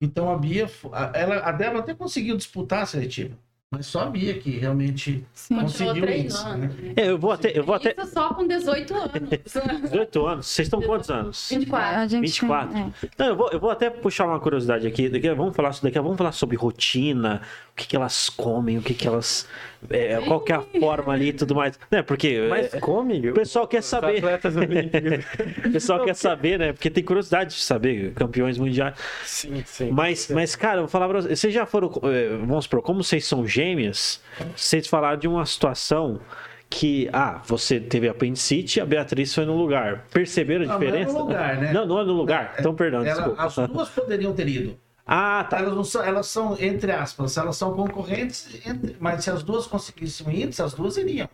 Então 0.00 0.30
a 0.30 0.36
Bia, 0.38 0.66
ela, 1.14 1.36
a 1.40 1.52
Débora 1.52 1.80
até 1.80 1.94
conseguiu 1.94 2.36
disputar 2.36 2.82
a 2.82 2.86
seletiva. 2.86 3.36
Mas 3.72 3.86
só 3.86 4.00
a 4.00 4.06
Bia 4.06 4.34
que 4.34 4.50
realmente 4.50 5.24
Sim. 5.32 5.60
Conseguiu 5.60 6.04
isso. 6.08 6.42
treinando. 6.42 6.58
Né? 6.58 6.74
né? 6.82 6.92
É, 6.96 7.08
eu 7.08 7.16
vou 7.16 7.30
até. 7.30 7.56
Eu 7.56 7.62
vou 7.62 7.76
até. 7.76 7.94
Isso 7.96 8.12
só 8.12 8.34
com 8.34 8.44
18 8.44 8.94
anos. 8.94 9.12
18 9.84 10.26
anos. 10.26 10.46
Vocês 10.48 10.66
estão 10.66 10.82
quantos 10.82 11.08
anos? 11.08 11.46
24. 11.50 12.00
A 12.00 12.06
gente 12.08 12.20
24. 12.22 12.72
tem- 12.74 12.82
é. 12.82 13.08
Não, 13.16 13.26
eu 13.28 13.36
vou, 13.36 13.48
eu 13.52 13.60
vou 13.60 13.70
até 13.70 13.88
puxar 13.88 14.26
uma 14.26 14.40
curiosidade 14.40 14.88
aqui. 14.88 15.08
Daqui, 15.08 15.32
vamos 15.34 15.54
falar 15.54 15.70
isso 15.70 15.84
daqui, 15.84 16.00
vamos 16.00 16.18
falar 16.18 16.32
sobre 16.32 16.56
rotina, 16.56 17.42
o 17.72 17.76
que, 17.76 17.86
que 17.86 17.94
elas 17.94 18.28
comem, 18.28 18.76
o 18.76 18.82
que, 18.82 18.92
que 18.92 19.06
elas. 19.06 19.46
É, 19.88 20.20
qual 20.26 20.40
que 20.40 20.52
é 20.52 20.56
a 20.56 20.60
forma 20.80 21.12
ali 21.12 21.28
e 21.28 21.32
tudo 21.32 21.54
mais. 21.54 21.78
Né? 21.90 22.02
Porque 22.02 22.46
Mas 22.50 22.74
é, 22.74 22.80
come, 22.80 23.30
o 23.30 23.34
pessoal 23.34 23.66
quer 23.66 23.78
os 23.78 23.86
saber. 23.86 24.22
O 25.66 25.72
pessoal 25.72 26.04
quer 26.04 26.14
saber, 26.14 26.58
né? 26.58 26.72
Porque 26.72 26.90
tem 26.90 27.02
curiosidade 27.04 27.54
de 27.56 27.62
saber, 27.62 28.12
campeões 28.14 28.58
mundiais. 28.58 28.94
sim, 29.24 29.62
sim. 29.64 29.90
Mas, 29.90 30.28
mas, 30.30 30.54
cara, 30.56 30.76
eu 30.76 30.80
vou 30.82 30.88
falar 30.88 31.08
pra 31.08 31.22
vocês. 31.22 31.38
Vocês 31.38 31.54
já 31.54 31.64
foram. 31.66 31.90
eh, 32.04 32.36
Vamos 32.46 32.64
supor, 32.64 32.82
como 32.82 33.02
vocês 33.02 33.24
são 33.24 33.46
gêmeas, 33.46 34.20
vocês 34.56 34.86
falaram 34.86 35.18
de 35.18 35.28
uma 35.28 35.46
situação 35.46 36.20
que. 36.68 37.08
Ah, 37.12 37.40
você 37.46 37.80
teve 37.80 38.08
apendicite 38.08 38.78
e 38.78 38.82
a 38.82 38.86
Beatriz 38.86 39.34
foi 39.34 39.44
no 39.44 39.56
lugar. 39.56 40.04
Perceberam 40.12 40.64
a 40.64 40.68
Não, 40.68 40.74
não 40.78 40.82
é 40.82 40.84
no 40.84 40.86
diferença? 40.96 41.18
lugar, 41.18 41.56
né? 41.58 41.72
Não, 41.72 41.86
não 41.86 42.00
é 42.00 42.04
no 42.04 42.12
lugar. 42.12 42.54
Então, 42.58 42.74
perdão, 42.74 43.00
Ela- 43.04 43.14
desculpa. 43.14 43.42
as 43.44 43.54
duas 43.68 43.88
poderiam 43.88 44.32
ter 44.34 44.48
ido. 44.48 44.76
Ah, 45.12 45.42
tá. 45.42 45.58
Elas, 45.58 45.74
não 45.74 45.82
são, 45.82 46.02
elas 46.04 46.26
são, 46.28 46.56
entre 46.60 46.92
aspas, 46.92 47.36
elas 47.36 47.56
são 47.56 47.74
concorrentes, 47.74 48.64
entre- 48.64 48.96
mas 49.00 49.24
se 49.24 49.30
as 49.30 49.42
duas 49.42 49.66
conseguissem 49.66 50.32
ir, 50.32 50.48
as 50.62 50.72
duas 50.72 50.96
iriam. 50.96 51.28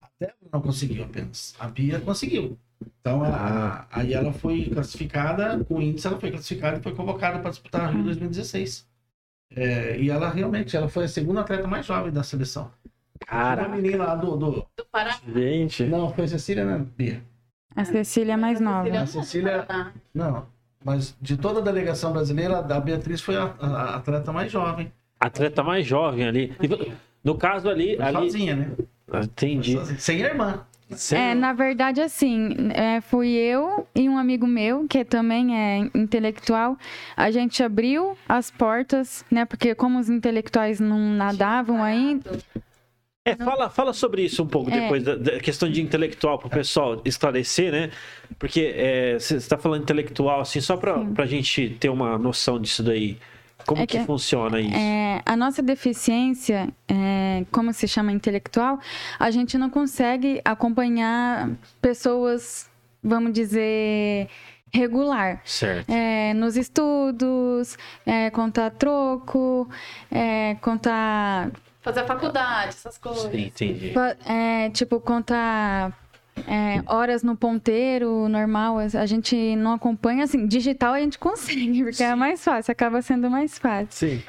A 0.00 0.08
Débora 0.18 0.36
não 0.50 0.62
conseguiu 0.62 1.04
apenas. 1.04 1.54
A 1.60 1.68
Bia 1.68 2.00
conseguiu. 2.00 2.58
Então, 3.00 3.22
a- 3.22 3.28
a- 3.28 3.86
aí 3.92 4.14
ela 4.14 4.32
foi 4.32 4.64
classificada, 4.72 5.62
com 5.64 5.74
o 5.74 5.82
índice 5.82 6.06
ela 6.06 6.18
foi 6.18 6.30
classificada 6.30 6.78
e 6.78 6.82
foi 6.82 6.94
convocada 6.94 7.38
para 7.38 7.50
disputar 7.50 7.82
a 7.82 7.90
Rio 7.90 8.02
2016. 8.02 8.86
É, 9.54 9.98
e 10.00 10.08
ela 10.08 10.30
realmente, 10.30 10.74
ela 10.74 10.88
foi 10.88 11.04
a 11.04 11.08
segunda 11.08 11.42
atleta 11.42 11.68
mais 11.68 11.84
jovem 11.84 12.10
da 12.10 12.22
seleção. 12.22 12.70
Cara. 13.26 13.66
Uma 13.68 13.76
menina 13.76 14.04
lá 14.04 14.14
do, 14.14 14.36
do... 14.36 14.50
Do 14.76 14.84
Paraná. 14.90 15.18
Gente. 15.28 15.84
Não, 15.84 16.12
foi 16.14 16.26
Cecília, 16.26 16.64
né, 16.64 16.84
Bia? 16.96 17.22
A 17.76 17.84
Cecília 17.84 18.32
é 18.32 18.36
mais 18.36 18.58
nova. 18.58 18.88
A 18.90 19.06
Cecília-. 19.06 19.66
Não, 20.14 20.46
mas 20.84 21.16
de 21.20 21.36
toda 21.36 21.60
a 21.60 21.62
delegação 21.62 22.12
brasileira, 22.12 22.58
a 22.58 22.80
Beatriz 22.80 23.20
foi 23.20 23.36
a, 23.36 23.52
a- 23.60 23.66
a 23.66 23.96
atleta 23.96 24.32
mais 24.32 24.50
jovem. 24.50 24.92
Atleta 25.20 25.62
mais 25.62 25.86
jovem 25.86 26.26
ali. 26.26 26.52
E 26.62 26.92
No 27.24 27.36
caso 27.36 27.68
ali. 27.68 27.96
Foi 27.96 28.04
ali... 28.04 28.16
sozinha, 28.16 28.56
né? 28.56 28.70
Ah, 29.12 29.20
Entendi. 29.20 29.74
Sozinha. 29.74 29.98
Sem 29.98 30.24
a 30.24 30.28
irmã. 30.28 30.60
É, 31.12 31.34
na 31.34 31.54
verdade, 31.54 32.02
assim, 32.02 32.68
é, 32.74 33.00
fui 33.00 33.28
eu 33.30 33.86
e 33.94 34.10
um 34.10 34.18
amigo 34.18 34.46
meu, 34.46 34.86
que 34.86 35.02
também 35.06 35.56
é 35.56 35.78
intelectual, 35.94 36.76
a 37.16 37.30
gente 37.30 37.62
abriu 37.62 38.14
as 38.28 38.50
portas, 38.50 39.24
né? 39.30 39.46
Porque 39.46 39.74
como 39.74 39.98
os 39.98 40.10
intelectuais 40.10 40.78
não 40.80 40.98
nadavam 40.98 41.82
ainda, 41.82 42.30
É, 43.24 43.36
fala, 43.36 43.70
fala 43.70 43.92
sobre 43.92 44.22
isso 44.24 44.42
um 44.42 44.46
pouco 44.48 44.68
É. 44.70 44.80
depois, 44.80 45.02
da, 45.04 45.14
da 45.14 45.38
questão 45.38 45.70
de 45.70 45.80
intelectual, 45.80 46.38
para 46.38 46.48
o 46.48 46.50
pessoal 46.50 47.00
esclarecer, 47.04 47.70
né? 47.70 47.90
Porque 48.36 48.72
é, 48.74 49.16
você 49.18 49.36
está 49.36 49.56
falando 49.56 49.82
intelectual, 49.82 50.40
assim, 50.40 50.60
só 50.60 50.76
para 50.76 50.96
a 51.18 51.26
gente 51.26 51.70
ter 51.78 51.88
uma 51.88 52.18
noção 52.18 52.60
disso 52.60 52.82
daí. 52.82 53.16
Como 53.64 53.80
É 53.80 53.86
que, 53.86 53.96
que- 53.98 54.04
funciona 54.04 54.58
isso? 54.60 54.74
É, 54.74 55.22
a 55.24 55.36
nossa 55.36 55.62
deficiência, 55.62 56.68
é, 56.88 57.44
como 57.52 57.72
se 57.72 57.86
chama 57.86 58.10
intelectual, 58.10 58.80
a 59.20 59.30
gente 59.30 59.56
não 59.56 59.70
consegue 59.70 60.40
acompanhar 60.44 61.48
pessoas, 61.80 62.68
vamos 63.00 63.32
dizer, 63.32 64.26
regular. 64.74 65.42
Certo. 65.44 65.88
É, 65.88 66.34
nos 66.34 66.56
estudos, 66.56 67.78
é, 68.04 68.30
contar 68.30 68.70
troco, 68.70 69.68
é, 70.10 70.56
contar 70.60 71.52
Fazer 71.82 72.00
a 72.00 72.06
faculdade, 72.06 72.68
essas 72.68 72.96
coisas. 72.96 73.30
Sim, 73.30 73.46
entendi. 73.46 73.92
É, 74.24 74.70
tipo, 74.70 75.00
contar 75.00 75.92
é, 76.46 76.82
horas 76.86 77.22
no 77.22 77.36
ponteiro 77.36 78.28
normal, 78.28 78.78
a 78.78 79.06
gente 79.06 79.56
não 79.56 79.74
acompanha, 79.74 80.24
assim, 80.24 80.46
digital 80.46 80.94
a 80.94 81.00
gente 81.00 81.18
consegue, 81.18 81.84
porque 81.84 82.02
é 82.02 82.14
mais 82.14 82.42
fácil, 82.42 82.72
acaba 82.72 83.02
sendo 83.02 83.28
mais 83.28 83.58
fácil. 83.58 83.88
Sim. 83.90 84.22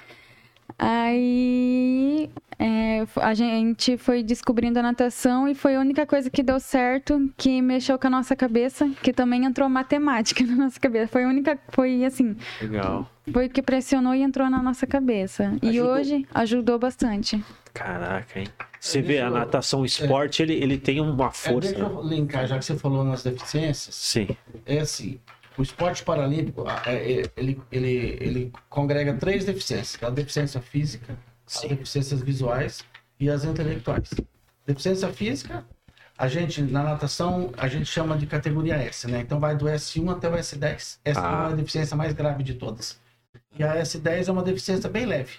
Aí 0.78 2.30
é, 2.60 3.06
a 3.18 3.34
gente 3.34 3.98
foi 3.98 4.24
descobrindo 4.24 4.80
a 4.80 4.82
natação 4.82 5.48
e 5.48 5.56
foi 5.56 5.76
a 5.76 5.80
única 5.80 6.06
coisa 6.06 6.30
que 6.30 6.42
deu 6.44 6.60
certo, 6.60 7.30
que 7.38 7.62
mexeu 7.62 7.98
com 8.00 8.08
a 8.08 8.10
nossa 8.10 8.36
cabeça, 8.36 8.90
que 9.02 9.12
também 9.14 9.46
entrou 9.46 9.68
matemática 9.70 10.44
na 10.48 10.56
nossa 10.56 10.80
cabeça. 10.80 11.08
Foi 11.08 11.24
a 11.24 11.28
única, 11.28 11.58
foi 11.70 12.04
assim, 12.06 12.36
Legal. 12.62 13.10
foi 13.32 13.48
o 13.48 13.50
que 13.50 13.62
pressionou 13.62 14.14
e 14.16 14.22
entrou 14.22 14.50
na 14.50 14.62
nossa 14.62 14.86
cabeça. 14.88 15.56
E 15.62 15.70
Ajudou. 15.70 15.92
hoje 15.94 16.28
ajudou 16.34 16.80
bastante. 16.80 17.44
Caraca, 17.74 18.40
hein? 18.40 18.48
Você 18.80 19.02
vê, 19.02 19.20
a 19.20 19.30
natação, 19.30 19.82
o 19.82 19.86
esporte, 19.86 20.44
ele, 20.44 20.54
ele 20.54 20.78
tem 20.78 21.00
uma 21.00 21.28
É, 21.28 21.32
força. 21.32 21.70
deixa 21.74 21.80
eu 21.86 22.04
linkar, 22.04 22.46
já 22.46 22.60
que 22.60 22.66
você 22.66 22.76
falou 22.78 23.04
nas 23.04 23.24
deficiências. 23.24 23.96
Sim. 23.96 24.28
É 24.66 24.80
assim, 24.82 25.20
o 25.58 25.62
esporte 25.62 26.04
paralímpico, 26.04 26.66
é, 26.86 26.96
é, 26.96 27.32
ele, 27.38 27.62
ele, 27.72 28.18
ele 28.20 28.54
congrega 28.70 29.14
três 29.16 29.46
deficiências. 29.46 30.02
A 30.04 30.10
deficiência 30.10 30.62
física, 30.62 31.18
as 31.46 31.54
Sim. 31.54 31.68
deficiências 31.70 32.22
visuais 32.22 32.84
e 33.20 33.30
as 33.30 33.44
intelectuais. 33.44 34.10
Deficiência 34.66 35.12
física, 35.12 35.66
a 36.18 36.28
gente, 36.28 36.62
na 36.62 36.84
natação, 36.84 37.52
a 37.58 37.68
gente 37.68 37.86
chama 37.86 38.18
de 38.18 38.26
categoria 38.26 38.76
S, 38.76 39.08
né? 39.10 39.20
Então 39.20 39.40
vai 39.40 39.56
do 39.56 39.66
S1 39.66 40.12
até 40.12 40.30
o 40.30 40.34
S10. 40.34 41.00
S1 41.04 41.18
Ah. 41.18 41.48
é 41.50 41.54
a 41.54 41.56
deficiência 41.56 41.98
mais 41.98 42.14
grave 42.14 42.44
de 42.44 42.54
todas. 42.54 43.00
E 43.58 43.64
a 43.64 43.76
S10 43.76 44.28
é 44.28 44.32
uma 44.32 44.44
deficiência 44.44 44.90
bem 44.90 45.06
leve. 45.06 45.38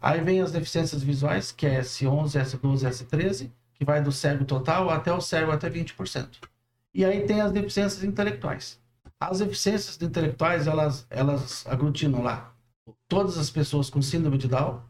Aí 0.00 0.20
vem 0.20 0.40
as 0.40 0.52
deficiências 0.52 1.02
visuais, 1.02 1.50
que 1.50 1.66
é 1.66 1.80
S11, 1.80 2.40
S12, 2.40 2.88
S13, 2.88 3.50
que 3.74 3.84
vai 3.84 4.02
do 4.02 4.12
cego 4.12 4.44
total 4.44 4.88
até 4.90 5.12
o 5.12 5.20
cego 5.20 5.50
até 5.50 5.68
20%. 5.68 6.28
E 6.94 7.04
aí 7.04 7.22
tem 7.26 7.40
as 7.40 7.52
deficiências 7.52 8.04
intelectuais. 8.04 8.78
As 9.20 9.38
deficiências 9.38 10.00
intelectuais, 10.00 10.66
elas, 10.66 11.06
elas 11.08 11.66
aglutinam 11.66 12.22
lá 12.22 12.52
todas 13.08 13.38
as 13.38 13.50
pessoas 13.50 13.88
com 13.88 14.02
síndrome 14.02 14.38
de 14.38 14.48
Down, 14.48 14.82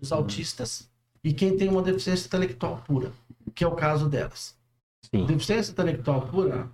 os 0.00 0.12
autistas 0.12 0.90
e 1.22 1.32
quem 1.32 1.56
tem 1.56 1.68
uma 1.68 1.82
deficiência 1.82 2.26
intelectual 2.26 2.82
pura, 2.86 3.12
que 3.54 3.62
é 3.62 3.66
o 3.66 3.74
caso 3.74 4.08
delas. 4.08 4.56
Sim. 5.14 5.26
Deficiência 5.26 5.72
intelectual 5.72 6.26
pura, 6.28 6.70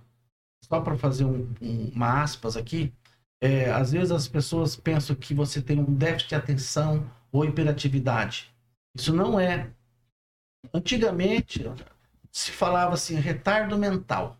só 0.63 0.79
para 0.81 0.97
fazer 0.97 1.25
um- 1.25 1.53
um- 1.61 1.89
uma 1.93 2.21
aspas 2.23 2.55
aqui, 2.55 2.93
é, 3.41 3.69
às 3.71 3.91
vezes 3.91 4.11
as 4.11 4.27
pessoas 4.27 4.75
pensam 4.75 5.15
que 5.15 5.33
você 5.33 5.61
tem 5.61 5.79
um 5.79 5.93
déficit 5.93 6.29
de 6.29 6.35
atenção 6.35 7.09
ou 7.31 7.43
hiperatividade. 7.43 8.53
Isso 8.95 9.13
não 9.13 9.39
é. 9.39 9.69
Antigamente 10.73 11.65
se 12.31 12.51
falava 12.51 12.93
assim 12.93 13.15
retardo 13.15 13.77
mental. 13.77 14.37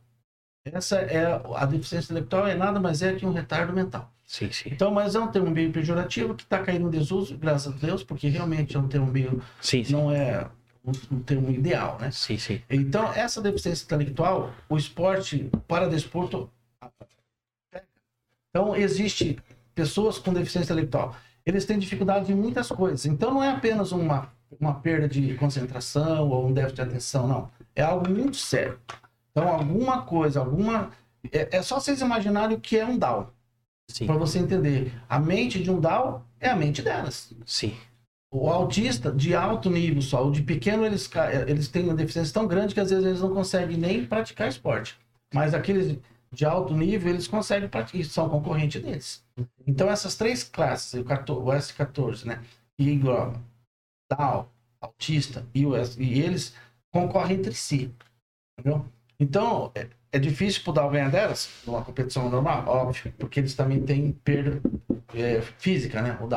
Essa 0.65 0.97
é 0.97 1.25
a 1.55 1.65
deficiência 1.65 2.13
intelectual 2.13 2.47
é 2.47 2.55
nada 2.55 2.79
mais 2.79 3.01
é 3.01 3.13
que 3.13 3.25
um 3.25 3.33
retardo 3.33 3.73
mental. 3.73 4.09
Sim, 4.25 4.49
sim. 4.51 4.69
Então, 4.71 4.91
mas 4.91 5.13
é 5.13 5.19
um 5.19 5.27
termo 5.27 5.51
meio 5.51 5.71
pejorativo 5.71 6.33
que 6.33 6.43
está 6.43 6.59
caindo 6.59 6.87
em 6.87 6.89
desuso, 6.89 7.37
graças 7.37 7.73
a 7.73 7.77
Deus, 7.85 8.03
porque 8.03 8.29
realmente 8.29 8.75
é 8.75 8.79
um 8.79 8.87
termo 8.87 9.07
meio 9.07 9.43
Sim, 9.61 9.83
sim. 9.83 9.91
não 9.91 10.09
é 10.09 10.49
um, 10.85 10.91
um 11.15 11.19
termo 11.19 11.51
ideal, 11.51 11.97
né? 11.99 12.09
Sim, 12.11 12.37
sim. 12.37 12.61
Então, 12.69 13.11
essa 13.13 13.41
deficiência 13.41 13.83
intelectual, 13.83 14.53
o 14.69 14.77
esporte 14.77 15.49
para 15.67 15.87
desporto. 15.87 16.49
Então, 18.49 18.75
existe 18.75 19.37
pessoas 19.75 20.17
com 20.17 20.33
deficiência 20.33 20.71
intelectual. 20.71 21.15
Eles 21.45 21.65
têm 21.65 21.77
dificuldade 21.77 22.31
em 22.31 22.35
muitas 22.35 22.69
coisas. 22.69 23.05
Então, 23.05 23.33
não 23.33 23.43
é 23.43 23.51
apenas 23.51 23.91
uma, 23.91 24.31
uma 24.57 24.75
perda 24.75 25.09
de 25.09 25.35
concentração 25.35 26.29
ou 26.29 26.47
um 26.47 26.53
déficit 26.53 26.75
de 26.75 26.81
atenção, 26.81 27.27
não. 27.27 27.51
É 27.75 27.81
algo 27.81 28.09
muito 28.09 28.37
sério. 28.37 28.79
Então, 29.35 29.49
alguma 29.49 30.03
coisa, 30.03 30.39
alguma. 30.39 30.91
É, 31.31 31.57
é 31.57 31.61
só 31.61 31.79
vocês 31.79 32.01
imaginarem 32.01 32.55
o 32.57 32.61
que 32.61 32.77
é 32.77 32.85
um 32.85 32.97
Sim, 33.89 34.05
para 34.05 34.17
você 34.17 34.39
entender. 34.39 34.93
A 35.09 35.19
mente 35.19 35.61
de 35.61 35.69
um 35.69 35.79
Down 35.79 36.21
é 36.39 36.49
a 36.49 36.55
mente 36.55 36.81
delas. 36.81 37.33
sim. 37.45 37.75
O 38.31 38.49
autista 38.49 39.11
de 39.11 39.35
alto 39.35 39.69
nível 39.69 40.01
só, 40.01 40.25
o 40.27 40.31
de 40.31 40.41
pequeno, 40.41 40.85
eles, 40.85 41.05
ca- 41.07 41.31
eles 41.47 41.67
têm 41.67 41.83
uma 41.83 41.93
deficiência 41.93 42.33
tão 42.33 42.47
grande 42.47 42.73
que 42.73 42.79
às 42.79 42.89
vezes 42.89 43.05
eles 43.05 43.21
não 43.21 43.33
conseguem 43.33 43.77
nem 43.77 44.05
praticar 44.05 44.47
esporte. 44.47 44.97
Mas 45.33 45.53
aqueles 45.53 45.99
de 46.31 46.45
alto 46.45 46.73
nível, 46.75 47.11
eles 47.13 47.27
conseguem 47.27 47.69
praticar, 47.69 48.03
são 48.05 48.27
concorrentes 48.29 48.81
deles. 48.81 49.23
Então, 49.67 49.87
essas 49.89 50.15
três 50.15 50.43
classes, 50.43 50.93
o 50.95 51.03
14 51.03 51.41
o 51.41 51.51
S14, 51.53 52.25
né? 52.25 52.41
Que 52.75 52.91
engloba 52.91 53.39
Down, 54.09 54.47
autista 54.81 55.45
e, 55.53 55.65
o 55.65 55.75
S, 55.75 56.01
e 56.01 56.21
eles 56.21 56.55
concorrem 56.91 57.37
entre 57.37 57.53
si. 57.53 57.93
Entendeu? 58.59 58.85
Então, 59.23 59.71
é, 59.73 59.87
é 60.11 60.19
difícil 60.19 60.63
pro 60.63 60.73
Down 60.73 60.91
ganhar 60.91 61.09
delas, 61.09 61.49
numa 61.65 61.81
competição 61.81 62.29
normal, 62.29 62.65
óbvio, 62.67 63.13
porque 63.17 63.39
eles 63.39 63.55
também 63.55 63.81
têm 63.81 64.11
perda 64.11 64.61
é, 65.15 65.41
física, 65.57 66.01
né? 66.01 66.17
O. 66.19 66.27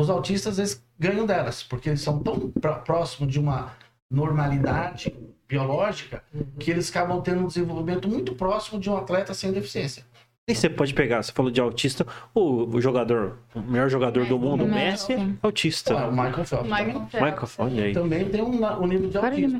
Os 0.00 0.08
autistas, 0.08 0.58
eles 0.58 0.82
ganham 0.98 1.26
delas, 1.26 1.64
porque 1.64 1.88
eles 1.88 2.00
são 2.00 2.20
tão 2.20 2.50
pró- 2.52 2.76
próximos 2.76 3.32
de 3.32 3.40
uma 3.40 3.72
normalidade 4.08 5.12
biológica 5.48 6.22
que 6.60 6.70
eles 6.70 6.88
acabam 6.88 7.20
tendo 7.20 7.40
um 7.42 7.48
desenvolvimento 7.48 8.08
muito 8.08 8.34
próximo 8.36 8.78
de 8.78 8.88
um 8.88 8.96
atleta 8.96 9.34
sem 9.34 9.52
deficiência. 9.52 10.04
E 10.50 10.54
você 10.54 10.68
pode 10.68 10.92
pegar, 10.94 11.22
você 11.22 11.32
falou 11.32 11.50
de 11.50 11.60
autista, 11.60 12.06
o, 12.34 12.80
jogador, 12.80 13.38
o 13.54 13.60
melhor 13.60 13.88
jogador 13.88 14.26
do 14.26 14.38
mundo, 14.38 14.64
o 14.64 14.68
Messi. 14.68 15.12
É 15.12 15.28
autista. 15.42 15.98
Ah, 15.98 16.08
o 16.08 16.10
Michael 16.12 16.44
Phelps 16.44 16.70
Michael. 16.70 17.00
Michael, 17.12 17.48
olha 17.58 17.84
aí. 17.84 17.92
também 17.92 18.28
tem 18.28 18.42
um, 18.42 18.64
um 18.82 18.86
nível 18.86 19.08
de 19.10 19.18
autismo. 19.18 19.58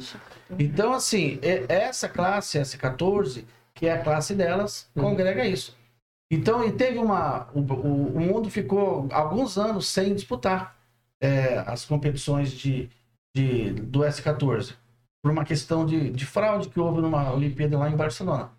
Então, 0.58 0.92
assim, 0.92 1.38
é- 1.42 1.64
essa 1.68 2.08
classe, 2.08 2.58
S14, 2.58 3.44
que 3.74 3.86
é 3.86 3.92
a 3.92 3.98
classe 4.02 4.34
delas, 4.34 4.88
congrega 4.94 5.44
isso. 5.46 5.76
Então, 6.30 6.64
e 6.64 6.70
teve 6.72 6.98
uma. 6.98 7.48
O, 7.54 7.60
o- 7.60 8.16
o 8.16 8.20
mundo 8.20 8.48
ficou 8.50 9.08
alguns 9.12 9.56
anos 9.58 9.86
sem 9.88 10.14
disputar 10.14 10.76
é, 11.20 11.62
as 11.66 11.84
competições 11.84 12.52
de, 12.52 12.88
de- 13.34 13.72
do 13.72 14.00
S14, 14.00 14.74
por 15.22 15.30
uma 15.32 15.44
questão 15.44 15.84
de, 15.84 16.10
de 16.10 16.24
fraude 16.24 16.68
que 16.68 16.80
houve 16.80 17.00
numa 17.00 17.32
Olimpíada 17.32 17.76
lá 17.78 17.90
em 17.90 17.96
Barcelona. 17.96 18.50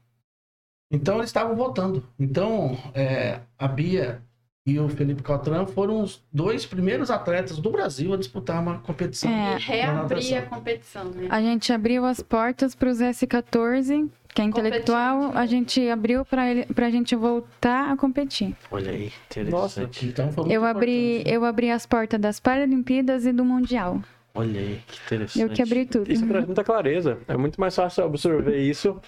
Então, 0.92 1.16
eles 1.18 1.30
estavam 1.30 1.56
votando. 1.56 2.04
Então, 2.20 2.78
é, 2.94 3.40
a 3.58 3.68
Bia 3.68 4.22
e 4.66 4.78
o 4.78 4.88
Felipe 4.90 5.24
Caltran 5.24 5.66
foram 5.66 6.02
os 6.02 6.22
dois 6.32 6.66
primeiros 6.66 7.10
atletas 7.10 7.58
do 7.58 7.72
Brasil 7.72 8.14
a 8.14 8.18
disputar 8.18 8.62
uma 8.62 8.80
competição. 8.80 9.30
É. 9.32 9.34
E 9.34 9.38
na 9.54 9.58
reabrir 9.58 10.36
a 10.36 10.42
competição, 10.44 11.06
né? 11.06 11.28
A 11.30 11.42
gente 11.42 11.74
abriu 11.74 12.06
as 12.06 12.22
portas 12.22 12.76
para 12.76 12.90
os 12.90 13.00
S14, 13.00 14.08
que 14.34 14.42
é 14.42 14.46
intelectual, 14.46 15.32
a 15.36 15.46
gente 15.46 15.90
abriu 15.90 16.24
para 16.24 16.86
a 16.86 16.90
gente 16.92 17.16
voltar 17.16 17.92
a 17.92 17.98
competir. 17.98 18.56
Olha 18.70 18.92
aí, 18.92 19.12
Nossa, 19.50 19.82
interessante. 19.82 20.06
Então, 20.08 20.32
foi 20.32 20.44
muito 20.44 20.54
Eu 20.54 20.64
abri, 20.66 21.16
importante. 21.16 21.34
eu 21.36 21.46
abri 21.46 21.72
as 21.72 21.86
portas 21.86 22.20
das 22.20 22.40
Paralimpíadas 22.40 23.26
e 23.26 23.32
do 23.34 23.44
Mundial. 23.44 24.02
Olha 24.34 24.60
aí, 24.60 24.82
que 24.88 25.00
interessante. 25.06 25.42
Eu 25.42 25.50
que 25.50 25.62
abri 25.62 25.86
tudo. 25.86 26.10
Isso 26.12 26.26
traz 26.26 26.46
muita 26.46 26.64
clareza. 26.64 27.18
É 27.28 27.36
muito 27.36 27.60
mais 27.60 27.76
fácil 27.76 28.06
absorver 28.06 28.58
isso 28.58 29.00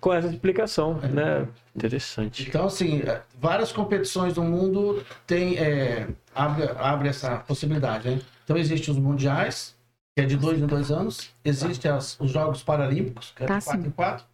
com 0.00 0.12
essa 0.14 0.28
explicação, 0.28 0.94
né? 1.00 1.48
Interessante. 1.74 2.46
Então, 2.48 2.66
assim, 2.66 3.00
é, 3.00 3.22
várias 3.40 3.72
competições 3.72 4.34
do 4.34 4.42
mundo 4.44 5.04
tem, 5.26 5.56
é, 5.58 6.06
abre, 6.34 6.68
abre 6.78 7.08
essa 7.08 7.38
possibilidade, 7.38 8.08
né? 8.08 8.20
Então, 8.44 8.56
existem 8.56 8.94
os 8.94 9.00
mundiais, 9.00 9.76
que 10.16 10.22
é 10.22 10.26
de 10.26 10.36
dois 10.36 10.60
em 10.60 10.66
dois 10.66 10.92
anos. 10.92 11.28
Existem 11.44 11.90
as- 11.90 12.16
os 12.20 12.30
Jogos 12.30 12.62
Paralímpicos, 12.62 13.32
que 13.34 13.42
é 13.42 13.46
Tá, 13.46 13.58
de 13.58 13.64
quatro 13.64 13.82
sim. 13.82 13.88
em 13.88 13.90
quatro. 13.90 14.24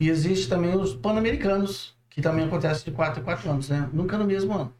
E 0.00 0.08
existe 0.08 0.48
também 0.48 0.74
os 0.76 0.92
Pan-Americanos, 0.94 1.94
que 2.10 2.20
também 2.20 2.44
acontece 2.44 2.84
de 2.84 2.90
quatro 2.90 3.20
em 3.20 3.24
quatro 3.24 3.48
anos, 3.48 3.68
né? 3.68 3.88
Nunca 3.92 4.18
no 4.18 4.24
mesmo 4.24 4.52
ano. 4.52 4.72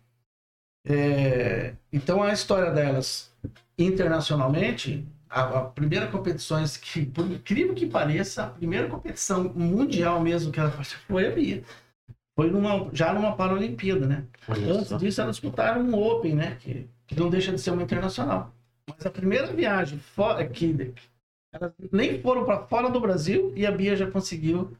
É, 0.86 1.72
então, 1.92 2.22
a 2.22 2.32
história 2.32 2.70
delas 2.70 3.32
internacionalmente, 3.78 5.06
a, 5.28 5.58
a 5.58 5.64
primeira 5.64 6.06
competição 6.06 6.62
que, 6.80 7.06
por 7.06 7.26
incrível 7.30 7.74
que 7.74 7.86
pareça, 7.86 8.44
a 8.44 8.50
primeira 8.50 8.88
competição 8.88 9.44
mundial 9.54 10.20
mesmo 10.20 10.52
que 10.52 10.60
ela 10.60 10.70
participou 10.70 11.16
foi 11.16 11.26
a 11.26 11.30
Bia. 11.30 11.64
Foi 12.36 12.50
numa, 12.50 12.90
já 12.92 13.12
numa 13.12 13.36
Paralimpíada, 13.36 14.06
né? 14.06 14.24
Olha 14.48 14.72
Antes 14.72 14.88
só. 14.88 14.96
disso, 14.96 15.20
elas 15.20 15.36
disputaram 15.36 15.82
um 15.82 15.94
Open, 15.94 16.34
né? 16.34 16.56
Que, 16.56 16.88
que 17.06 17.18
não 17.18 17.30
deixa 17.30 17.52
de 17.52 17.60
ser 17.60 17.70
uma 17.70 17.82
internacional. 17.82 18.52
Mas 18.88 19.06
a 19.06 19.10
primeira 19.10 19.46
viagem 19.46 19.98
fora 19.98 20.46
que 20.46 20.92
elas 21.52 21.72
nem 21.92 22.20
foram 22.20 22.44
para 22.44 22.66
fora 22.66 22.90
do 22.90 23.00
Brasil 23.00 23.52
e 23.54 23.64
a 23.64 23.70
Bia 23.70 23.96
já 23.96 24.10
conseguiu 24.10 24.76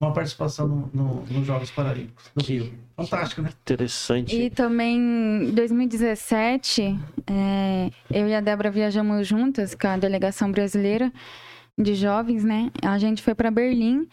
uma 0.00 0.12
participação 0.12 0.68
no, 0.68 0.90
no- 0.92 1.24
nos 1.30 1.46
Jogos 1.46 1.70
Paralímpicos 1.70 2.30
do 2.34 2.44
Rio. 2.44 2.72
Fantástico, 2.96 3.40
né? 3.42 3.50
Interessante. 3.62 4.36
E 4.36 4.50
também 4.50 4.96
em 4.98 5.50
2017, 5.54 6.98
é, 7.26 7.90
eu 8.10 8.28
e 8.28 8.34
a 8.34 8.40
Débora 8.40 8.70
viajamos 8.70 9.26
juntas 9.26 9.74
com 9.74 9.86
a 9.88 9.96
delegação 9.96 10.50
brasileira 10.50 11.10
de 11.78 11.94
jovens, 11.94 12.42
né? 12.42 12.70
A 12.82 12.96
gente 12.98 13.22
foi 13.22 13.34
para 13.34 13.50
Berlim 13.50 14.06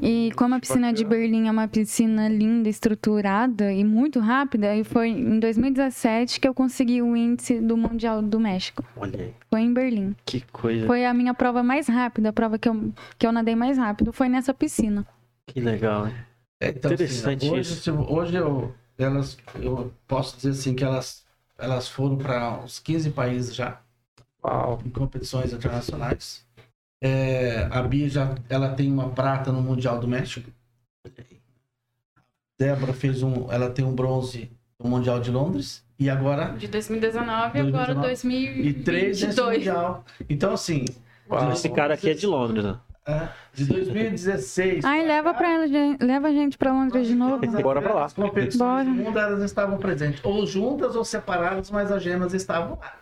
e 0.00 0.30
como 0.36 0.54
a 0.54 0.60
piscina 0.60 0.92
de 0.92 1.04
Berlim 1.04 1.48
é 1.48 1.50
uma 1.50 1.66
piscina 1.66 2.28
linda, 2.28 2.68
estruturada 2.68 3.72
e 3.72 3.82
muito 3.84 4.20
rápida, 4.20 4.74
e 4.76 4.84
foi 4.84 5.08
em 5.08 5.38
2017 5.40 6.38
que 6.40 6.46
eu 6.46 6.54
consegui 6.54 7.02
o 7.02 7.16
índice 7.16 7.60
do 7.60 7.76
Mundial 7.76 8.22
do 8.22 8.38
México. 8.38 8.84
Olha 8.96 9.20
aí, 9.20 9.34
Foi 9.50 9.60
em 9.62 9.72
Berlim. 9.72 10.14
que 10.24 10.40
coisa. 10.52 10.86
Foi 10.86 11.04
a 11.04 11.12
minha 11.12 11.34
prova 11.34 11.60
mais 11.62 11.88
rápida, 11.88 12.28
a 12.28 12.32
prova 12.32 12.56
que 12.56 12.68
eu, 12.68 12.92
que 13.18 13.26
eu 13.26 13.32
nadei 13.32 13.56
mais 13.56 13.76
rápido, 13.78 14.12
foi 14.12 14.28
nessa 14.28 14.54
piscina. 14.54 15.04
Que 15.48 15.60
legal, 15.60 16.06
hein? 16.08 16.14
É, 16.60 16.68
então, 16.70 16.92
Interessante 16.92 17.46
assim, 17.46 17.54
hoje, 17.54 17.72
isso. 17.72 17.82
se- 17.82 17.90
hoje 17.90 18.34
eu, 18.36 18.74
elas, 18.98 19.36
eu 19.56 19.92
posso 20.06 20.36
dizer 20.36 20.50
assim 20.50 20.74
que 20.74 20.84
elas, 20.84 21.24
elas 21.56 21.88
foram 21.88 22.16
para 22.18 22.58
uns 22.60 22.78
15 22.78 23.10
países 23.10 23.54
já. 23.54 23.80
Uau. 24.44 24.80
em 24.86 24.90
competições 24.90 25.52
internacionais. 25.52 26.46
É, 27.00 27.66
a 27.70 27.82
Bia 27.82 28.08
já, 28.08 28.34
ela 28.48 28.70
tem 28.74 28.90
uma 28.92 29.10
prata 29.10 29.50
no 29.52 29.60
Mundial 29.62 29.98
do 29.98 30.06
México. 30.08 30.50
Débora 32.58 32.92
fez 32.92 33.22
um, 33.22 33.50
ela 33.52 33.70
tem 33.70 33.84
um 33.84 33.94
bronze 33.94 34.50
no 34.78 34.90
Mundial 34.90 35.20
de 35.20 35.30
Londres 35.30 35.84
e 35.98 36.10
agora 36.10 36.56
De 36.56 36.66
2019 36.68 37.58
e 37.58 37.60
agora 37.60 37.94
2019. 37.94 38.68
e 38.68 38.74
três 38.82 39.20
nesse 39.22 39.36
2022. 39.36 39.56
Mundial. 39.58 40.04
Então 40.28 40.52
assim, 40.52 40.84
Uau. 41.30 41.52
Esse 41.52 41.68
cara 41.68 41.94
aqui 41.94 42.10
é 42.10 42.14
de 42.14 42.26
Londres, 42.26 42.64
né? 42.64 42.78
É, 43.08 43.28
de 43.54 43.64
2016. 43.64 44.84
Ai, 44.84 45.00
pra 45.00 45.08
leva, 45.08 45.34
pra, 45.34 45.50
ela- 45.52 45.96
leva 46.00 46.28
a 46.28 46.32
gente 46.32 46.58
pra 46.58 46.72
Londres 46.72 47.06
de 47.08 47.14
novo. 47.14 47.38
Bora 47.62 47.80
pra 47.80 47.94
lá. 47.94 48.04
As 48.04 48.12
competições 48.12 48.58
Bora. 48.58 48.84
do 48.84 48.90
mundo 48.90 49.18
elas 49.18 49.42
estavam 49.42 49.78
presentes, 49.78 50.20
ou 50.22 50.46
juntas 50.46 50.94
ou 50.94 51.04
separadas, 51.04 51.70
mas 51.70 51.90
as 51.90 52.02
gemas 52.02 52.34
estavam 52.34 52.78
lá. 52.80 52.92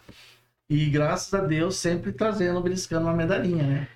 E 0.71 0.87
graças 0.87 1.33
a 1.35 1.41
Deus 1.41 1.77
sempre 1.77 2.13
trazendo, 2.13 2.61
beliscando 2.61 3.07
uma 3.07 3.13
medalhinha, 3.15 3.63
né? 3.63 3.89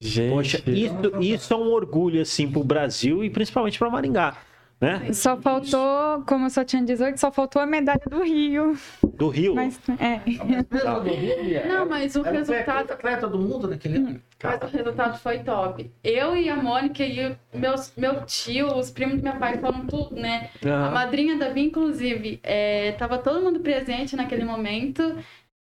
Gente. 0.00 0.30
Poxa, 0.32 0.62
isso, 0.66 0.94
isso 1.20 1.52
é 1.52 1.56
um 1.56 1.70
orgulho, 1.72 2.20
assim, 2.22 2.50
pro 2.50 2.62
Brasil 2.62 3.24
e 3.24 3.30
principalmente 3.30 3.78
pra 3.78 3.90
Maringá, 3.90 4.36
né? 4.80 5.12
Só 5.12 5.36
faltou, 5.36 6.22
como 6.26 6.46
eu 6.46 6.50
só 6.50 6.64
tinha 6.64 6.82
18, 6.82 7.18
só 7.18 7.32
faltou 7.32 7.60
a 7.60 7.66
medalha 7.66 8.00
do 8.08 8.22
Rio. 8.22 8.76
Do 9.14 9.28
Rio. 9.28 9.54
Mas, 9.54 9.78
é. 9.98 10.18
Do 10.18 11.10
Rio, 11.10 11.42
Bia, 11.42 11.66
Não, 11.66 11.86
mas 11.86 12.14
o 12.14 12.24
a 12.24 12.30
resultado 12.30 12.92
atleta 12.92 13.26
do 13.26 13.38
mundo 13.38 13.66
naquele 13.68 13.98
ano. 13.98 14.22
Mas 14.42 14.62
o 14.62 14.66
resultado 14.76 15.18
foi 15.18 15.40
top. 15.40 15.90
Eu 16.04 16.36
e 16.36 16.48
a 16.48 16.56
Mônica 16.56 17.04
e 17.04 17.26
o 17.28 17.36
meus, 17.52 17.92
meu 17.96 18.24
tio, 18.24 18.76
os 18.76 18.90
primos 18.90 19.16
do 19.16 19.22
meu 19.24 19.36
pai 19.36 19.58
foram 19.58 19.84
tudo, 19.86 20.14
né? 20.14 20.50
A 20.64 20.68
Aham. 20.68 20.90
madrinha 20.92 21.36
da 21.36 21.50
Bia, 21.50 21.64
inclusive, 21.64 22.38
é, 22.44 22.92
tava 22.92 23.18
todo 23.18 23.42
mundo 23.42 23.58
presente 23.60 24.14
naquele 24.14 24.44
momento. 24.44 25.02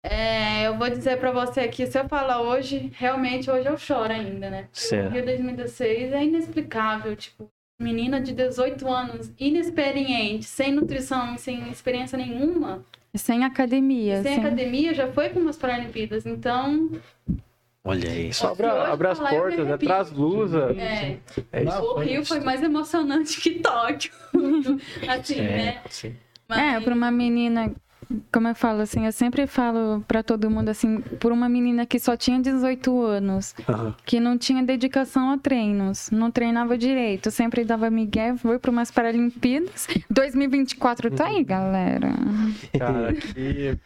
É, 0.05 0.67
eu 0.67 0.77
vou 0.77 0.89
dizer 0.91 1.19
pra 1.19 1.31
você 1.31 1.61
aqui, 1.61 1.87
se 1.87 1.97
eu 1.99 2.09
falar 2.09 2.41
hoje, 2.41 2.91
realmente 2.95 3.49
hoje 3.51 3.69
eu 3.69 3.77
choro 3.79 4.13
ainda, 4.13 4.51
né? 4.51 4.63
O 4.73 4.77
Certo. 4.77 5.13
Rio 5.13 5.25
2016 5.25 6.13
é 6.13 6.25
inexplicável, 6.25 7.15
tipo, 7.15 7.49
menina 7.83 8.21
de 8.21 8.33
18 8.33 8.89
anos, 8.89 9.31
inexperiente, 9.39 10.45
sem 10.45 10.73
nutrição, 10.73 11.37
sem 11.37 11.69
experiência 11.71 12.17
nenhuma, 12.17 12.85
Sem 13.15 13.45
academia. 13.45 14.23
sem 14.23 14.35
sem- 14.37 14.45
academia, 14.45 14.95
já 14.95 15.09
foi 15.13 15.29
para 15.29 15.41
umas 15.41 15.57
Paralimpíadas, 15.57 16.25
então, 16.25 16.91
Olha 17.85 18.09
aí. 18.11 18.33
Só 18.33 18.53
hoje 18.53 18.63
abre 18.65 19.09
as 19.09 19.19
portas, 19.19 19.67
né? 19.67 19.77
Traz 19.77 20.09
blusa. 20.11 20.73
é, 20.79 21.19
É 21.51 21.65
isso. 21.65 21.73
Não, 21.79 21.85
o 21.97 21.99
Rio 21.99 22.25
foi 22.25 22.39
mais 22.39 22.63
emocionante 22.63 23.41
que 23.41 23.59
Tóquio, 23.59 24.13
assim, 25.09 25.41
né? 25.43 25.81
É, 25.85 25.89
sim. 25.91 26.15
É, 26.49 26.79
pra 26.81 26.95
uma 26.95 27.11
menina, 27.11 27.73
como 28.33 28.49
eu 28.49 28.55
falo 28.55 28.81
assim, 28.81 29.07
eu 29.07 29.13
sempre 29.13 29.47
falo 29.47 30.03
pra 30.07 30.23
todo 30.23 30.51
mundo 30.51 30.69
assim, 30.69 31.01
por 31.21 31.33
uma 31.33 31.49
menina 31.49 31.87
que 31.87 31.99
só 31.99 32.17
tinha 32.17 32.41
18 32.41 33.03
anos, 33.03 33.55
Aham. 33.69 33.95
que 34.05 34.19
não 34.21 34.37
tinha 34.39 34.63
dedicação 34.63 35.31
a 35.31 35.39
treinos, 35.39 36.11
não 36.11 36.31
treinava 36.31 36.77
direito, 36.77 37.31
sempre 37.31 37.65
dava 37.65 37.91
migué, 37.91 38.37
foi 38.37 38.59
para 38.59 38.71
umas 38.71 38.91
Paralimpíadas. 38.91 39.89
2024 40.11 41.11
tá 41.11 41.27
aí, 41.27 41.43
galera. 41.45 42.09
Cara, 42.79 43.13
que, 43.15 43.79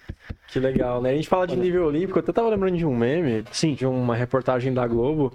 que 0.48 0.58
legal, 0.58 1.00
né? 1.00 1.10
A 1.10 1.14
gente 1.14 1.28
fala 1.28 1.46
de 1.46 1.56
nível 1.56 1.84
olímpico, 1.86 2.18
eu 2.18 2.22
até 2.22 2.32
tava 2.32 2.48
lembrando 2.48 2.76
de 2.76 2.86
um 2.86 2.96
meme, 2.96 3.44
Sim. 3.52 3.74
de 3.74 3.86
uma 3.86 4.14
reportagem 4.14 4.72
da 4.72 4.86
Globo. 4.86 5.32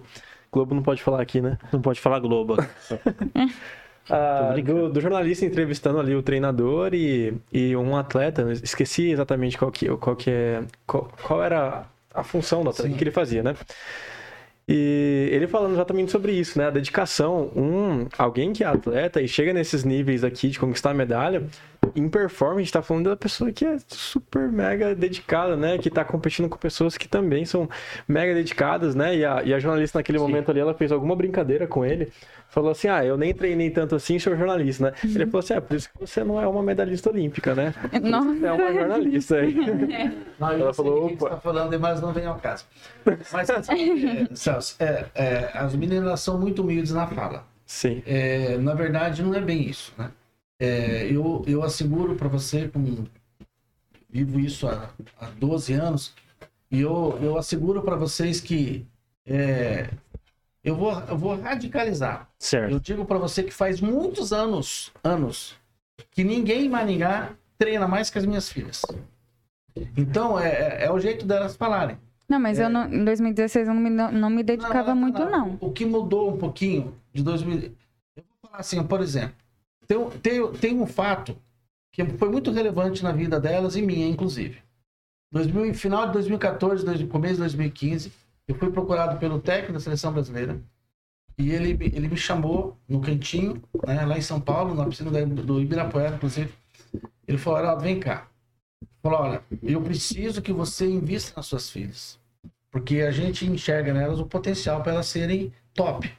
Globo 0.51 0.75
não 0.75 0.83
pode 0.83 1.01
falar 1.01 1.21
aqui, 1.21 1.39
né? 1.39 1.57
Não 1.71 1.81
pode 1.81 1.99
falar 2.01 2.19
Globo. 2.19 2.57
Ah, 4.13 4.53
do, 4.61 4.89
do 4.89 4.99
jornalista 4.99 5.45
entrevistando 5.45 5.99
ali 5.99 6.13
o 6.13 6.21
treinador 6.21 6.93
e, 6.93 7.33
e 7.51 7.75
um 7.77 7.95
atleta, 7.95 8.43
né? 8.43 8.53
esqueci 8.53 9.09
exatamente 9.09 9.57
qual 9.57 9.71
que, 9.71 9.87
qual 9.97 10.15
que 10.17 10.29
é, 10.29 10.63
qual, 10.85 11.09
qual 11.23 11.41
era 11.41 11.85
a 12.13 12.23
função 12.23 12.61
do 12.61 12.71
atleta, 12.71 12.93
o 12.93 12.97
que 12.97 13.03
ele 13.03 13.11
fazia, 13.11 13.41
né? 13.41 13.55
E 14.67 15.29
ele 15.31 15.47
falando 15.47 15.73
exatamente 15.73 16.11
sobre 16.11 16.33
isso, 16.33 16.57
né? 16.57 16.67
A 16.67 16.69
dedicação. 16.69 17.51
Um, 17.55 18.07
alguém 18.17 18.53
que 18.53 18.63
é 18.63 18.67
atleta 18.67 19.21
e 19.21 19.27
chega 19.27 19.53
nesses 19.53 19.83
níveis 19.83 20.23
aqui 20.23 20.49
de 20.49 20.59
conquistar 20.59 20.91
a 20.91 20.93
medalha, 20.93 21.43
em 21.95 22.09
performance, 22.09 22.71
tá 22.71 22.81
falando 22.81 23.09
da 23.09 23.15
pessoa 23.15 23.51
que 23.51 23.65
é 23.65 23.77
super 23.87 24.51
mega 24.51 24.95
dedicada, 24.95 25.55
né? 25.55 25.77
Que 25.77 25.89
tá 25.89 26.03
competindo 26.03 26.49
com 26.49 26.57
pessoas 26.57 26.97
que 26.97 27.07
também 27.07 27.45
são 27.45 27.69
mega 28.07 28.33
dedicadas, 28.33 28.95
né? 28.95 29.15
E 29.15 29.25
a, 29.25 29.43
e 29.43 29.53
a 29.53 29.59
jornalista 29.59 29.99
naquele 29.99 30.17
Sim. 30.17 30.23
momento 30.25 30.49
ali, 30.51 30.59
ela 30.59 30.73
fez 30.73 30.91
alguma 30.91 31.15
brincadeira 31.15 31.67
com 31.67 31.85
ele. 31.85 32.11
Falou 32.49 32.71
assim: 32.71 32.89
Ah, 32.89 33.03
eu 33.05 33.17
nem 33.17 33.33
treinei 33.33 33.69
tanto 33.69 33.95
assim, 33.95 34.19
sou 34.19 34.35
jornalista, 34.35 34.91
né? 34.91 34.93
Ele 35.03 35.25
falou 35.25 35.39
assim: 35.39 35.53
É, 35.53 35.61
por 35.61 35.75
isso 35.75 35.89
que 35.89 35.99
você 35.99 36.23
não 36.23 36.39
é 36.41 36.45
uma 36.47 36.61
medalhista 36.61 37.09
olímpica, 37.09 37.55
né? 37.55 37.73
Nossa. 38.01 38.33
Você 38.35 38.45
é 38.45 38.51
uma 38.51 38.73
jornalista 38.73 39.35
aí. 39.37 39.55
Não, 40.39 40.51
eu 40.51 40.57
Ela 40.57 40.65
não 40.65 40.73
sei 40.73 40.85
falou, 40.85 41.05
opa. 41.05 41.17
você 41.17 41.29
tá 41.29 41.37
falando, 41.39 41.79
mas 41.79 42.01
não 42.01 42.11
vem 42.11 42.25
ao 42.25 42.35
caso. 42.39 42.65
Mas, 43.31 43.49
é, 43.49 43.61
Celso, 44.33 44.75
é, 44.79 45.05
é, 45.13 45.51
as 45.53 45.75
meninas 45.75 46.19
são 46.19 46.39
muito 46.39 46.61
humildes 46.61 46.91
na 46.91 47.07
fala. 47.07 47.45
Sim. 47.65 48.01
É, 48.05 48.57
na 48.57 48.73
verdade, 48.73 49.23
não 49.23 49.33
é 49.33 49.39
bem 49.39 49.69
isso, 49.69 49.93
né? 49.97 50.11
É, 50.61 51.07
eu, 51.11 51.43
eu 51.47 51.63
asseguro 51.63 52.15
para 52.15 52.27
você, 52.27 52.67
com, 52.67 53.03
vivo 54.07 54.39
isso 54.39 54.67
há, 54.67 54.91
há 55.19 55.25
12 55.31 55.73
anos, 55.73 56.13
e 56.69 56.79
eu, 56.81 57.17
eu 57.19 57.35
asseguro 57.35 57.81
para 57.81 57.95
vocês 57.95 58.39
que 58.39 58.85
é, 59.25 59.89
eu, 60.63 60.75
vou, 60.75 60.91
eu 61.09 61.17
vou 61.17 61.35
radicalizar. 61.41 62.29
Certo. 62.37 62.71
Eu 62.71 62.79
digo 62.79 63.05
para 63.05 63.17
você 63.17 63.41
que 63.41 63.51
faz 63.51 63.81
muitos 63.81 64.31
anos, 64.31 64.91
anos, 65.03 65.55
que 66.11 66.23
ninguém 66.23 66.65
em 66.65 66.69
Maringá 66.69 67.31
treina 67.57 67.87
mais 67.87 68.11
que 68.11 68.19
as 68.19 68.25
minhas 68.27 68.47
filhas. 68.47 68.83
Então, 69.97 70.39
é, 70.39 70.49
é, 70.49 70.85
é 70.85 70.91
o 70.91 70.99
jeito 70.99 71.25
delas 71.25 71.55
falarem. 71.55 71.97
Não, 72.29 72.39
mas 72.39 72.59
eu 72.59 72.69
não, 72.69 72.85
em 72.85 73.03
2016 73.03 73.67
eu 73.67 73.73
não 73.73 73.81
me, 73.81 73.89
não 73.89 74.29
me 74.29 74.43
dedicava 74.43 74.93
Não, 74.93 74.95
não, 74.95 75.01
muito, 75.01 75.25
não. 75.25 75.57
O 75.59 75.71
que 75.71 75.85
mudou 75.85 76.31
um 76.31 76.37
pouquinho 76.37 76.95
de 77.11 77.23
2000. 77.23 77.63
Eu 78.15 78.23
vou 78.23 78.23
falar 78.43 78.59
assim, 78.59 78.83
por 78.83 79.01
exemplo, 79.01 79.40
tem, 79.91 80.09
tem, 80.21 80.51
tem 80.53 80.79
um 80.79 80.87
fato 80.87 81.35
que 81.93 82.05
foi 82.05 82.29
muito 82.29 82.49
relevante 82.51 83.03
na 83.03 83.11
vida 83.11 83.39
delas 83.39 83.75
e 83.75 83.81
minha, 83.81 84.07
inclusive. 84.07 84.59
2000, 85.33 85.73
final 85.73 86.07
de 86.07 86.13
2014, 86.13 86.85
dois- 86.85 87.03
começo 87.03 87.33
de 87.35 87.39
2015, 87.41 88.11
eu 88.47 88.55
fui 88.55 88.71
procurado 88.71 89.17
pelo 89.19 89.39
técnico 89.39 89.73
da 89.73 89.79
seleção 89.79 90.13
brasileira 90.13 90.61
e 91.37 91.51
ele, 91.51 91.71
ele 91.93 92.07
me 92.07 92.17
chamou 92.17 92.77
no 92.87 93.01
cantinho, 93.01 93.61
né, 93.85 94.05
lá 94.05 94.17
em 94.17 94.21
São 94.21 94.39
Paulo, 94.39 94.73
na 94.73 94.85
piscina 94.85 95.11
do 95.25 95.61
Ibirapuera, 95.61 96.15
inclusive. 96.15 96.53
Ele 97.27 97.37
falou: 97.37 97.59
Araldo, 97.59 97.83
vem 97.83 97.99
cá. 97.99 98.27
Ele 98.81 98.91
falou: 99.01 99.19
olha, 99.21 99.43
eu 99.63 99.81
preciso 99.81 100.41
que 100.41 100.53
você 100.53 100.85
invista 100.85 101.33
nas 101.35 101.45
suas 101.47 101.69
filhas. 101.69 102.19
Porque 102.69 103.01
a 103.01 103.11
gente 103.11 103.45
enxerga 103.45 103.93
nelas 103.93 104.19
o 104.19 104.25
potencial 104.25 104.81
para 104.81 104.93
elas 104.93 105.07
serem 105.07 105.51
top. 105.73 106.09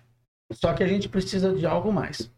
Só 0.52 0.74
que 0.74 0.82
a 0.82 0.86
gente 0.86 1.08
precisa 1.08 1.54
de 1.54 1.64
algo 1.64 1.90
mais. 1.92 2.30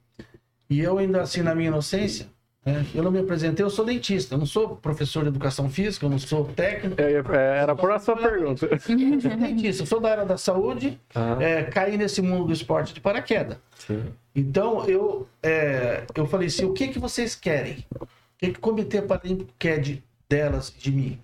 E 0.68 0.80
eu 0.80 0.98
ainda 0.98 1.22
assim, 1.22 1.42
na 1.42 1.54
minha 1.54 1.68
inocência, 1.68 2.26
né, 2.64 2.84
eu 2.94 3.02
não 3.02 3.10
me 3.10 3.18
apresentei, 3.18 3.64
eu 3.64 3.68
sou 3.70 3.84
dentista, 3.84 4.34
eu 4.34 4.38
não 4.38 4.46
sou 4.46 4.76
professor 4.76 5.22
de 5.22 5.28
educação 5.28 5.68
física, 5.68 6.06
eu 6.06 6.10
não 6.10 6.18
sou 6.18 6.46
técnico. 6.46 7.00
É, 7.00 7.12
é, 7.12 7.58
Era 7.58 7.72
a 7.72 7.76
próxima 7.76 8.16
pergunta. 8.16 8.66
Eu 8.66 8.80
sou 8.80 8.96
dentista, 9.36 9.82
eu 9.82 9.86
sou 9.86 10.00
da 10.00 10.10
área 10.10 10.24
da 10.24 10.38
saúde, 10.38 10.98
Ah, 11.14 11.36
é, 11.40 11.64
caí 11.64 11.96
nesse 11.98 12.22
mundo 12.22 12.46
do 12.46 12.52
esporte 12.52 12.94
de 12.94 13.00
paraquedas. 13.00 13.58
sim. 13.78 14.02
Então 14.36 14.84
eu, 14.86 15.28
é, 15.42 16.04
eu 16.14 16.26
falei 16.26 16.48
assim: 16.48 16.64
o 16.64 16.72
que, 16.72 16.88
que 16.88 16.98
vocês 16.98 17.36
querem? 17.36 17.84
O 18.00 18.06
que, 18.36 18.50
que 18.50 18.58
o 18.58 18.60
Comitê 18.60 19.00
Paralímpico 19.00 19.52
quer 19.58 19.78
de, 19.80 20.02
delas, 20.28 20.74
de 20.76 20.90
mim? 20.90 21.20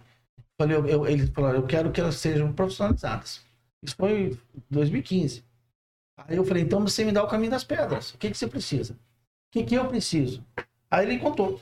Falei, 0.56 0.76
eu, 0.76 0.86
eu, 0.86 1.06
eles 1.08 1.28
falaram: 1.30 1.56
eu 1.56 1.66
quero 1.66 1.90
que 1.90 2.00
elas 2.00 2.14
sejam 2.16 2.52
profissionalizadas. 2.52 3.40
Isso 3.82 3.96
foi 3.96 4.12
em 4.30 4.38
2015. 4.70 5.42
Aí 6.28 6.36
eu 6.36 6.44
falei: 6.44 6.62
então 6.62 6.80
você 6.80 7.02
me 7.04 7.10
dá 7.10 7.24
o 7.24 7.26
caminho 7.26 7.50
das 7.50 7.64
pedras. 7.64 8.10
O 8.14 8.18
que, 8.18 8.30
que 8.30 8.36
você 8.38 8.46
precisa? 8.46 8.94
O 9.50 9.52
que, 9.52 9.64
que 9.64 9.74
eu 9.74 9.88
preciso? 9.88 10.44
Aí 10.90 11.06
ele 11.06 11.18
contou. 11.18 11.60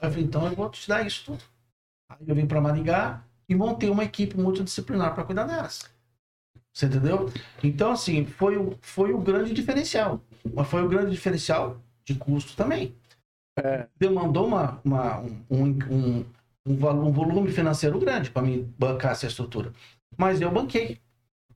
Aí 0.00 0.08
eu 0.08 0.12
falei: 0.12 0.24
então 0.26 0.46
eu 0.46 0.54
vou 0.56 0.70
te 0.70 0.88
dar 0.88 1.06
isso 1.06 1.24
tudo. 1.26 1.44
Aí 2.10 2.18
eu 2.28 2.34
vim 2.34 2.46
para 2.46 2.60
Maringá 2.60 3.24
e 3.48 3.54
montei 3.54 3.90
uma 3.90 4.04
equipe 4.04 4.36
multidisciplinar 4.38 5.14
para 5.14 5.24
cuidar 5.24 5.44
delas. 5.46 5.90
Você 6.72 6.86
entendeu? 6.86 7.30
Então, 7.62 7.92
assim, 7.92 8.26
foi 8.26 8.56
o, 8.56 8.76
foi 8.82 9.12
o 9.12 9.18
grande 9.20 9.52
diferencial. 9.54 10.20
Mas 10.54 10.68
foi 10.68 10.82
o 10.82 10.88
grande 10.88 11.10
diferencial 11.12 11.80
de 12.04 12.14
custo 12.16 12.56
também. 12.56 12.94
É. 13.58 13.86
Demandou 13.98 14.46
uma, 14.46 14.80
uma- 14.84 15.20
um, 15.20 15.44
um, 15.50 15.78
um, 16.20 16.26
um 16.66 17.12
volume 17.12 17.50
financeiro 17.52 17.98
grande 17.98 18.30
para 18.30 18.42
me 18.42 18.62
bancar 18.78 19.12
essa 19.12 19.26
estrutura. 19.26 19.72
Mas 20.18 20.40
eu 20.40 20.50
banquei. 20.50 20.98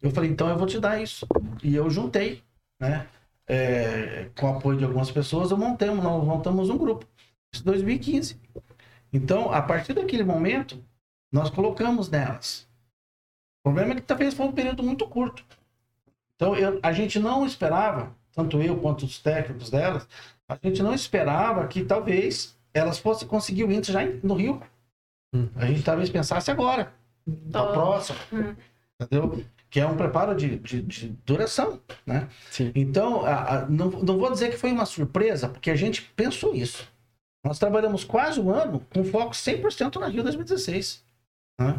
Eu 0.02 0.10
falei, 0.10 0.30
então 0.30 0.48
eu 0.50 0.58
vou 0.58 0.66
te 0.66 0.80
dar 0.80 1.00
isso. 1.02 1.26
E 1.62 1.74
eu 1.76 1.90
juntei, 1.90 2.42
né? 2.80 3.06
É, 3.48 4.28
com 4.38 4.46
o 4.46 4.56
apoio 4.56 4.78
de 4.78 4.84
algumas 4.84 5.10
pessoas, 5.10 5.50
eu 5.50 5.56
montei, 5.56 5.88
nós 5.90 6.24
montamos 6.24 6.68
um 6.68 6.76
grupo. 6.76 7.06
Isso 7.52 7.62
em 7.62 7.66
2015. 7.66 8.40
Então, 9.12 9.52
a 9.52 9.62
partir 9.62 9.92
daquele 9.92 10.24
momento, 10.24 10.82
nós 11.32 11.48
colocamos 11.50 12.10
nelas. 12.10 12.68
O 13.60 13.70
problema 13.70 13.92
é 13.92 13.96
que 13.96 14.02
talvez 14.02 14.34
foi 14.34 14.46
um 14.46 14.52
período 14.52 14.82
muito 14.82 15.06
curto. 15.08 15.44
Então, 16.34 16.56
eu- 16.56 16.78
a 16.82 16.92
gente 16.92 17.18
não 17.18 17.46
esperava, 17.46 18.12
tanto 18.34 18.60
eu 18.60 18.78
quanto 18.78 19.04
os 19.04 19.18
técnicos 19.18 19.70
delas, 19.70 20.06
a 20.48 20.58
gente 20.62 20.82
não 20.82 20.92
esperava 20.94 21.66
que 21.66 21.84
talvez 21.84 22.56
elas 22.74 22.98
fossem 22.98 23.26
conseguir 23.26 23.64
o 23.64 23.72
índice 23.72 23.92
já 23.92 24.00
no 24.22 24.34
Rio. 24.34 24.60
Hum. 25.34 25.48
A 25.56 25.66
gente 25.66 25.82
talvez 25.82 26.10
pensasse 26.10 26.50
agora, 26.50 26.92
na 27.26 27.66
próxima. 27.66 28.18
Hum. 28.32 28.54
Entendeu? 29.00 29.44
Que 29.76 29.80
é 29.80 29.86
um 29.86 29.94
preparo 29.94 30.34
de, 30.34 30.56
de, 30.58 30.80
de 30.80 31.08
duração, 31.26 31.78
né? 32.06 32.28
Sim. 32.50 32.72
Então, 32.74 33.26
a- 33.26 33.58
a- 33.58 33.66
não, 33.66 33.90
não 33.90 34.16
vou 34.18 34.32
dizer 34.32 34.50
que 34.50 34.56
foi 34.56 34.72
uma 34.72 34.86
surpresa, 34.86 35.50
porque 35.50 35.70
a 35.70 35.76
gente 35.76 36.00
pensou 36.16 36.54
isso. 36.54 36.90
Nós 37.44 37.58
trabalhamos 37.58 38.02
quase 38.02 38.40
um 38.40 38.48
ano 38.48 38.80
com 38.88 39.04
foco 39.04 39.34
100% 39.34 40.00
na 40.00 40.06
Rio 40.08 40.22
2016. 40.22 41.04
né? 41.60 41.78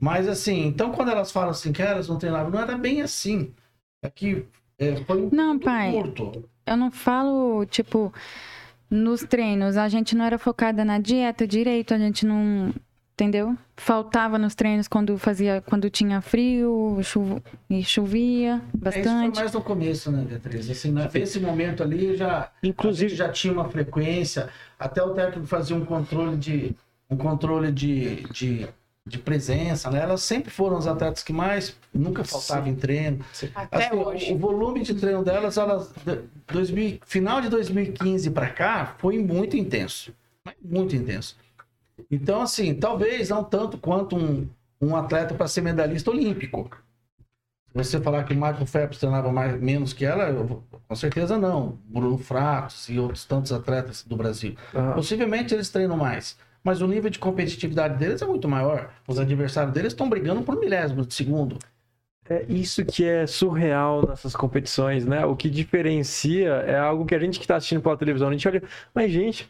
Mas 0.00 0.26
assim, 0.26 0.64
então 0.66 0.92
quando 0.92 1.10
elas 1.10 1.30
falam 1.30 1.50
assim 1.50 1.74
que 1.74 1.82
elas 1.82 2.08
não 2.08 2.16
treinavam, 2.16 2.50
não 2.50 2.58
era 2.58 2.78
bem 2.78 3.02
assim. 3.02 3.52
É 4.02 4.08
que 4.08 4.46
é, 4.78 4.96
foi 5.04 5.20
um 5.20 5.28
Não, 5.30 5.58
pai. 5.58 5.92
curto. 5.92 6.48
Eu 6.64 6.76
não 6.78 6.90
falo, 6.90 7.66
tipo, 7.66 8.14
nos 8.88 9.20
treinos. 9.24 9.76
A 9.76 9.90
gente 9.90 10.16
não 10.16 10.24
era 10.24 10.38
focada 10.38 10.86
na 10.86 10.98
dieta 10.98 11.46
direito, 11.46 11.92
a 11.92 11.98
gente 11.98 12.24
não. 12.24 12.72
Entendeu? 13.18 13.56
Faltava 13.74 14.36
nos 14.38 14.54
treinos 14.54 14.86
quando 14.86 15.16
fazia, 15.16 15.62
quando 15.66 15.88
tinha 15.88 16.20
frio 16.20 16.98
e 17.70 17.82
chovia 17.82 18.50
É, 18.52 18.54
isso 18.56 18.62
foi 18.70 18.78
bastante. 18.78 19.36
mais 19.36 19.52
no 19.52 19.62
começo, 19.62 20.10
né, 20.12 20.22
Beatriz? 20.28 20.68
Assim, 20.68 20.92
nesse 21.14 21.40
momento 21.40 21.82
ali 21.82 22.14
já, 22.14 22.50
Inclusive- 22.62 23.14
já 23.14 23.30
tinha 23.30 23.54
uma 23.54 23.70
frequência, 23.70 24.50
até 24.78 25.02
o 25.02 25.14
técnico 25.14 25.46
fazia 25.46 25.74
um 25.74 25.84
controle 25.86 26.36
de 26.36 26.76
um 27.08 27.16
controle 27.16 27.72
de, 27.72 28.24
de, 28.32 28.68
de 29.06 29.18
presença, 29.18 29.90
né? 29.90 30.02
Elas 30.02 30.20
sempre 30.22 30.50
foram 30.50 30.76
as 30.76 30.86
atletas 30.86 31.22
que 31.22 31.32
mais 31.32 31.74
nunca 31.94 32.22
faltavam 32.22 32.68
em 32.68 32.74
treino. 32.74 33.24
Até 33.54 33.86
Assim, 33.86 33.96
hoje. 33.96 34.32
O 34.34 34.36
volume 34.36 34.82
de 34.82 34.92
treino 34.92 35.24
delas, 35.24 35.56
elas, 35.56 35.90
de- 36.04 36.20
2000, 36.52 36.98
final 37.06 37.40
de 37.40 37.48
2015 37.48 38.30
para 38.30 38.50
cá, 38.50 38.94
foi 38.98 39.16
muito 39.18 39.56
intenso. 39.56 40.12
Muito 40.62 40.94
intenso. 40.94 41.34
Então, 42.10 42.42
assim, 42.42 42.74
talvez 42.74 43.30
não 43.30 43.42
tanto 43.42 43.78
quanto 43.78 44.16
um, 44.16 44.48
um 44.80 44.96
atleta 44.96 45.34
para 45.34 45.48
ser 45.48 45.62
medalhista 45.62 46.10
olímpico. 46.10 46.70
Se 47.68 47.84
você 47.84 48.00
falar 48.00 48.24
que 48.24 48.32
o 48.32 48.36
Michael 48.36 48.66
Phelps 48.66 48.98
treinava 48.98 49.30
mais, 49.30 49.60
menos 49.60 49.92
que 49.92 50.04
ela, 50.04 50.30
eu 50.30 50.62
com 50.88 50.94
certeza 50.94 51.36
não. 51.36 51.78
Bruno 51.84 52.16
Fratos 52.16 52.88
e 52.88 52.98
outros 52.98 53.24
tantos 53.24 53.52
atletas 53.52 54.02
do 54.02 54.16
Brasil. 54.16 54.54
Ah, 54.74 54.92
Possivelmente 54.92 55.52
eles 55.52 55.68
treinam 55.68 55.96
mais. 55.96 56.38
Mas 56.64 56.80
o 56.80 56.86
nível 56.86 57.10
de 57.10 57.18
competitividade 57.18 57.96
deles 57.98 58.22
é 58.22 58.26
muito 58.26 58.48
maior. 58.48 58.90
Os 59.06 59.18
adversários 59.18 59.72
deles 59.72 59.92
estão 59.92 60.08
brigando 60.08 60.42
por 60.42 60.58
milésimos 60.58 61.06
de 61.06 61.14
segundo. 61.14 61.58
É 62.28 62.44
isso 62.48 62.84
que 62.84 63.04
é 63.04 63.26
surreal 63.26 64.04
nessas 64.08 64.34
competições, 64.34 65.06
né? 65.06 65.24
O 65.24 65.36
que 65.36 65.48
diferencia 65.48 66.48
é 66.66 66.76
algo 66.76 67.06
que 67.06 67.14
a 67.14 67.18
gente 67.20 67.38
que 67.38 67.44
está 67.44 67.56
assistindo 67.56 67.80
pela 67.80 67.96
televisão, 67.96 68.28
a 68.28 68.32
gente 68.32 68.48
olha, 68.48 68.62
mas 68.92 69.12
gente, 69.12 69.48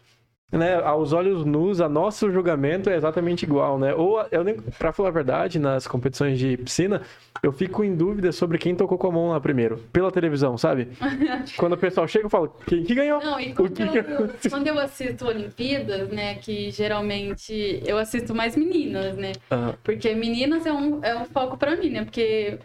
né, 0.53 0.77
aos 0.77 1.13
olhos 1.13 1.45
nus, 1.45 1.81
a 1.81 1.89
nosso 1.89 2.31
julgamento 2.31 2.89
é 2.89 2.97
exatamente 2.97 3.45
igual, 3.45 3.79
né? 3.79 3.93
Ou 3.95 4.25
eu 4.31 4.45
nem, 4.45 4.57
para 4.79 4.93
falar 4.93 5.09
a 5.09 5.13
verdade, 5.13 5.59
nas 5.59 5.87
competições 5.89 6.39
de 6.39 6.57
piscina, 6.57 7.03
eu 7.43 7.53
fico 7.53 7.83
em 7.83 7.97
dúvida 7.97 8.31
sobre 8.31 8.57
quem 8.57 8.75
tocou 8.75 8.97
com 8.97 9.09
a 9.09 9.13
mão 9.13 9.29
lá 9.31 9.41
primeiro, 9.41 9.79
pela 9.93 10.11
televisão, 10.11 10.57
sabe? 10.57 10.89
Quando 11.57 11.73
o 11.73 11.77
pessoal 11.77 12.07
chega, 12.07 12.27
eu 12.27 12.31
falo, 12.31 12.55
quem 12.67 12.85
que 12.85 12.95
ganhou? 12.95 13.21
Não, 13.21 13.41
e 13.41 13.53
quando 13.53 13.81
eu, 13.81 13.87
aconteceu? 13.87 14.31
quando 14.51 14.67
eu 14.69 14.79
assisto 14.79 15.27
Olimpíadas, 15.27 16.09
né, 16.11 16.37
que 16.37 16.71
geralmente 16.71 17.83
eu 17.85 17.99
assisto 17.99 18.35
mais 18.35 18.57
meninas, 18.57 19.17
né? 19.17 19.33
Ah, 19.51 19.75
Porque 19.83 20.15
meninas 20.15 20.65
é 20.65 20.73
um, 20.73 21.03
é 21.03 21.17
um 21.17 21.25
foco 21.25 21.57
pra 21.57 21.77
mim, 21.77 21.91
né? 21.91 22.05
Porque 22.05 22.59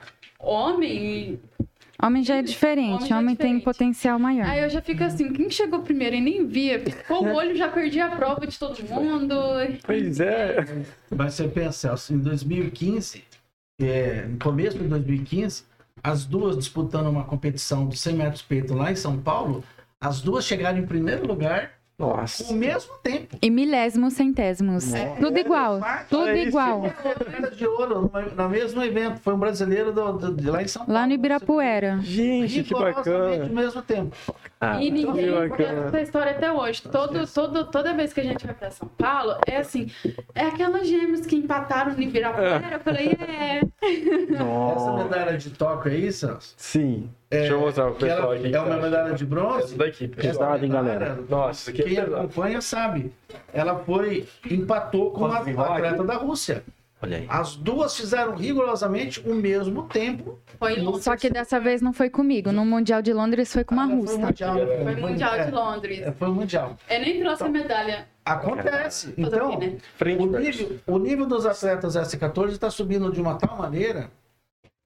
homem. 0.43 1.39
Homem 2.01 2.23
já 2.23 2.37
é 2.37 2.41
diferente, 2.41 2.95
Homem 2.95 3.07
já 3.07 3.15
é 3.15 3.19
homem 3.19 3.35
tem 3.35 3.57
diferente. 3.57 3.63
potencial 3.63 4.17
maior. 4.19 4.45
Aí 4.47 4.61
eu 4.63 4.69
já 4.69 4.81
fico 4.81 5.03
assim, 5.03 5.31
quem 5.31 5.49
chegou 5.49 5.81
primeiro 5.81 6.15
e 6.15 6.21
nem 6.21 6.45
via, 6.47 6.79
piscou 6.79 7.23
o 7.25 7.33
olho, 7.35 7.55
já 7.55 7.69
perdi 7.69 7.99
a 7.99 8.09
prova 8.09 8.47
de 8.47 8.57
todo 8.57 8.81
mundo. 8.83 9.35
pois 9.85 10.19
é. 10.19 10.65
Mas 11.15 11.35
você 11.35 11.47
pensa, 11.47 11.93
em 12.09 12.17
2015, 12.17 13.23
é, 13.79 14.25
no 14.25 14.37
começo 14.39 14.77
de 14.77 14.87
2015, 14.87 15.63
as 16.03 16.25
duas 16.25 16.57
disputando 16.57 17.07
uma 17.07 17.23
competição 17.23 17.87
de 17.87 17.97
100 17.97 18.15
metros 18.15 18.41
peito 18.41 18.73
lá 18.73 18.91
em 18.91 18.95
São 18.95 19.17
Paulo, 19.17 19.63
as 19.99 20.21
duas 20.21 20.45
chegaram 20.45 20.79
em 20.79 20.85
primeiro 20.85 21.27
lugar 21.27 21.73
Nossa. 22.01 22.45
ao 22.47 22.53
mesmo 22.53 22.93
tempo. 23.03 23.37
E 23.41 23.49
milésimos, 23.49 24.13
centésimos. 24.13 24.91
Tudo 25.19 25.37
igual. 25.37 25.79
Tudo 26.09 26.27
É 26.29 26.37
isso. 26.39 26.47
igual. 26.49 26.83
De 27.55 27.67
ouro 27.67 28.11
no 28.35 28.49
mesmo 28.49 28.81
evento. 28.83 29.19
Foi 29.21 29.33
um 29.33 29.39
brasileiro 29.39 29.91
do- 29.93 30.13
do- 30.13 30.35
de 30.35 30.49
lá 30.49 30.61
em 30.61 30.67
São 30.67 30.85
Paulo. 30.85 30.99
Lá 30.99 31.07
no 31.07 31.13
Ibirapuera. 31.13 31.99
Gente, 32.01 32.63
que 32.63 32.73
bacana. 32.73 33.43
ao 33.43 33.49
mesmo 33.49 33.81
tempo. 33.81 34.15
Ah, 34.64 34.80
E 34.80 34.91
ninguém 34.91 35.14
que 35.16 35.22
esquece 35.22 35.49
bacana. 35.49 35.88
essa 35.88 36.01
história 36.01 36.32
até 36.34 36.51
hoje. 36.51 36.84
Todo, 36.84 37.26
todo, 37.26 37.66
toda 37.66 37.93
vez 37.95 38.14
que 38.14 38.20
a 38.20 38.24
gente 38.24 38.45
vai 38.45 38.53
pra 38.53 38.70
São 38.70 38.88
Paulo, 38.89 39.36
é 39.47 39.57
assim, 39.57 39.89
é 40.36 40.45
aquelas 40.45 40.88
gêmeas 40.88 41.26
que 41.26 41.36
empataram 41.36 41.93
no 41.95 42.01
Ibirapuera. 42.01 42.70
Eu 42.74 42.80
falei, 42.80 43.18
é. 43.20 43.62
Essa 44.32 44.43
Nossa. 44.43 45.03
medalha 45.03 45.36
de 45.38 45.49
Tóquio 45.49 45.91
aí, 45.91 46.12
Celso, 46.12 46.53
Sim. 46.57 47.09
Deixa 47.32 47.53
eu 47.53 47.59
mostrar 47.62 47.91
que 47.93 48.03
ela 48.05 48.16
pessoal 48.18 48.32
aqui. 48.34 48.55
é 48.55 48.59
uma 48.59 48.76
medalha 48.78 49.14
de 49.16 49.24
Essa 49.24 49.26
bronze. 49.26 49.76
daqui, 49.78 50.07
pessoal. 50.07 50.34
Pesado, 50.51 50.66
hein, 50.66 50.72
galera? 50.72 51.18
Nossa, 51.28 51.72
isso 51.72 51.82
é 51.82 51.84
Quem 51.84 51.95
pesado. 51.95 52.16
acompanha 52.18 52.62
sabe. 52.62 53.12
Ela 53.53 53.76
foi, 53.80 54.28
empatou 54.49 55.09
com 55.12 55.22
Posso 55.30 55.59
a 55.59 55.76
atleta 55.76 56.03
da 56.03 56.16
Rússia. 56.18 56.64
Olha 57.03 57.17
aí. 57.17 57.25
As 57.27 57.55
duas 57.55 57.97
fizeram 57.97 58.35
rigorosamente 58.35 59.19
o 59.27 59.33
mesmo 59.33 59.83
tempo. 59.87 60.39
Foi 60.59 60.75
Londres. 60.75 61.03
Só 61.03 61.15
que 61.17 61.29
dessa 61.29 61.59
vez 61.59 61.81
não 61.81 61.91
foi 61.93 62.09
comigo. 62.09 62.51
No 62.51 62.63
Mundial 62.65 63.01
de 63.01 63.11
Londres 63.11 63.51
foi 63.51 63.63
com 63.63 63.73
uma 63.73 63.83
Ela 63.83 63.91
Foi 63.91 64.01
russa. 64.01 64.17
mundial, 64.19 64.55
Foi 64.55 64.95
no 64.95 65.01
Mundial 65.07 65.33
é, 65.35 65.45
de 65.45 65.51
Londres. 65.51 65.99
é, 66.01 66.11
Foi 66.11 66.27
o 66.29 66.33
mundial. 66.33 66.77
Eu 66.89 66.99
nem 67.01 67.19
trouxe 67.19 67.43
a 67.43 67.49
medalha. 67.49 68.07
Acontece. 68.23 69.13
Então, 69.17 69.53
o 69.55 69.57
quê, 69.59 69.67
né? 69.67 70.15
O 70.19 70.25
nível, 70.39 70.79
o 70.85 70.99
nível 70.99 71.25
dos 71.25 71.45
atletas 71.45 71.95
S14 71.95 72.49
está 72.51 72.69
subindo 72.69 73.11
de 73.11 73.19
uma 73.19 73.35
tal 73.35 73.57
maneira 73.57 74.11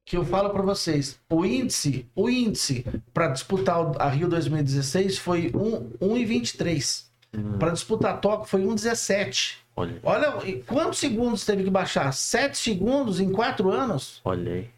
que 0.07 0.15
eu 0.15 0.23
falo 0.23 0.51
para 0.51 0.61
vocês, 0.61 1.19
o 1.29 1.43
índice, 1.43 2.07
o 2.15 2.29
índice 2.29 2.85
para 3.13 3.27
disputar 3.29 3.81
o- 3.81 3.95
a 3.99 4.07
Rio 4.07 4.27
2016 4.29 5.17
foi 5.17 5.51
1,23. 5.99 7.11
Para 7.59 7.71
disputar 7.71 8.13
a 8.13 8.17
Tóquio 8.17 8.47
foi 8.47 8.61
1,17. 8.63 9.57
Olha, 9.75 9.99
Olha, 10.03 10.33
e 10.49 10.61
quantos 10.63 10.99
segundos 10.99 11.45
teve 11.45 11.63
que 11.63 11.69
baixar? 11.69 12.11
7 12.13 12.57
segundos 12.57 13.19
em 13.19 13.31
4 13.31 13.69
anos. 13.71 14.21
olha 14.23 14.53
aí. 14.53 14.69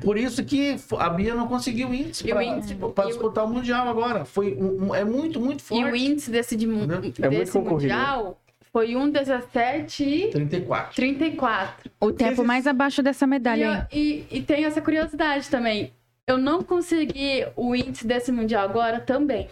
Por 0.00 0.16
isso 0.16 0.44
que 0.44 0.76
a 0.96 1.08
Bia 1.10 1.34
não 1.34 1.48
conseguiu 1.48 1.92
índice 1.92 2.24
E 2.26 2.30
o 2.30 2.34
para 2.34 2.44
índice- 2.44 2.74
e 2.74 2.84
o- 2.84 3.06
disputar 3.08 3.44
o 3.44 3.48
Mundial 3.48 3.88
agora. 3.88 4.24
Foi 4.24 4.54
um- 4.54 4.86
um- 4.86 4.94
é 4.94 5.04
muito, 5.04 5.40
muito 5.40 5.58
E 5.60 5.62
forte. 5.64 5.90
o 5.90 5.96
índice 5.96 6.30
desse, 6.30 6.56
de, 6.56 6.66
Entendeu? 6.66 6.98
É 7.20 7.28
desse. 7.28 7.58
Mundial 7.58 8.38
foi 8.72 8.94
1,17 8.94 10.04
e 10.04 10.30
34. 10.30 10.94
34. 10.94 11.90
O 12.00 12.12
tempo 12.12 12.44
mais 12.44 12.66
abaixo 12.68 13.02
dessa 13.02 13.24
E, 13.24 13.28
medalha 13.28 13.88
aí. 13.92 13.98
eu- 13.98 13.98
e, 14.32 14.38
e 14.38 14.42
tem 14.42 14.64
essa 14.64 14.80
curiosidade 14.80 15.48
também. 15.50 15.92
Eu 16.28 16.38
não 16.38 16.62
consegui 16.62 17.44
o 17.56 17.74
índice 17.74 18.06
desse 18.06 18.30
Mundial 18.30 18.64
agora 18.64 19.00
também. 19.00 19.48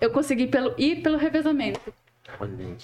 Eu 0.00 0.10
consegui 0.10 0.48
pelo, 0.48 0.74
ir 0.76 1.02
pelo 1.02 1.16
revezamento. 1.16 1.80
Olha 2.40 2.52
aí. 2.58 2.76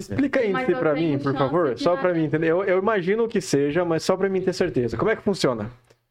Explica 0.00 0.40
pra 0.78 0.94
tenho 0.94 1.12
mim, 1.12 1.18
por 1.18 1.34
favor. 1.34 1.78
Só 1.78 1.92
pra 1.96 2.08
nadar. 2.08 2.14
mim 2.18 2.24
entender. 2.26 2.46
Eu, 2.48 2.64
eu 2.64 2.78
imagino 2.78 3.28
que 3.28 3.40
seja, 3.40 3.84
mas 3.84 4.02
só 4.02 4.16
pra 4.16 4.28
mim 4.28 4.40
ter 4.40 4.52
certeza. 4.52 4.96
Como 4.96 5.10
é 5.10 5.16
que 5.16 5.22
funciona? 5.22 5.70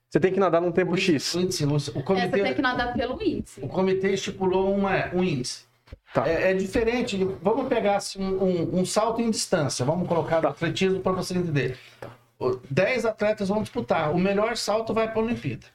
Você 0.10 0.20
tem 0.20 0.32
que 0.34 0.40
nadar 0.40 0.62
num 0.62 0.72
tempo 0.72 0.92
O 0.92 0.96
índice- 0.96 1.14
X. 1.14 1.36
O, 1.36 1.40
índice, 1.42 1.66
o 1.66 1.68
É, 1.68 1.72
você 1.72 1.84
tem 1.92 2.02
comitê, 2.04 2.54
que 2.56 2.62
nadar 2.62 2.94
pelo 2.94 3.22
índice. 3.22 3.60
o 3.62 3.68
comitê 3.68 4.14
estipulou 4.14 4.74
uma, 4.74 5.10
um 5.14 5.24
índice. 5.24 5.66
Tá. 6.14 6.28
É, 6.28 6.52
é 6.52 6.54
diferente. 6.56 7.18
Vamos 7.44 7.68
pegar 7.68 7.98
assim, 7.98 8.20
um, 8.24 8.80
um- 8.80 8.86
salto 8.86 9.22
em 9.22 9.30
distância. 9.30 9.86
Vamos 9.86 10.08
colocar 10.08 10.38
no 10.38 10.42
Tá. 10.44 10.50
atletismo 10.50 11.00
para 11.00 11.12
você 11.12 11.36
entender. 11.38 11.78
O- 12.40 12.58
Dez 12.70 13.06
atletas 13.06 13.50
vão 13.50 13.62
disputar. 13.62 14.12
O 14.12 14.18
melhor 14.18 14.56
salto 14.58 14.94
vai 14.94 15.08
para 15.12 15.22
a 15.22 15.26
Olimpíada. 15.26 15.66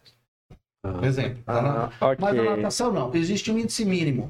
Por 0.83 1.05
exemplo. 1.05 1.39
tá 1.47 1.63
na- 1.63 1.91
Ah, 2.01 2.07
ok. 2.09 2.17
Mas 2.21 2.35
na 2.37 2.43
natação 2.57 2.93
não. 2.93 3.15
Existe 3.15 3.51
um 3.53 3.59
índice 3.59 3.85
mínimo. 3.85 4.29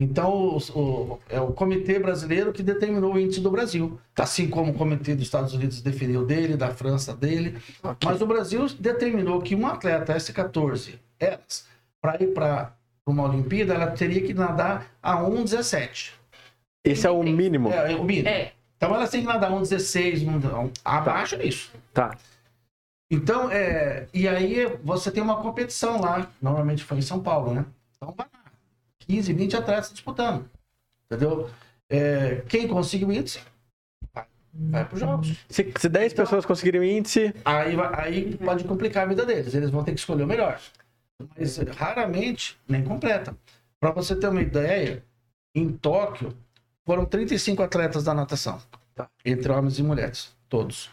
Então, 0.00 0.54
os- 0.54 0.70
o, 0.70 1.18
é 1.28 1.40
o 1.40 1.52
comitê 1.52 1.98
brasileiro 1.98 2.52
que 2.52 2.62
determinou 2.62 3.14
o 3.14 3.18
índice 3.18 3.40
do 3.40 3.50
Brasil. 3.50 3.98
Assim 4.16 4.48
como 4.48 4.70
o 4.70 4.74
comitê 4.74 5.14
dos 5.14 5.24
Estados 5.24 5.52
Unidos 5.52 5.80
definiu 5.82 6.24
dele, 6.24 6.56
da 6.56 6.70
França 6.70 7.14
dele. 7.16 7.58
Mas 8.04 8.20
o 8.22 8.26
Brasil 8.26 8.64
determinou 8.78 9.40
que 9.42 9.56
um 9.56 9.66
atleta 9.66 10.14
S14, 10.14 10.94
elas, 11.18 11.66
para 12.00 12.22
ir 12.22 12.28
para 12.32 12.72
uma 13.04 13.24
Olimpíada, 13.24 13.74
ela 13.74 13.88
teria 13.88 14.22
que 14.22 14.32
nadar 14.32 14.86
a 15.02 15.16
1,17. 15.16 16.12
Esse 16.84 17.06
é 17.06 17.10
o 17.10 17.22
mínimo. 17.24 17.70
É, 17.70 17.92
é 17.92 17.96
o 17.96 18.04
mínimo. 18.04 18.28
É. 18.28 18.52
Então 18.76 18.94
elas 18.94 19.10
têm 19.10 19.22
que 19.22 19.26
nadar 19.26 19.50
1,16, 19.50 20.24
um, 20.28 20.64
um, 20.66 20.70
abaixo 20.84 21.36
disso. 21.36 21.72
Tá. 21.92 22.16
Então, 23.10 23.50
é, 23.50 24.06
e 24.14 24.28
aí 24.28 24.78
você 24.84 25.10
tem 25.10 25.22
uma 25.22 25.42
competição 25.42 26.00
lá, 26.00 26.30
normalmente 26.40 26.84
foi 26.84 26.98
em 26.98 27.02
São 27.02 27.18
Paulo, 27.20 27.52
né? 27.54 27.64
Então 27.96 28.14
vai 28.16 28.26
lá, 28.32 28.37
15, 29.08 29.32
20 29.32 29.56
atletas 29.56 29.92
disputando, 29.92 30.48
entendeu? 31.06 31.48
É, 31.88 32.42
quem 32.48 32.68
conseguiu 32.68 33.10
índice, 33.10 33.40
vai, 34.14 34.26
vai 34.52 34.84
para 34.84 34.94
os 34.94 35.00
jogos. 35.00 35.36
Se, 35.48 35.72
se 35.78 35.88
10 35.88 36.12
pessoas 36.12 36.44
conseguirem 36.44 36.80
o 36.80 36.84
índice, 36.84 37.34
Aí, 37.44 37.74
aí 37.94 38.36
pode 38.36 38.64
complicar 38.64 39.04
a 39.04 39.06
vida 39.06 39.24
deles, 39.24 39.54
eles 39.54 39.70
vão 39.70 39.82
ter 39.82 39.92
que 39.92 40.00
escolher 40.00 40.24
o 40.24 40.26
melhor. 40.26 40.60
Mas 41.36 41.56
raramente 41.56 42.58
nem 42.68 42.84
completa. 42.84 43.36
Para 43.80 43.90
você 43.92 44.14
ter 44.14 44.28
uma 44.28 44.42
ideia, 44.42 45.02
em 45.54 45.68
Tóquio 45.70 46.36
foram 46.84 47.04
35 47.04 47.62
atletas 47.62 48.04
da 48.04 48.12
natação, 48.14 48.60
Tá. 48.94 49.08
entre 49.24 49.50
homens 49.50 49.78
e 49.78 49.82
mulheres, 49.82 50.36
todos. 50.48 50.90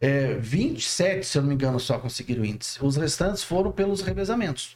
É, 0.00 0.34
27, 0.34 1.24
se 1.24 1.38
eu 1.38 1.42
não 1.42 1.48
me 1.48 1.54
engano, 1.54 1.80
só 1.80 1.98
conseguiram 1.98 2.44
índice. 2.44 2.84
Os 2.84 2.96
restantes 2.96 3.42
foram 3.42 3.72
pelos 3.72 4.02
revezamentos. 4.02 4.75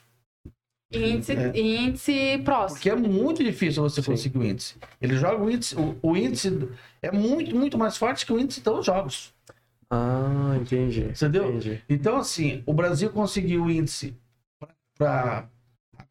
Índice, 0.93 1.33
É. 1.33 1.53
índice 1.61 2.39
próximo. 2.45 2.77
Porque 2.79 2.91
é 2.91 2.97
muito 2.97 3.45
difícil 3.45 3.83
você 3.83 4.03
Sim. 4.03 4.11
conseguir 4.11 4.39
o 4.39 4.45
índice. 4.45 4.75
Eles 5.01 5.21
jogam 5.21 5.47
o 5.47 5.51
índice, 5.51 5.77
o, 5.77 5.97
o 6.03 6.17
índice 6.17 6.69
é 7.01 7.13
muito, 7.13 7.55
muito 7.55 7.79
mais 7.79 7.97
forte 7.97 8.27
que 8.27 8.33
o 8.33 8.41
índice 8.41 8.61
dos 8.61 8.85
jogos. 8.87 9.33
Ah, 9.89 10.57
entendi. 10.61 11.03
Entendeu? 11.03 11.49
Entendi. 11.49 11.83
Então, 11.89 12.17
assim, 12.17 12.63
o 12.67 12.73
Brasil 12.73 13.11
conseguiu 13.11 13.65
o 13.65 13.71
índice 13.71 14.17
para 14.99 15.49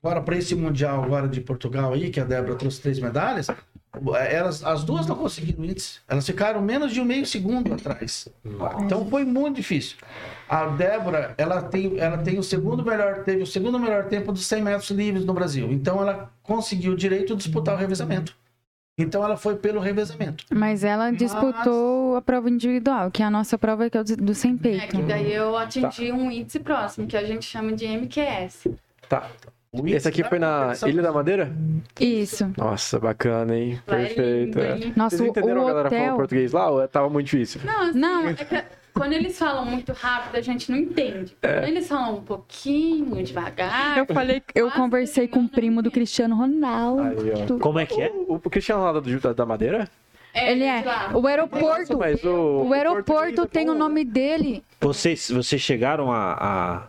agora 0.01 0.21
para 0.21 0.38
esse 0.38 0.55
mundial 0.55 1.03
agora 1.03 1.27
de 1.27 1.41
Portugal 1.41 1.93
aí, 1.93 2.09
que 2.09 2.19
a 2.19 2.23
Débora 2.23 2.55
trouxe 2.55 2.82
três 2.82 2.99
medalhas, 2.99 3.47
elas 4.29 4.63
as 4.63 4.83
duas 4.83 5.07
não 5.07 5.15
conseguiram 5.15 5.61
o 5.61 5.65
índice. 5.65 5.99
Elas 6.07 6.25
ficaram 6.25 6.61
menos 6.61 6.93
de 6.93 7.01
um 7.01 7.05
meio 7.05 7.25
segundo 7.25 7.73
atrás. 7.73 8.27
Então 8.83 9.05
foi 9.09 9.23
muito 9.25 9.55
difícil. 9.57 9.97
A 10.47 10.65
Débora, 10.67 11.33
ela 11.37 11.61
tem, 11.61 11.99
ela 11.99 12.17
tem 12.17 12.39
o 12.39 12.43
segundo 12.43 12.83
melhor, 12.83 13.23
teve 13.23 13.43
o 13.43 13.47
segundo 13.47 13.79
melhor 13.79 14.05
tempo 14.05 14.31
dos 14.31 14.45
100 14.47 14.61
metros 14.63 14.89
livres 14.91 15.25
no 15.25 15.33
Brasil. 15.33 15.71
Então 15.71 16.01
ela 16.01 16.31
conseguiu 16.43 16.93
o 16.93 16.95
direito 16.95 17.35
de 17.35 17.43
disputar 17.43 17.75
o 17.75 17.77
revezamento. 17.77 18.35
Então 18.97 19.23
ela 19.23 19.37
foi 19.37 19.55
pelo 19.55 19.79
revezamento. 19.79 20.43
Mas 20.51 20.83
ela 20.83 21.09
disputou 21.11 22.17
a 22.17 22.21
prova 22.21 22.49
individual, 22.49 23.09
que 23.09 23.23
é 23.23 23.25
a 23.25 23.29
nossa 23.31 23.57
prova 23.57 23.89
que 23.89 23.97
é 23.97 24.03
do 24.03 24.35
sem 24.35 24.55
É, 24.55 24.57
peito. 24.57 24.87
que 24.97 25.01
daí 25.03 25.31
eu 25.33 25.55
atingi 25.57 26.11
um 26.11 26.29
índice 26.29 26.59
próximo, 26.59 27.07
que 27.07 27.15
a 27.15 27.23
gente 27.23 27.45
chama 27.45 27.71
de 27.71 27.85
MQS. 27.87 28.67
Tá. 29.07 29.29
Esse 29.86 30.07
aqui 30.07 30.24
foi 30.24 30.39
na 30.39 30.74
Ilha 30.88 31.01
da 31.03 31.11
Madeira? 31.11 31.51
Isso. 31.99 32.51
Nossa, 32.57 32.97
bacana, 32.99 33.55
hein? 33.55 33.80
Lá 33.88 33.97
é 33.99 34.05
Perfeito. 34.07 34.57
lindo, 34.57 34.59
é. 34.61 34.78
hein? 34.88 34.93
Nosso, 34.95 35.17
Vocês 35.17 35.30
entenderam 35.30 35.61
o 35.61 35.65
a 35.65 35.67
galera 35.67 35.89
falando 35.89 36.03
hotel. 36.05 36.15
português 36.15 36.51
lá 36.51 36.70
ou 36.72 36.88
tava 36.88 37.07
muito 37.09 37.28
difícil? 37.28 37.61
Não, 37.63 37.82
assim, 37.84 37.99
Não. 37.99 38.28
é 38.30 38.34
que 38.34 38.45
quando 38.95 39.13
eles 39.13 39.38
falam 39.38 39.65
muito 39.65 39.93
rápido, 39.93 40.36
a 40.38 40.41
gente 40.41 40.72
não 40.72 40.78
entende. 40.80 41.38
É. 41.43 41.59
Quando 41.59 41.67
eles 41.67 41.88
falam 41.88 42.17
um 42.17 42.22
pouquinho 42.22 43.24
devagar. 43.24 43.95
Eu 43.99 44.07
falei, 44.07 44.41
eu 44.55 44.72
conversei 44.72 45.28
com 45.28 45.41
o 45.41 45.47
primo 45.47 45.84
do. 45.84 45.91
Cristiano 45.91 46.36
Ronaldo. 46.36 47.03
Aí, 47.03 47.32
ó. 47.55 47.59
Como 47.59 47.78
é 47.80 47.86
que 47.86 48.01
é? 48.01 48.09
O, 48.09 48.36
o 48.43 48.49
Cristiano 48.49 48.82
Ronaldo 48.82 49.01
do- 49.01 49.20
da, 49.20 49.34
da 49.34 49.45
Madeira? 49.45 49.88
é, 50.34 50.51
Ele 50.51 50.63
é. 50.63 50.82
lá. 50.84 51.11
O 51.13 51.26
aeroporto. 51.28 51.95
Mas 51.97 52.24
o, 52.24 52.63
O 52.67 52.74
aeroporto 52.74 53.43
é 53.43 53.47
tem 53.47 53.70
o 53.70 53.76
nome 53.76 54.03
dele. 54.03 54.63
Vocês, 54.82 55.30
vocês 55.30 55.61
chegaram 55.61 56.11
a, 56.11 56.34
a- 56.34 56.88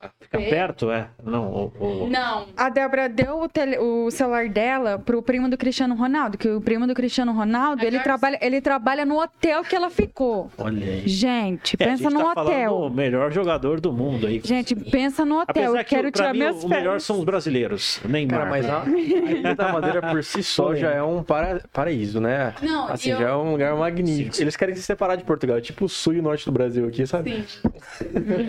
a 0.00 0.08
ficar 0.20 0.40
É. 0.40 0.50
perto, 0.50 0.90
é? 0.90 1.08
Não, 1.24 1.72
o, 1.78 2.04
o- 2.04 2.10
Não. 2.10 2.46
A 2.56 2.68
Débora 2.68 3.08
deu 3.08 3.40
o, 3.42 3.48
tele- 3.48 3.78
o 3.78 4.10
celular 4.10 4.48
dela 4.48 4.98
pro 4.98 5.22
primo 5.22 5.48
do 5.48 5.56
Cristiano 5.56 5.94
Ronaldo, 5.94 6.36
que 6.38 6.48
o 6.48 6.60
primo 6.60 6.86
do 6.86 6.94
Cristiano 6.94 7.32
Ronaldo, 7.32 7.82
A 7.82 7.86
ele 7.86 7.96
Garcia. 7.96 8.02
trabalha, 8.04 8.38
ele 8.40 8.60
trabalha 8.60 9.04
no 9.04 9.20
hotel 9.20 9.62
que 9.64 9.74
ela 9.74 9.90
ficou. 9.90 10.50
olha 10.58 10.84
aí. 10.86 11.02
Gente, 11.08 11.76
É, 11.78 11.84
a 11.84 11.86
pensa 11.88 12.02
gente 12.04 12.12
no 12.14 12.34
tá 12.34 12.42
hotel. 12.42 12.74
o 12.76 12.90
melhor 12.90 13.32
jogador 13.32 13.80
do 13.80 13.92
mundo 13.92 14.26
aí. 14.26 14.40
Gente, 14.44 14.74
pensa 14.74 15.24
no 15.24 15.40
hotel. 15.40 15.64
Apesar 15.64 15.78
Eu 15.80 15.84
que 15.84 15.90
quero 15.94 16.10
tirar 16.10 16.32
mim, 16.32 16.38
minhas 16.40 16.62
o 16.64 16.68
melhor 16.68 17.00
são 17.00 17.18
os 17.18 17.24
brasileiros. 17.24 18.00
Neymar. 18.04 18.38
Cara, 18.38 18.50
mas 18.50 18.68
a, 18.68 18.82
a 18.82 18.88
Ilha 18.88 19.54
da 19.54 19.72
Madeira 19.72 20.02
por 20.02 20.22
si 20.24 20.42
só 20.42 20.74
já 20.74 20.90
é 20.90 21.02
um 21.02 21.22
para, 21.22 21.60
paraíso, 21.72 22.20
né? 22.20 22.54
Não, 22.62 22.88
Assim, 22.88 23.10
eu- 23.10 23.18
já 23.18 23.28
é 23.30 23.34
um 23.34 23.52
lugar 23.52 23.74
magnífico. 23.76 24.40
Eles 24.40 24.56
querem 24.56 24.74
se 24.74 24.82
separar 24.82 25.16
de 25.16 25.24
Portugal, 25.24 25.56
é 25.56 25.60
tipo 25.60 25.84
o 25.84 25.88
sul 25.88 26.14
e 26.14 26.20
o 26.20 26.22
norte 26.22 26.44
do 26.44 26.52
Brasil 26.52 26.86
aqui, 26.86 27.06
sabe? 27.06 27.44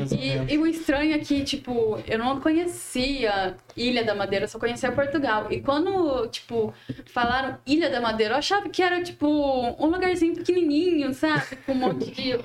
Sim. 0.07 0.45
E, 0.47 0.53
e 0.53 0.57
o 0.57 0.65
estranho 0.67 1.13
é 1.13 1.17
que, 1.32 1.43
tipo, 1.45 1.97
eu 2.07 2.19
não 2.19 2.41
conhecia 2.41 3.55
Ilha 3.77 4.03
da 4.03 4.13
Madeira, 4.13 4.43
eu 4.43 4.49
só 4.49 4.59
conhecia 4.59 4.91
Portugal. 4.91 5.47
E 5.49 5.61
quando, 5.61 6.27
tipo, 6.27 6.73
falaram 7.05 7.57
Ilha 7.65 7.89
da 7.89 8.01
Madeira, 8.01 8.34
eu 8.34 8.38
achava 8.38 8.67
que 8.67 8.84
era, 8.84 9.01
tipo, 9.01 9.25
um 9.27 9.86
lugarzinho 9.86 10.36
pequenininho, 10.36 11.13
sabe? 11.13 11.55
Com 11.65 11.71
um 11.71 11.75
monte 11.75 12.11
de 12.11 12.38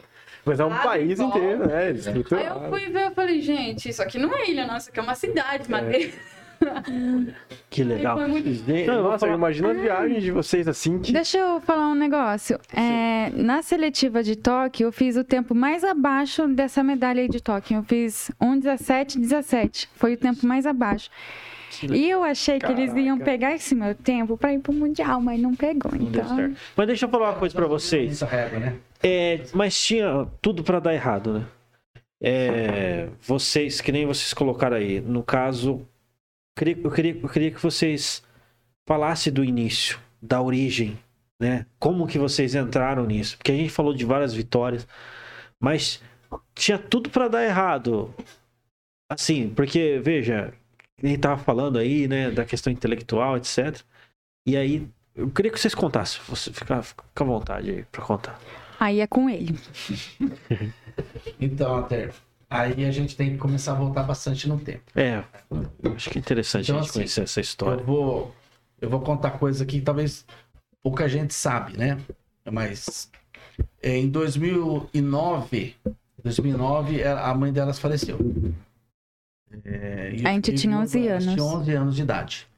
Mas 0.44 0.60
é 0.60 0.64
um 0.64 0.76
país 0.76 1.18
inteiro, 1.18 1.66
né? 1.66 1.92
Aí 2.36 2.46
eu 2.46 2.70
fui 2.70 2.88
ver, 2.88 3.06
eu 3.06 3.10
falei, 3.10 3.40
gente, 3.40 3.88
isso 3.88 4.00
aqui 4.00 4.18
não 4.18 4.32
é 4.32 4.48
ilha, 4.48 4.64
não, 4.64 4.76
isso 4.76 4.88
aqui 4.88 5.00
é 5.00 5.02
uma 5.02 5.16
cidade, 5.16 5.68
madeira. 5.68 6.12
Que 7.70 7.84
legal. 7.84 8.16
muito 8.28 8.48
Não, 8.86 9.02
nossa, 9.02 9.26
falar- 9.26 9.34
imagina 9.34 9.70
as 9.72 9.80
viagens 9.80 10.22
de 10.22 10.30
vocês 10.30 10.66
assim. 10.66 10.98
Que... 10.98 11.12
Deixa 11.12 11.36
eu 11.38 11.60
falar 11.60 11.88
um 11.88 11.94
negócio. 11.94 12.58
É, 12.72 13.30
na 13.34 13.60
seletiva 13.62 14.22
de 14.22 14.36
Tóquio, 14.36 14.86
eu 14.86 14.92
fiz 14.92 15.16
o 15.16 15.24
tempo 15.24 15.54
mais 15.54 15.84
abaixo 15.84 16.46
dessa 16.48 16.82
medalha 16.82 17.20
aí 17.20 17.28
de 17.28 17.42
Tóquio. 17.42 17.78
Eu 17.78 17.82
fiz 17.82 18.30
1,17, 18.40 19.18
17. 19.18 19.88
Foi 19.94 20.14
o 20.14 20.16
tempo 20.16 20.46
mais 20.46 20.64
abaixo. 20.66 21.10
E 21.92 22.08
eu 22.08 22.22
achei 22.24 22.58
que 22.58 22.66
eles 22.72 22.94
iam 22.94 23.18
Caraca. 23.18 23.24
pegar 23.24 23.52
esse 23.54 23.74
meu 23.74 23.94
tempo 23.94 24.38
pra 24.38 24.54
ir 24.54 24.60
pro 24.60 24.72
Mundial, 24.72 25.20
mas 25.20 25.38
não 25.38 25.54
pegou. 25.54 25.92
Não 25.92 26.00
Então. 26.08 26.54
Mas 26.74 26.86
deixa 26.86 27.04
eu 27.04 27.10
falar 27.10 27.30
uma 27.32 27.38
coisa 27.38 27.54
pra 27.54 27.66
vocês. 27.66 28.22
Regra, 28.22 28.58
né? 28.58 28.74
É, 29.02 29.40
mas 29.52 29.78
tinha 29.78 30.26
tudo 30.40 30.62
pra 30.62 30.80
dar 30.80 30.94
errado, 30.94 31.34
né? 31.34 31.44
É, 32.22 33.08
vocês, 33.20 33.80
que 33.82 33.92
nem 33.92 34.06
vocês 34.06 34.32
colocaram 34.32 34.76
aí, 34.76 35.00
no 35.00 35.22
caso, 35.22 35.86
queria- 36.56 36.78
eu 36.82 36.90
queria, 36.90 37.20
eu 37.22 37.28
queria 37.28 37.50
que 37.50 37.62
vocês 37.62 38.22
falassem 38.88 39.32
do 39.32 39.44
início, 39.44 39.98
da 40.20 40.40
origem, 40.40 40.98
né? 41.40 41.66
Como 41.78 42.06
que 42.06 42.18
vocês 42.18 42.54
entraram 42.54 43.04
nisso? 43.06 43.36
Porque 43.36 43.52
a 43.52 43.54
gente 43.56 43.70
falou 43.70 43.94
de 43.94 44.04
várias 44.04 44.32
vitórias, 44.34 44.86
mas 45.60 46.02
tinha 46.54 46.78
tudo 46.78 47.10
pra 47.10 47.28
dar 47.28 47.44
errado. 47.44 48.12
Assim, 49.10 49.48
porque, 49.50 50.00
veja, 50.02 50.52
gente 51.02 51.20
tava 51.20 51.40
falando 51.40 51.78
aí, 51.78 52.08
né, 52.08 52.30
da 52.30 52.44
questão 52.44 52.72
intelectual, 52.72 53.36
etc. 53.36 53.80
E 54.46 54.56
aí, 54.56 54.88
eu 55.14 55.30
queria 55.30 55.50
que 55.52 55.58
vocês 55.60 55.74
contassem. 55.74 56.20
Você 56.28 56.52
fica, 56.52 56.82
fica 56.82 57.04
à 57.14 57.24
vontade 57.24 57.70
aí 57.70 57.84
pra 57.92 58.02
contar. 58.02 58.40
aí 58.80 59.00
é 59.00 59.06
com 59.06 59.28
ele. 59.30 59.54
Então, 61.38 61.76
até 61.76 62.10
aí 62.48 62.84
a 62.84 62.90
gente 62.90 63.16
tem 63.16 63.30
que 63.32 63.38
começar 63.38 63.72
a 63.72 63.74
voltar 63.76 64.02
bastante 64.02 64.48
no 64.48 64.58
tempo. 64.58 64.82
É, 64.94 65.22
acho 65.94 66.10
que 66.10 66.18
é 66.18 66.20
interessante 66.20 66.64
Então, 66.64 66.76
a 66.78 66.80
gente 66.80 66.90
assim, 66.90 66.98
conhecer 67.00 67.22
essa 67.22 67.40
história. 67.40 67.80
Eu 67.80 67.86
vou, 67.86 68.34
eu 68.80 68.90
vou 68.90 69.00
contar 69.00 69.32
coisa 69.32 69.64
que 69.66 69.80
talvez 69.80 70.24
pouca 70.82 71.08
gente 71.08 71.34
sabe, 71.34 71.76
né? 71.76 71.98
Mas 72.50 73.10
é, 73.82 73.96
em 73.96 74.08
2009, 74.08 75.74
2009 76.22 77.00
ela- 77.00 77.28
a 77.28 77.34
mãe 77.34 77.52
delas 77.52 77.78
faleceu. 77.78 78.18
É, 79.64 80.08
A 80.08 80.16
gente 80.32 80.50
eu- 80.50 80.56
tinha 80.56 80.76
eu- 80.76 80.80
11 80.80 81.06
elas 81.08 81.22
tinham 81.24 81.46
anos. 81.48 81.60
11 81.60 81.72
anos 81.74 81.96
de 81.96 82.02
idade. 82.02 82.48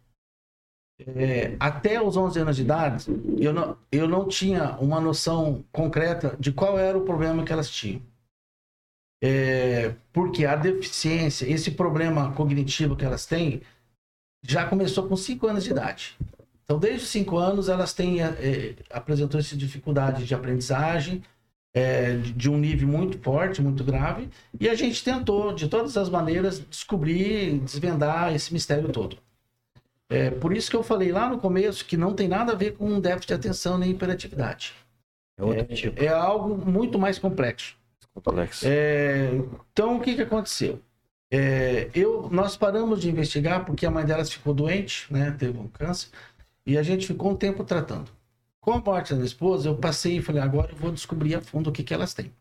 É, 1.01 1.55
até 1.61 2.03
os 2.03 2.17
11 2.17 2.41
anos 2.41 2.57
de 2.57 2.63
idade, 2.63 3.07
eu 3.39 3.53
não, 3.53 3.77
eu 3.93 4.09
não 4.09 4.27
tinha 4.27 4.73
uma 4.81 5.01
noção 5.01 5.65
concreta 5.71 6.37
de 6.41 6.51
qual 6.51 6.77
era 6.77 6.99
o 6.99 7.03
problema 7.05 7.45
que 7.45 7.53
elas 7.53 7.71
tinham. 7.71 8.03
É, 9.21 9.95
porque 10.13 10.45
a 10.45 10.55
deficiência, 10.55 11.47
esse 11.47 11.73
problema 11.73 12.33
cognitivo 12.33 12.97
que 12.97 13.05
elas 13.05 13.27
têm, 13.27 13.63
já 14.43 14.67
começou 14.67 15.09
com 15.09 15.17
5 15.17 15.47
anos 15.47 15.65
de 15.65 15.71
idade. 15.71 16.17
Então, 16.65 16.79
desde 16.79 17.05
os 17.05 17.09
5 17.09 17.37
anos, 17.39 17.69
elas 17.69 17.93
têm, 17.93 18.23
é, 18.23 18.75
apresentou 18.91 19.41
essa 19.41 19.57
dificuldade 19.57 20.25
de 20.25 20.35
aprendizagem, 20.35 21.23
é, 21.75 22.17
de, 22.17 22.51
um 22.51 22.59
nível 22.59 22.89
muito 22.89 23.19
forte, 23.19 23.63
muito 23.63 23.83
grave, 23.85 24.29
e 24.59 24.69
a 24.69 24.75
gente 24.75 25.03
tentou, 25.03 25.55
de 25.55 25.69
todas 25.69 25.97
as 25.97 26.09
maneiras, 26.09 26.61
descobrir, 26.69 27.59
desvendar 27.61 28.35
esse 28.35 28.53
mistério 28.53 28.91
todo. 28.91 29.17
É, 30.11 30.31
por 30.31 30.57
isso 30.57 30.71
que 30.71 30.77
eu 30.77 30.83
falei 30.83 31.13
lá 31.13 31.29
no 31.29 31.39
começo 31.39 31.85
que 31.85 31.97
não 31.97 32.15
tem 32.15 32.29
nada 32.29 32.53
a 32.53 32.57
ver 32.57 32.73
com 32.73 32.99
déficit 32.99 33.29
de 33.29 33.35
atenção 33.35 33.77
nem 33.77 33.91
hiperatividade. 33.91 34.75
É 35.39 35.45
outro 35.45 35.75
tipo, 35.75 36.03
É 36.03 36.09
algo 36.09 36.57
muito 36.71 36.99
mais 36.99 37.19
complexo. 37.19 37.78
Complexo. 38.21 38.65
É, 38.67 39.31
então, 39.73 39.97
o 39.97 40.01
que, 40.01 40.15
que 40.15 40.23
aconteceu? 40.23 40.81
É, 41.31 41.91
eu, 41.95 42.29
nós 42.31 42.57
paramos 42.57 43.01
de 43.01 43.11
investigar 43.11 43.65
porque 43.65 43.85
a 43.85 43.91
mãe 43.91 44.05
delas 44.05 44.33
ficou 44.33 44.55
doente, 44.55 45.13
né? 45.13 45.31
Teve 45.39 45.59
um 45.59 45.69
câncer, 45.69 46.09
e 46.65 46.79
a 46.79 46.83
gente 46.83 47.07
ficou 47.07 47.31
um 47.31 47.37
tempo 47.37 47.65
tratando. 47.65 48.11
Com 48.61 48.73
a 48.73 48.81
morte 48.81 49.11
da 49.11 49.17
minha 49.17 49.27
esposa, 49.27 49.69
eu 49.69 49.77
passei 49.77 50.19
e 50.19 50.23
falei, 50.23 50.43
agora 50.43 50.73
eu 50.73 50.77
vou 50.77 50.91
descobrir 50.91 51.35
a 51.35 51.41
fundo 51.41 51.71
o 51.71 51.73
que, 51.73 51.83
que 51.83 51.95
elas 51.95 52.15
têm. 52.15 52.33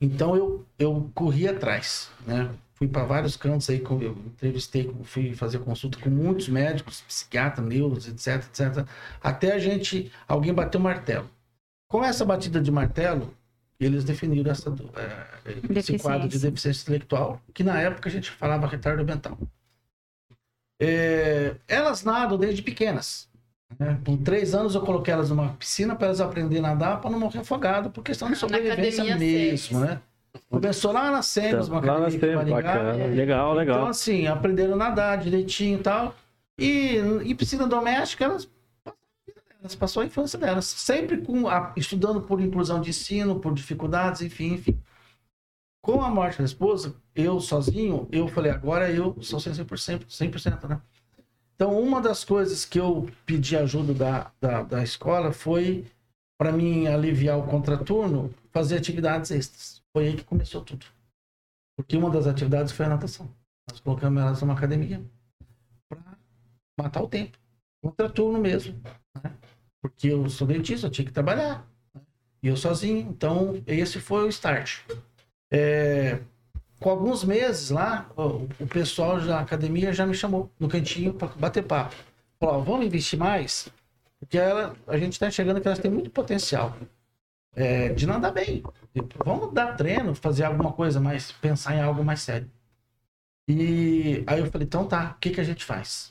Então, 0.00 0.34
eu, 0.36 0.64
eu 0.78 1.10
corri 1.14 1.46
atrás, 1.46 2.10
né? 2.26 2.50
Fui 2.74 2.88
para 2.88 3.04
vários 3.04 3.36
cantos 3.36 3.68
aí, 3.68 3.82
eu 3.82 4.16
entrevistei, 4.26 4.90
fui 5.04 5.34
fazer 5.34 5.58
consulta 5.58 5.98
com 5.98 6.08
muitos 6.08 6.48
médicos, 6.48 7.02
psiquiatras, 7.02 7.66
neuros, 7.66 8.08
etc, 8.08 8.36
etc, 8.46 8.86
até 9.22 9.52
a 9.52 9.58
gente, 9.58 10.10
alguém 10.26 10.54
bateu 10.54 10.80
o 10.80 10.82
martelo. 10.82 11.28
Com 11.86 12.02
essa 12.02 12.24
batida 12.24 12.58
de 12.58 12.70
martelo, 12.70 13.34
eles 13.84 14.04
definiram 14.04 14.50
essa, 14.50 14.70
é, 14.70 15.50
esse 15.52 15.60
Deficiência. 15.68 15.98
quadro 16.08 16.28
de 16.28 16.38
deficiência 16.38 16.82
intelectual, 16.82 17.40
que 17.54 17.62
na 17.64 17.80
época 17.80 18.08
a 18.08 18.12
gente 18.12 18.30
falava 18.30 18.66
retardo 18.66 19.04
mental. 19.04 19.38
É, 20.80 21.56
elas 21.68 22.04
nadam 22.04 22.38
desde 22.38 22.62
pequenas. 22.62 23.28
né? 23.78 23.98
Com 24.04 24.16
três 24.16 24.54
anos 24.54 24.74
eu 24.74 24.80
coloquei 24.80 25.12
elas 25.12 25.30
numa 25.30 25.50
piscina 25.54 25.94
para 25.94 26.06
elas 26.08 26.20
aprenderem 26.20 26.64
a 26.64 26.68
nadar 26.68 27.00
para 27.00 27.10
não 27.10 27.18
morrer 27.18 27.40
afogado, 27.40 27.90
por 27.90 28.02
questão 28.02 28.30
de 28.30 28.36
sobrevivência 28.36 29.02
academia 29.04 29.50
mesmo, 29.52 29.80
né? 29.80 30.00
Começou 30.48 30.92
lá 30.92 31.10
na 31.10 31.22
Semos, 31.22 31.68
uma 31.68 31.80
Lá 31.80 31.98
na 32.00 32.06
academia 32.06 32.36
Maringá. 32.36 32.56
bacana. 32.62 33.06
Legal, 33.06 33.54
legal. 33.54 33.76
Então, 33.78 33.88
assim, 33.88 34.26
aprenderam 34.26 34.74
a 34.74 34.76
nadar 34.76 35.18
direitinho 35.18 35.78
e 35.78 35.82
tal. 35.82 36.14
E 36.58 36.96
em 37.24 37.34
piscina 37.34 37.66
doméstica, 37.66 38.24
elas, 38.26 38.48
elas 39.60 39.74
passou 39.74 40.02
a 40.02 40.06
infância 40.06 40.38
delas. 40.38 40.64
Sempre 40.64 41.22
com 41.22 41.48
a- 41.48 41.72
estudando 41.76 42.20
por 42.22 42.40
inclusão 42.40 42.80
de 42.80 42.90
ensino, 42.90 43.38
por 43.40 43.54
dificuldades, 43.54 44.22
enfim, 44.22 44.54
enfim. 44.54 44.80
Com 45.82 46.02
a 46.02 46.10
morte 46.10 46.38
da 46.38 46.44
esposa, 46.44 46.94
eu 47.14 47.40
sozinho, 47.40 48.08
eu 48.12 48.28
falei, 48.28 48.50
agora 48.52 48.90
eu 48.90 49.20
sou 49.22 49.40
100%, 49.40 50.06
100%, 50.10 50.68
né? 50.68 50.80
Então, 51.54 51.78
uma 51.80 52.00
das 52.00 52.24
coisas 52.24 52.64
que 52.64 52.80
eu 52.80 53.08
pedi 53.26 53.56
ajuda 53.56 53.92
da, 53.94 54.32
da, 54.40 54.62
da 54.62 54.82
escola 54.82 55.32
foi, 55.32 55.86
para 56.38 56.52
mim 56.52 56.86
aliviar 56.86 57.38
o 57.38 57.46
contraturno, 57.46 58.34
fazer 58.50 58.78
atividades 58.78 59.30
extras. 59.30 59.82
Foi 59.92 60.08
aí 60.08 60.16
que 60.16 60.24
começou 60.24 60.62
tudo. 60.64 60.86
Porque 61.76 61.96
uma 61.96 62.10
das 62.10 62.26
atividades 62.26 62.72
foi 62.72 62.86
a 62.86 62.90
natação. 62.90 63.30
Nós 63.70 63.80
colocamos 63.80 64.22
elas 64.22 64.40
numa 64.40 64.54
academia 64.54 65.02
para 65.88 66.18
matar 66.78 67.02
o 67.02 67.08
tempo. 67.08 67.38
Contraturno 67.82 68.38
mesmo. 68.38 68.80
Porque 69.80 70.08
eu 70.08 70.28
sou 70.28 70.46
dentista, 70.46 70.86
eu 70.86 70.90
tinha 70.90 71.06
que 71.06 71.12
trabalhar. 71.12 71.66
né? 71.94 72.02
E 72.42 72.48
eu 72.48 72.56
sozinho. 72.56 72.98
Então, 72.98 73.62
esse 73.66 74.00
foi 74.00 74.24
o 74.24 74.28
start. 74.28 74.80
É, 75.50 76.20
com 76.78 76.90
alguns 76.90 77.24
meses 77.24 77.70
lá, 77.70 78.10
o, 78.16 78.66
pessoal 78.66 79.20
da 79.20 79.40
academia 79.40 79.92
já 79.92 80.06
me 80.06 80.14
chamou 80.14 80.50
no 80.58 80.68
cantinho 80.68 81.12
para 81.12 81.28
bater 81.28 81.62
papo. 81.62 81.94
Falou, 82.38 82.62
vamos 82.64 82.86
investir 82.86 83.18
mais? 83.18 83.68
Porque 84.18 84.38
ela, 84.38 84.74
a 84.86 84.96
gente 84.98 85.12
está 85.12 85.28
enxergando 85.28 85.60
que 85.60 85.68
elas 85.68 85.78
têm 85.78 85.90
muito 85.90 86.10
potencial 86.10 86.76
é, 87.54 87.90
de 87.90 88.06
nadar 88.06 88.32
bem. 88.32 88.62
Vamos 89.24 89.52
dar 89.52 89.76
treino, 89.76 90.14
fazer 90.14 90.44
alguma 90.44 90.72
coisa 90.72 91.00
mais, 91.00 91.32
pensar 91.32 91.74
em 91.74 91.80
algo 91.80 92.04
mais 92.04 92.20
sério. 92.20 92.50
E 93.48 94.24
aí 94.26 94.40
eu 94.40 94.46
falei, 94.50 94.66
então 94.66 94.86
tá, 94.86 95.14
o 95.16 95.20
que, 95.20 95.30
que 95.30 95.40
a 95.40 95.44
gente 95.44 95.64
faz? 95.64 96.10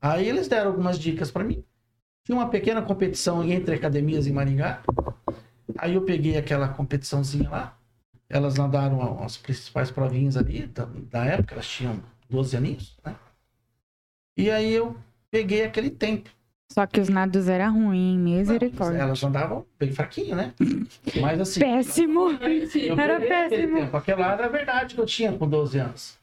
Aí 0.00 0.28
eles 0.28 0.48
deram 0.48 0.70
algumas 0.70 0.98
dicas 0.98 1.30
para 1.30 1.44
mim. 1.44 1.64
Tinha 2.26 2.36
uma 2.36 2.48
pequena 2.48 2.82
competição 2.82 3.44
entre 3.44 3.76
academias 3.76 4.26
em 4.26 4.32
Maringá. 4.32 4.82
Aí 5.78 5.94
eu 5.94 6.02
peguei 6.02 6.36
aquela 6.36 6.66
competiçãozinha 6.66 7.48
lá. 7.48 7.78
Elas 8.28 8.56
nadaram 8.56 9.22
as 9.22 9.36
principais 9.36 9.92
provinhas 9.92 10.36
ali, 10.36 10.66
da, 10.66 10.88
da 11.08 11.24
época, 11.24 11.54
elas 11.54 11.68
tinham 11.68 12.02
12 12.28 12.56
aninhos, 12.56 12.98
né? 13.04 13.14
E 14.36 14.50
aí 14.50 14.72
eu 14.74 14.96
peguei 15.30 15.64
aquele 15.64 15.88
tempo. 15.88 16.28
Só 16.72 16.84
que 16.84 17.00
os 17.00 17.08
nados 17.08 17.46
eram 17.46 17.72
ruins, 17.72 18.18
misericórdia. 18.18 18.98
Elas 18.98 19.22
andavam 19.22 19.64
bem 19.78 19.92
fraquinho, 19.92 20.34
né? 20.34 20.52
Mas 21.22 21.40
assim. 21.40 21.60
Péssimo! 21.60 22.30
Eu 22.74 22.98
Era 22.98 23.20
péssimo. 23.20 23.78
tempo. 23.78 23.96
Aquela 23.96 24.32
era 24.32 24.46
a 24.46 24.48
verdade 24.48 24.96
que 24.96 25.00
eu 25.00 25.06
tinha 25.06 25.32
com 25.32 25.48
12 25.48 25.78
anos. 25.78 26.18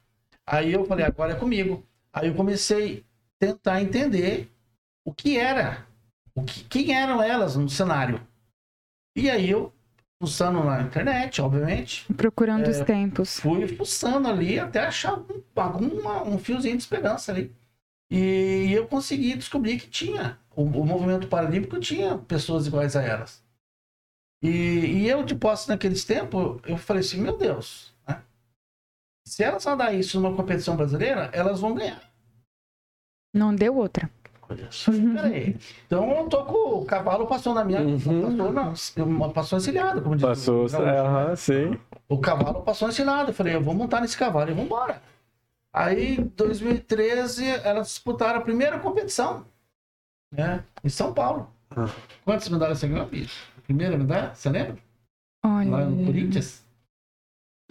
Aí 0.46 0.74
eu 0.74 0.84
falei, 0.84 1.06
agora 1.06 1.32
é 1.32 1.36
comigo. 1.36 1.82
Aí 2.12 2.28
eu 2.28 2.36
comecei 2.36 3.06
a 3.42 3.46
tentar 3.46 3.82
entender 3.82 4.52
o 5.06 5.14
que 5.14 5.38
era, 5.38 5.86
o 6.36 6.44
que, 6.44 6.64
quem 6.66 6.96
eram 6.96 7.22
elas 7.22 7.56
no 7.56 7.70
cenário. 7.70 8.26
E 9.16 9.30
aí 9.30 9.50
eu, 9.50 9.72
fuçando 10.22 10.64
na 10.64 10.82
internet, 10.82 11.42
obviamente, 11.42 12.12
Procurando 12.14 12.68
os 12.68 12.78
É. 12.80 12.86
tempos. 12.86 13.40
fui 13.40 13.68
fuçando 13.68 14.28
ali 14.28 14.60
até 14.60 14.86
achar 14.86 15.12
algum, 15.12 15.42
alguma- 15.56 16.24
um 16.24 16.38
fiozinho 16.40 16.76
de 16.78 16.84
esperança 16.84 17.32
ali. 17.32 17.56
E 18.12 18.72
eu 18.72 18.88
consegui 18.88 19.36
descobrir 19.36 19.80
que 19.80 19.88
tinha. 19.88 20.40
O, 20.56 20.64
o 20.64 20.86
movimento 20.86 21.28
paralímpico 21.28 21.80
tinha 21.80 22.18
pessoas 22.18 22.68
iguais 22.68 22.96
a 22.96 23.02
elas. 23.02 23.44
E, 24.42 24.50
e 24.50 25.08
eu, 25.10 25.24
de 25.24 25.36
posse 25.36 25.70
naqueles 25.70 26.04
tempos, 26.04 26.60
eu 26.66 26.78
falei 26.78 27.00
assim, 27.02 27.20
meu 27.22 27.38
Deus, 27.38 27.94
né? 28.08 28.22
se 29.26 29.42
elas 29.44 29.66
andar 29.66 29.94
isso 29.94 30.20
numa 30.20 30.36
competição 30.36 30.76
brasileira, 30.76 31.30
elas 31.34 31.60
vão 31.60 31.74
ganhar. 31.74 32.12
Não 33.34 33.56
deu 33.56 33.76
outra. 33.78 34.10
Olha 34.50 34.68
só. 34.72 34.92
Peraí. 34.92 35.56
Então 35.88 36.12
eu 36.12 36.28
tô 36.30 36.44
com 36.46 36.80
o 36.80 36.86
cavalo 36.86 37.26
passou 37.28 37.54
na 37.54 37.64
minha. 37.64 37.82
Uhum. 37.82 38.38
Passou, 38.38 39.06
não, 39.06 39.30
passou 39.32 39.58
encilhado, 39.58 40.02
como 40.02 40.16
diz. 40.16 40.24
o 40.24 40.28
Passou, 40.28 40.70
gaúcho. 40.70 40.82
é, 40.88 41.00
aham, 41.00 41.36
sim. 41.36 41.80
O 42.10 42.18
cavalo 42.20 42.62
passou 42.62 42.90
ensinado. 42.90 43.32
Eu 43.32 43.34
falei, 43.34 43.56
eu 43.56 43.62
vou 43.62 43.74
montar 43.74 44.02
nesse 44.02 44.18
cavalo 44.18 44.50
e 44.50 44.54
vamos 44.54 44.66
embora. 44.66 45.02
Aí, 45.72 46.18
em 46.18 46.24
2013, 46.36 47.48
elas 47.64 47.88
disputaram 47.88 48.40
a 48.40 48.42
primeira 48.44 48.78
competição, 48.80 49.46
né? 50.32 50.64
Em 50.84 50.90
São 50.90 51.14
Paulo. 51.14 51.50
Ah. 51.76 51.88
Quantas 52.24 52.48
medalhas 52.50 52.78
você 52.78 52.88
ganhou, 52.88 53.08
bicho? 53.08 53.52
Primeira 53.64 53.98
medalha? 53.98 54.36
Você 54.36 54.50
lembra? 54.50 54.78
Lá 55.44 55.64
no 55.64 55.76
Olha, 55.98 56.06
Corinthians. 56.06 56.64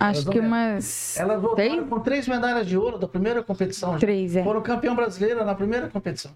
acho 0.01 0.29
que 0.29 0.41
umas 0.41 1.17
Elas 1.17 1.41
voltaram 1.41 1.69
três, 1.71 1.89
com 1.89 2.01
três 2.01 2.27
medalhas 2.29 2.67
de 2.67 2.77
ouro 2.77 2.99
da 2.99 3.07
primeira 3.07 3.43
competição. 3.43 3.97
três, 3.99 4.35
é. 4.35 4.43
Foram 4.43 4.63
campeão 4.63 4.97
brasileira 4.97 5.45
na 5.45 5.55
primeira 5.55 5.89
competição. 5.89 6.33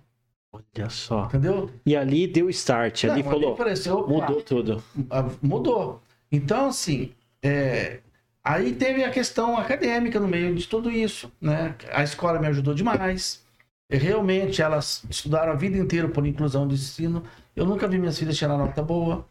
Olha 0.77 0.91
só. 0.91 1.25
Entendeu? 1.27 1.71
E 1.85 1.97
ali 1.97 2.27
deu 2.27 2.49
start, 2.51 3.05
ali 3.05 3.23
Não, 3.23 3.31
falou, 3.31 3.53
apareceu, 3.55 4.07
mudou 4.07 4.43
tudo. 4.43 4.83
Ah, 5.11 5.25
mudou. 5.43 6.03
Então, 6.31 6.69
assim, 6.69 7.13
é, 7.43 8.01
aí 8.43 8.75
teve 8.75 9.05
a 9.05 9.11
questão 9.11 9.57
acadêmica 9.57 10.19
no 10.19 10.29
meio 10.29 10.55
de 10.55 10.67
tudo 10.67 10.91
isso, 10.91 11.33
né? 11.41 11.75
A 11.93 12.03
escola 12.03 12.39
me 12.39 12.47
ajudou 12.49 12.75
demais. 12.75 13.45
Realmente, 13.89 14.61
elas 14.61 15.05
estudaram 15.09 15.53
a 15.53 15.57
vida 15.57 15.79
inteira 15.79 16.09
por 16.09 16.27
inclusão 16.27 16.67
de 16.67 16.75
ensino. 16.75 17.23
Eu 17.55 17.65
nunca 17.65 17.87
vi 17.87 17.99
minhas 17.99 18.19
filhas 18.19 18.37
tirar 18.37 18.59
nota 18.59 18.83
boa. 18.83 19.25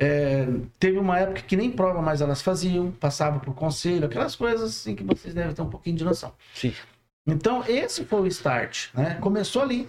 É, 0.00 0.46
teve 0.78 0.96
uma 0.96 1.18
época 1.18 1.42
que 1.42 1.56
nem 1.56 1.70
prova 1.72 2.00
mais 2.00 2.20
elas 2.20 2.40
faziam, 2.40 2.92
passavam 2.92 3.40
por 3.40 3.52
conselho, 3.52 4.06
aquelas 4.06 4.36
coisas 4.36 4.70
assim 4.70 4.94
que 4.94 5.02
vocês 5.02 5.34
devem 5.34 5.52
ter 5.52 5.60
um 5.60 5.68
pouquinho 5.68 5.96
de 5.96 6.04
noção. 6.04 6.32
Sim. 6.54 6.72
Então, 7.26 7.62
esse 7.66 8.04
foi 8.04 8.22
o 8.22 8.26
start, 8.26 8.88
né? 8.94 9.18
Começou 9.20 9.60
ali. 9.60 9.88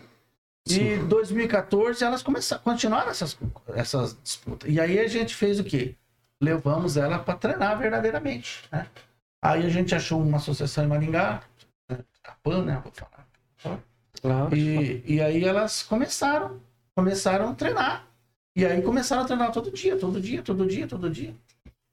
E 0.70 0.80
em 0.80 1.08
2014 1.08 2.04
elas 2.04 2.22
começaram, 2.22 2.62
continuaram 2.64 3.10
essas, 3.10 3.38
essas 3.70 4.18
disputas. 4.22 4.70
E 4.70 4.80
aí 4.80 5.00
a 5.00 5.08
gente 5.08 5.36
fez 5.36 5.60
o 5.60 5.64
quê? 5.64 5.96
Levamos 6.42 6.98
ela 6.98 7.20
para 7.20 7.38
treinar 7.38 7.78
verdadeiramente, 7.78 8.64
né? 8.72 8.88
Aí 9.42 9.66
a 9.66 9.70
gente 9.70 9.96
achou 9.96 10.22
uma 10.22 10.38
associação 10.38 10.84
em 10.84 10.88
Maringá, 10.88 11.42
a 12.24 12.32
PAN, 12.44 12.64
né? 12.64 12.82
Vou 12.84 12.92
falar. 12.92 13.28
Ah, 14.24 14.56
E, 14.56 15.04
e 15.06 15.22
aí 15.22 15.44
elas 15.44 15.82
começaram, 15.84 16.60
começaram 16.96 17.50
a 17.50 17.54
treinar. 17.54 18.06
E 18.56 18.66
aí 18.66 18.82
começaram 18.82 19.24
a 19.24 19.26
treinar 19.26 19.52
todo 19.52 19.72
dia, 19.72 19.98
todo 19.98 20.20
dia, 20.20 20.42
todo 20.42 20.68
dia, 20.68 20.88
todo 20.88 21.10
dia. 21.10 21.34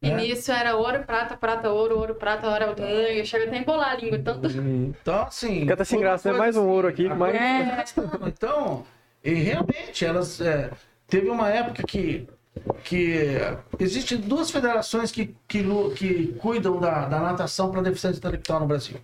E 0.07 0.11
É. 0.11 0.17
nisso 0.17 0.53
era 0.53 0.77
ouro, 0.77 1.03
prata, 1.05 1.37
prata, 1.37 1.71
ouro, 1.71 1.99
ouro, 1.99 2.15
prata, 2.15 2.49
ouro, 2.49 2.67
ouro. 2.69 3.27
Chega 3.27 3.45
até 3.47 3.57
a 3.57 3.61
embolar 3.61 3.91
a 3.91 3.97
língua. 3.97 4.19
Tanto... 4.19 4.49
hum. 4.49 4.93
Então, 5.01 5.23
assim. 5.23 5.61
Fica 5.61 5.75
até 5.75 5.85
sem 5.85 5.99
graça, 6.01 6.33
né? 6.33 6.39
Mais 6.39 6.57
um 6.57 6.67
ouro 6.69 6.89
aqui, 6.89 7.09
mas- 7.09 7.35
arrastando. 7.35 8.29
Então, 8.29 8.85
e 9.25 9.33
realmente, 9.35 10.05
elas. 10.05 10.41
é, 10.41 10.71
teve 11.09 11.29
uma 11.29 11.49
época 11.51 11.83
que. 11.83 12.29
que 12.85 13.27
Existem 13.79 14.19
duas 14.19 14.51
federações 14.51 15.11
que, 15.11 15.35
que, 15.49 15.65
que 15.97 16.29
cuidam 16.39 16.79
da, 16.79 17.07
da 17.07 17.21
natação 17.21 17.71
para 17.71 17.83
deficiência 17.83 18.19
intelectual 18.19 18.61
no 18.61 18.67
Brasil. 18.67 18.97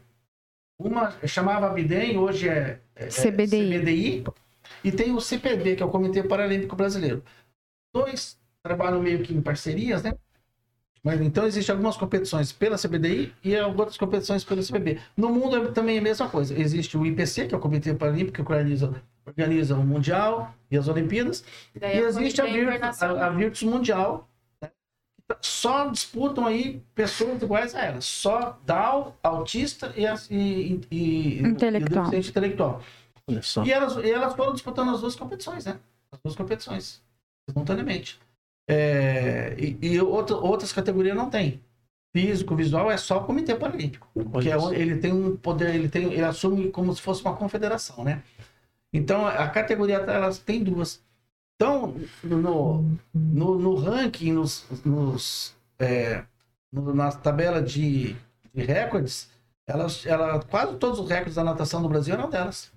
Uma 0.80 1.12
chamava 1.26 1.66
Abidem, 1.66 2.16
hoje 2.18 2.48
é, 2.48 2.78
é- 2.96 3.04
é 3.04 3.08
CBDI. 3.08 3.78
CBDI, 3.78 4.24
e 4.82 4.90
tem 4.90 5.12
o 5.12 5.20
CPB, 5.20 5.76
que 5.76 5.82
é 5.82 5.86
o 5.86 5.90
Comitê 5.90 6.22
Paralímpico 6.22 6.74
Brasileiro. 6.74 7.22
Dois 7.94 8.38
trabalham 8.64 9.00
meio 9.00 9.22
que 9.22 9.34
em 9.34 9.40
parcerias, 9.42 10.02
né? 10.02 10.14
Mas 11.04 11.20
então 11.20 11.44
existem 11.46 11.72
algumas 11.72 11.96
competições 11.96 12.52
pela 12.52 12.76
CBDI 12.78 13.34
e 13.42 13.56
outras 13.56 13.96
competições 13.96 14.44
pela 14.44 14.62
CBB. 14.62 15.00
No 15.16 15.30
mundo 15.30 15.56
é 15.56 15.72
também 15.72 15.98
a 15.98 16.02
mesma 16.02 16.28
coisa. 16.28 16.56
Existe 16.56 16.96
o 16.96 17.04
IPC, 17.04 17.48
que 17.48 17.54
é 17.54 17.58
o 17.58 17.60
Comitê 17.60 17.92
Paralímpico, 17.92 18.34
que 18.36 18.40
organiza, 18.40 18.94
organiza 19.26 19.74
o 19.74 19.84
Mundial 19.84 20.54
e 20.70 20.78
as 20.78 20.86
Olimpíadas. 20.86 21.44
E 21.74 21.84
é 21.84 21.98
existe 21.98 22.40
a 22.40 22.44
Virtus, 22.46 23.02
a, 23.02 23.26
a 23.26 23.30
Virtus 23.30 23.62
Mundial. 23.64 24.28
né? 24.62 24.70
Só 25.40 25.88
disputam 25.88 26.46
aí 26.46 26.80
pessoas 26.94 27.42
iguais 27.42 27.74
a 27.74 27.80
elas. 27.84 28.04
Só 28.04 28.60
Down, 28.64 29.12
autista 29.24 29.92
e, 29.96 30.06
as- 30.06 30.30
e, 30.30 30.80
e, 30.88 31.38
e, 31.40 31.42
Intelectual. 31.42 32.14
e 32.14 32.16
intelectual. 32.18 32.80
Olha 33.28 33.42
só. 33.42 33.64
E 33.64 33.72
elas, 33.72 33.96
e 33.96 34.08
elas 34.10 34.34
foram 34.36 34.52
disputando 34.52 34.90
as 34.94 35.00
duas 35.00 35.16
competições, 35.16 35.64
né? 35.64 35.80
As 36.12 36.20
duas 36.24 36.36
competições, 36.36 37.02
simultaneamente. 37.50 38.20
É, 38.68 39.54
e 39.58 39.78
e 39.94 40.00
outra- 40.00 40.36
outras 40.36 40.72
categorias 40.72 41.16
não 41.16 41.28
tem. 41.30 41.60
Físico, 42.14 42.54
visual 42.56 42.90
é 42.90 42.96
só 42.98 43.18
o 43.18 43.24
Comitê 43.24 43.54
Paralímpico. 43.54 44.08
Que 44.40 44.50
é, 44.50 44.56
ele 44.80 44.98
tem 44.98 45.12
um 45.12 45.36
poder, 45.36 45.74
ele, 45.74 45.88
tem, 45.88 46.04
ele 46.12 46.24
assume 46.24 46.70
como 46.70 46.94
se 46.94 47.00
fosse 47.00 47.22
uma 47.22 47.34
confederação, 47.36 48.04
né? 48.04 48.22
Então, 48.92 49.26
a 49.26 49.48
categoria, 49.48 49.96
elas 49.96 50.38
tem 50.38 50.62
duas. 50.64 51.02
Então, 51.56 51.94
no, 52.24 52.82
no, 53.14 53.58
no 53.58 53.74
ranking, 53.76 54.32
nos, 54.32 54.66
nos, 54.84 55.56
é, 55.78 56.24
no- 56.72 56.94
na 56.94 57.12
tabela 57.12 57.62
de, 57.62 58.14
de 58.54 58.64
recordes, 58.64 59.30
elas, 59.66 60.04
ela, 60.06 60.40
quase 60.44 60.76
todos 60.78 60.98
os 61.00 61.08
recordes 61.08 61.36
da 61.36 61.44
natação 61.44 61.82
do 61.82 61.88
Brasil 61.88 62.14
eram 62.14 62.30
delas. 62.30 62.72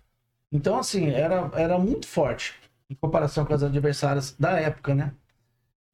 Então, 0.52 0.78
assim, 0.80 1.10
era, 1.10 1.50
era 1.56 1.78
muito 1.80 2.08
forte 2.08 2.56
em 2.90 2.96
comparação 2.96 3.46
com 3.46 3.54
as 3.54 3.64
adversárias 3.64 4.36
da 4.40 4.52
época, 4.60 4.96
né? 4.96 5.14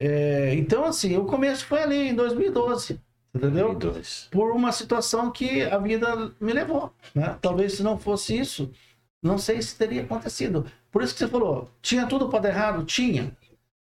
É, 0.04 0.52
então, 0.56 0.84
assim, 0.84 1.16
o 1.16 1.24
começo 1.24 1.64
foi 1.64 1.80
ali 1.80 2.08
em 2.08 2.14
2012, 2.14 3.00
entendeu? 3.32 3.72
Dois. 3.72 4.26
Por 4.32 4.50
uma 4.50 4.72
situação 4.72 5.30
que 5.30 5.62
a 5.62 5.78
vida 5.78 6.32
me 6.40 6.52
levou, 6.52 6.92
né? 7.14 7.38
Talvez 7.40 7.74
se 7.74 7.84
não 7.84 7.96
fosse 7.96 8.36
isso, 8.36 8.68
não 9.22 9.38
sei 9.38 9.62
se 9.62 9.76
teria 9.76 10.02
acontecido. 10.02 10.66
Por 10.90 11.04
isso 11.04 11.12
que 11.12 11.20
você 11.20 11.28
falou, 11.28 11.70
tinha 11.80 12.04
tudo 12.04 12.28
para 12.28 12.40
dar 12.40 12.48
errado? 12.48 12.84
Tinha. 12.84 13.30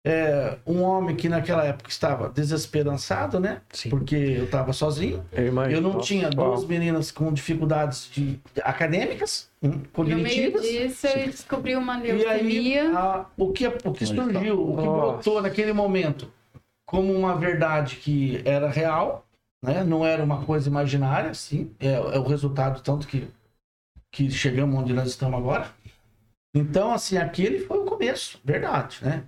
É, 0.07 0.59
um 0.67 0.83
homem 0.83 1.17
que 1.17 1.31
naquela 1.31 1.65
época 1.65 1.89
estava 1.89 2.29
desesperançado, 2.29 3.41
né? 3.41 3.63
Sim. 3.73 3.89
Porque 3.89 4.15
eu 4.15 4.45
estava 4.45 4.71
sozinho. 4.75 5.25
Eu, 5.33 5.47
imagino. 5.47 5.79
Eu 5.79 5.81
não 5.81 5.93
Nossa, 5.95 6.07
tinha 6.07 6.29
duas 6.29 6.67
meninas 6.67 7.11
com 7.11 7.33
dificuldades 7.33 8.11
de- 8.13 8.39
acadêmicas, 8.63 9.49
hum, 9.63 9.71
No 9.71 9.79
meio 9.79 9.87
cognitivas. 9.95 10.63
disso, 10.63 11.07
eu 11.07 11.27
descobri 11.27 11.75
uma 11.75 11.97
E 12.05 12.11
aí, 12.11 12.19
leucemia. 12.19 12.99
a- 12.99 13.27
o 13.35 13.51
que, 13.51 13.67
o 13.67 13.93
que 13.93 14.05
surgiu, 14.05 14.61
o 14.61 14.77
que 14.77 14.85
Nossa. 14.85 15.13
brotou 15.13 15.41
naquele 15.41 15.73
momento 15.73 16.31
como 16.87 17.11
uma 17.15 17.35
verdade 17.35 17.97
que 17.97 18.43
era 18.45 18.69
real, 18.69 19.25
né? 19.65 19.83
não 19.83 20.05
era 20.05 20.23
uma 20.23 20.45
coisa 20.45 20.69
imaginária, 20.69 21.33
sim, 21.33 21.71
é, 21.81 21.93
é 21.95 22.19
o 22.19 22.25
resultado 22.25 22.83
tanto 22.83 23.09
que, 23.09 23.27
que 24.13 24.31
chegamos 24.31 24.79
onde 24.79 24.93
nós 24.93 25.09
estamos 25.09 25.39
agora. 25.41 25.71
Então, 26.55 26.93
assim, 26.93 27.17
aquele 27.17 27.61
foi 27.61 27.79
o 27.79 27.85
começo, 27.87 28.39
verdade, 28.45 28.99
né? 29.03 29.25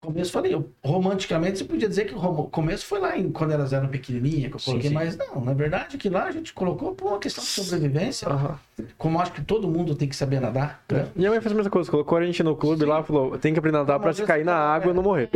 Começo, 0.00 0.30
falei, 0.30 0.54
eu, 0.54 0.70
romanticamente 0.84 1.58
você 1.58 1.64
podia 1.64 1.88
dizer 1.88 2.04
que 2.04 2.14
o 2.14 2.44
começo 2.44 2.86
foi 2.86 3.00
lá 3.00 3.18
em, 3.18 3.32
quando 3.32 3.50
elas 3.50 3.72
eram 3.72 3.88
pequenininhas, 3.88 4.48
que 4.48 4.54
eu 4.54 4.58
Sim, 4.60 4.66
coloquei, 4.66 4.88
sim. 4.90 4.94
mas 4.94 5.16
não, 5.16 5.40
na 5.44 5.52
verdade 5.52 5.98
que 5.98 6.08
lá 6.08 6.26
a 6.26 6.30
gente 6.30 6.52
colocou 6.52 6.94
por 6.94 7.08
uma 7.08 7.18
questão 7.18 7.42
de 7.42 7.50
sobrevivência, 7.50 8.28
Aham. 8.28 8.56
como 8.96 9.20
acho 9.20 9.32
que 9.32 9.42
todo 9.42 9.66
mundo 9.66 9.96
tem 9.96 10.08
que 10.08 10.14
saber 10.14 10.40
nadar, 10.40 10.84
né? 10.88 11.08
Minha 11.16 11.30
mãe 11.30 11.40
fez 11.40 11.50
a 11.52 11.56
mesma 11.56 11.68
coisa, 11.70 11.90
colocou 11.90 12.16
a 12.16 12.24
gente 12.24 12.40
no 12.44 12.54
clube 12.54 12.82
Sim. 12.82 12.86
lá, 12.88 13.02
falou, 13.02 13.36
tem 13.38 13.52
que 13.52 13.58
aprender 13.58 13.76
a 13.78 13.80
nadar 13.80 13.96
Uma 13.96 14.02
pra 14.04 14.12
se 14.12 14.22
cair 14.22 14.44
na 14.44 14.52
que- 14.52 14.58
água 14.58 14.92
e 14.92 14.94
não 14.94 15.02
morrer. 15.02 15.30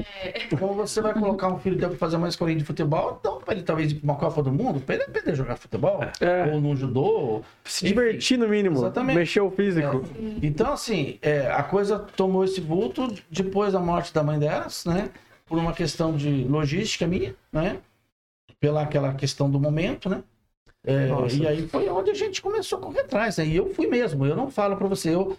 Como 0.57 0.75
você 0.75 1.01
vai 1.01 1.13
colocar 1.13 1.49
um 1.49 1.59
filho 1.59 1.77
teu 1.77 1.89
pra 1.89 1.99
fazer 1.99 2.17
uma 2.17 2.29
escolinha 2.29 2.57
de 2.59 2.65
futebol, 2.65 3.17
então 3.19 3.41
para 3.41 3.55
ele 3.55 3.65
talvez 3.65 3.91
ir 3.91 3.97
pra 3.97 4.05
uma 4.13 4.15
Copa 4.17 4.45
do 4.45 4.53
Mundo, 4.53 4.79
para 4.79 4.95
ele 4.95 5.05
aprender 5.05 5.33
a 5.33 5.35
jogar 5.35 5.57
futebol, 5.57 6.05
É. 6.21 6.49
ou 6.53 6.61
no 6.61 6.77
judô. 6.77 7.43
Se 7.65 7.85
divertir 7.85 8.39
no 8.39 8.47
mínimo, 8.49 8.77
Exatamente. 8.79 9.17
mexer 9.17 9.41
o 9.41 9.51
físico. 9.51 10.05
Então, 10.41 10.73
assim, 10.73 11.19
é, 11.21 11.51
a 11.51 11.65
coisa 11.65 11.99
tomou 11.99 12.45
esse 12.45 12.61
vulto 12.61 13.13
depois 13.29 13.73
da 13.73 13.81
morte 13.81 14.15
da 14.15 14.23
mãe 14.23 14.39
né? 14.87 15.11
Por 15.47 15.59
uma 15.59 15.73
questão 15.75 16.17
de 16.17 16.45
logística 16.45 17.07
minha, 17.07 17.35
né? 17.53 17.81
Pela 18.61 18.83
aquela 18.83 19.15
questão 19.15 19.51
do 19.51 19.61
momento, 19.61 20.09
né? 20.09 20.23
É, 20.85 21.09
e 21.35 21.47
aí 21.47 21.69
foi 21.69 21.89
onde 21.89 22.11
a 22.11 22.15
gente 22.15 22.43
começou 22.43 22.79
a 22.79 22.83
correr 22.83 23.01
atrás. 23.01 23.39
Né? 23.39 23.47
E 23.47 23.57
eu 23.57 23.73
fui 23.75 23.87
mesmo, 23.87 24.27
eu 24.27 24.37
não 24.37 24.51
falo 24.51 24.77
para 24.77 24.89
você, 24.89 25.15
eu, 25.15 25.37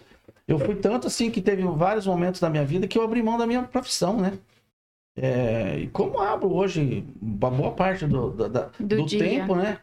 eu 0.47 0.59
fui 0.59 0.75
tanto 0.75 1.07
assim 1.07 1.31
que 1.31 1.41
teve 1.41 1.63
vários 1.63 2.07
momentos 2.07 2.39
da 2.41 2.49
minha 2.49 2.65
vida 2.65 2.87
que 2.87 2.97
eu 2.97 3.03
abri 3.03 3.21
mão 3.23 3.37
da 3.37 3.47
minha 3.47 3.63
profissão, 3.63 4.19
né? 4.21 4.39
É, 5.15 5.77
e 5.79 5.87
como 5.89 6.19
abro 6.19 6.51
hoje 6.53 7.05
uma 7.21 7.51
boa 7.51 7.71
parte 7.73 8.05
do, 8.07 8.31
da- 8.31 8.47
da- 8.47 8.71
Do 8.79 8.97
do 8.97 9.07
tempo, 9.07 9.55
né? 9.55 9.79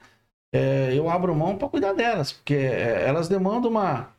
É, 0.52 0.92
eu 0.96 1.08
abro 1.10 1.34
mão 1.34 1.56
para 1.56 1.68
cuidar 1.68 1.92
delas, 1.92 2.32
porque 2.32 2.54
é, 2.54 3.06
elas 3.06 3.28
demandam 3.28 3.70
uma, 3.70 4.10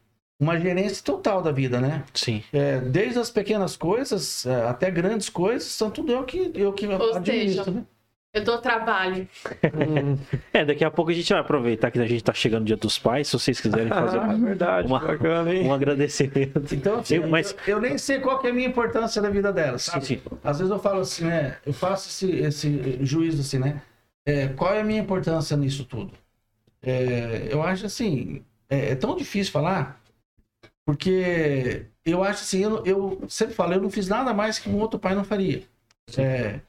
uma 0.42 0.60
gerência 0.60 1.04
total 1.04 1.42
da 1.42 1.52
vida, 1.52 1.80
né? 1.80 2.04
Sim. 2.14 2.44
É, 2.52 2.80
desde 2.80 3.20
as 3.20 3.30
pequenas 3.30 3.78
coisas 3.78 4.46
é, 4.46 4.68
até 4.68 4.90
grandes 4.92 5.30
coisas, 5.30 5.70
são 5.70 5.92
tudo 5.92 6.12
eu 6.12 6.24
que, 6.26 6.52
eu 6.56 6.74
que 6.74 6.88
Ou 6.88 7.16
administro, 7.16 7.66
seja, 7.66 7.72
né? 7.72 7.86
Eu 8.34 8.44
dou 8.46 8.58
trabalho. 8.60 9.28
É, 10.54 10.66
daqui 10.66 10.84
a 10.84 10.92
pouco 10.92 11.12
a 11.12 11.14
gente 11.14 11.32
vai 11.32 11.42
aproveitar 11.42 11.92
que 11.92 12.00
a 12.00 12.06
gente 12.06 12.24
tá 12.24 12.34
chegando 12.34 12.64
o 12.64 12.66
dia 12.66 12.78
dos 12.78 12.98
pais, 12.98 13.28
se 13.28 13.34
vocês 13.34 13.60
quiserem 13.60 13.90
fazer 13.92 14.18
Ah, 14.24 14.28
um, 14.28 14.42
verdade, 14.42 14.88
uma- 14.88 15.00
bacana, 15.00 15.54
hein? 15.54 15.66
um 15.68 15.74
agradecimento. 15.74 16.74
Então, 16.74 17.00
assim, 17.00 17.16
Eu- 17.16 17.28
mas- 17.28 17.56
eu, 17.68 17.76
eu 17.76 17.82
nem 17.82 17.98
sei 17.98 18.20
qual 18.20 18.40
que 18.40 18.48
é 18.48 18.50
a 18.52 18.54
minha 18.54 18.68
importância 18.68 19.22
na 19.22 19.30
vida 19.30 19.52
delas, 19.54 19.84
Sim, 19.84 19.92
sabe? 19.92 20.06
sim. 20.06 20.22
Às 20.44 20.60
vezes 20.60 20.72
eu 20.72 20.80
falo 20.80 21.02
assim, 21.02 21.26
né? 21.26 21.58
Eu 21.66 21.74
faço 21.74 22.10
esse, 22.10 22.32
esse 22.38 23.06
juízo 23.06 23.42
assim, 23.42 23.60
né? 23.60 23.82
É, 24.26 24.48
qual 24.50 24.74
é 24.74 24.82
a 24.82 24.84
minha 24.84 25.02
importância 25.02 25.56
nisso 25.58 25.86
tudo? 25.86 26.12
É, 26.82 27.48
eu 27.52 27.62
acho 27.62 27.86
assim, 27.86 28.44
é, 28.70 28.92
é 28.92 28.96
tão 28.96 29.16
difícil 29.16 29.52
falar, 29.54 30.01
Porque 30.86 31.86
eu 32.06 32.24
acho 32.24 32.42
assim, 32.44 32.62
eu, 32.64 32.84
eu 32.86 33.22
sempre 33.30 33.54
falo, 33.54 33.74
eu 33.74 33.82
não 33.82 33.90
fiz 33.90 34.08
nada 34.08 34.34
mais 34.34 34.58
que 34.60 34.70
um 34.70 34.78
outro 34.80 35.00
pai 35.00 35.14
não 35.16 35.24
faria. 35.24 35.64
É, 36.18 36.60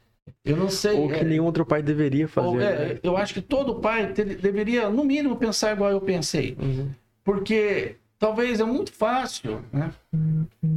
eu 0.44 0.56
não 0.56 0.68
sei. 0.68 0.98
Ou 0.98 1.08
que 1.08 1.14
é, 1.16 1.24
nenhum 1.24 1.44
outro 1.44 1.64
pai 1.64 1.82
deveria 1.82 2.28
fazer. 2.28 2.46
ou, 2.46 2.60
é, 2.60 2.94
né? 2.94 3.00
eu 3.02 3.16
acho 3.16 3.34
que 3.34 3.40
todo 3.42 3.76
pai 3.80 4.12
te- 4.12 4.24
deveria, 4.24 4.88
no 4.90 5.04
mínimo, 5.04 5.36
pensar 5.36 5.72
igual 5.72 5.90
eu 5.90 6.00
pensei. 6.00 6.56
Uhum. 6.60 6.90
Porque 7.24 7.96
talvez 8.18 8.60
é 8.60 8.64
muito 8.64 8.92
fácil, 8.92 9.64
né? 9.72 9.92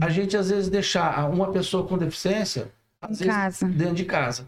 A 0.02 0.10
gente 0.10 0.36
às 0.38 0.50
vezes 0.50 0.70
deixar 0.70 1.30
uma 1.30 1.52
pessoa 1.52 1.86
com 1.88 1.98
deficiência 1.98 2.72
às 3.02 3.20
Em 3.22 3.26
vezes, 3.26 3.34
casa. 3.60 3.68
dentro 3.68 3.96
de 3.96 4.06
casa. 4.06 4.48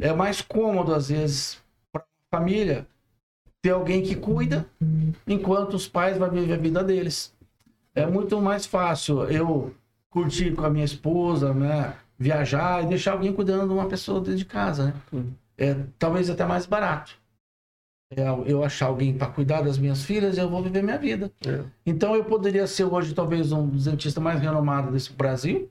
É 0.00 0.12
mais 0.12 0.40
cômodo 0.40 0.94
às 0.94 1.08
vezes 1.08 1.62
para 1.92 2.02
a 2.02 2.36
família 2.38 2.86
ter 3.62 3.70
alguém 3.70 4.02
que 4.02 4.14
cuida 4.14 4.66
enquanto 5.26 5.74
os 5.74 5.86
pais 5.88 6.18
vão 6.18 6.30
viver 6.30 6.54
a 6.54 6.56
vida 6.56 6.82
deles. 6.84 7.32
É 7.96 8.06
muito 8.06 8.40
mais 8.40 8.64
fácil 8.66 9.24
eu 9.24 9.74
curtir 10.10 10.54
com 10.54 10.64
a 10.64 10.70
minha 10.70 10.84
esposa, 10.84 11.52
né? 11.52 11.96
viajar 12.18 12.82
e 12.82 12.86
deixar 12.86 13.12
alguém 13.12 13.32
cuidando 13.32 13.66
de 13.66 13.72
uma 13.72 13.88
pessoa 13.88 14.20
dentro 14.20 14.36
de 14.36 14.44
casa, 14.44 14.86
né? 14.86 15.24
É 15.58 15.76
talvez 15.98 16.30
até 16.30 16.44
mais 16.44 16.66
barato. 16.66 17.16
É, 18.10 18.22
eu 18.46 18.62
achar 18.62 18.86
alguém 18.86 19.16
para 19.16 19.26
cuidar 19.26 19.62
das 19.62 19.78
minhas 19.78 20.04
filhas 20.04 20.36
e 20.36 20.40
eu 20.40 20.48
vou 20.48 20.62
viver 20.62 20.82
minha 20.82 20.98
vida. 20.98 21.30
É. 21.46 21.64
Então 21.84 22.14
eu 22.14 22.24
poderia 22.24 22.66
ser 22.66 22.84
hoje 22.84 23.14
talvez 23.14 23.52
um 23.52 23.66
dos 23.68 23.84
dentistas 23.84 24.22
mais 24.22 24.40
renomados 24.40 24.92
desse 24.92 25.12
Brasil, 25.12 25.68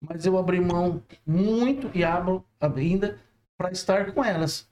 mas 0.00 0.26
eu 0.26 0.36
abri 0.36 0.60
mão 0.60 1.02
muito 1.26 1.90
e 1.94 2.04
abro 2.04 2.44
ainda 2.60 3.18
para 3.56 3.70
estar 3.72 4.12
com 4.12 4.22
elas. 4.22 4.68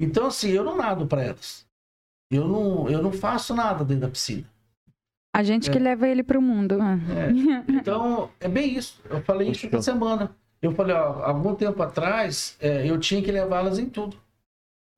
Então 0.00 0.26
assim, 0.26 0.50
eu 0.50 0.64
não 0.64 0.76
nado 0.76 1.06
para 1.06 1.22
elas. 1.22 1.64
Eu 2.28 2.48
não, 2.48 2.90
eu 2.90 3.00
não 3.00 3.12
faço 3.12 3.54
nada 3.54 3.84
dentro 3.84 4.02
da 4.02 4.08
piscina. 4.08 4.44
A 5.38 5.42
gente 5.42 5.68
É. 5.68 5.72
que 5.72 5.78
leva 5.78 6.08
ele 6.08 6.22
pro 6.22 6.40
mundo. 6.40 6.78
ah. 6.80 6.98
É. 7.14 7.30
Então, 7.72 8.30
é 8.40 8.48
bem 8.48 8.76
isso. 8.76 9.00
Eu 9.10 9.20
falei 9.20 9.50
isso 9.50 9.66
essa 9.66 9.82
semana. 9.82 10.30
Eu 10.62 10.72
falei, 10.72 10.96
ó, 10.96 11.22
algum 11.24 11.54
tempo 11.54 11.82
atrás, 11.82 12.56
é, 12.60 12.88
eu 12.90 12.98
tinha 12.98 13.20
que 13.22 13.30
levá-las 13.30 13.78
em 13.78 13.86
tudo. 13.86 14.16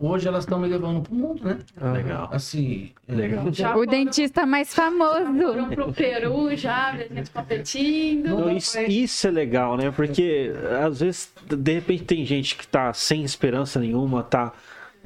Hoje 0.01 0.28
elas 0.28 0.45
estão 0.45 0.61
me 0.61 0.68
levando 0.68 1.03
pro 1.03 1.12
mundo, 1.12 1.43
né? 1.45 1.59
Ah, 1.76 1.91
Legal. 1.91 2.28
Assim. 2.30 2.93
é, 3.09 3.12
Legal. 3.16 3.53
Já 3.53 3.76
O 3.76 3.84
dentista 3.84 4.47
mais 4.47 4.72
famoso. 4.72 5.26
foram 5.36 5.68
pro 5.70 5.93
Peru 5.93 6.55
já, 6.57 6.93
a 6.93 6.97
gente 6.99 7.30
competindo. 7.32 8.28
Não 8.28 8.49
isso, 8.57 8.78
isso 8.80 9.26
é 9.26 9.30
legal, 9.32 9.76
né? 9.76 9.91
Porque 9.91 10.53
às 10.86 11.01
vezes, 11.01 11.32
de 11.45 11.72
repente, 11.74 12.05
tem 12.05 12.24
gente 12.24 12.55
que 12.57 12.64
tá 12.68 12.93
sem 12.93 13.24
esperança 13.24 13.80
nenhuma, 13.80 14.22
tá, 14.22 14.53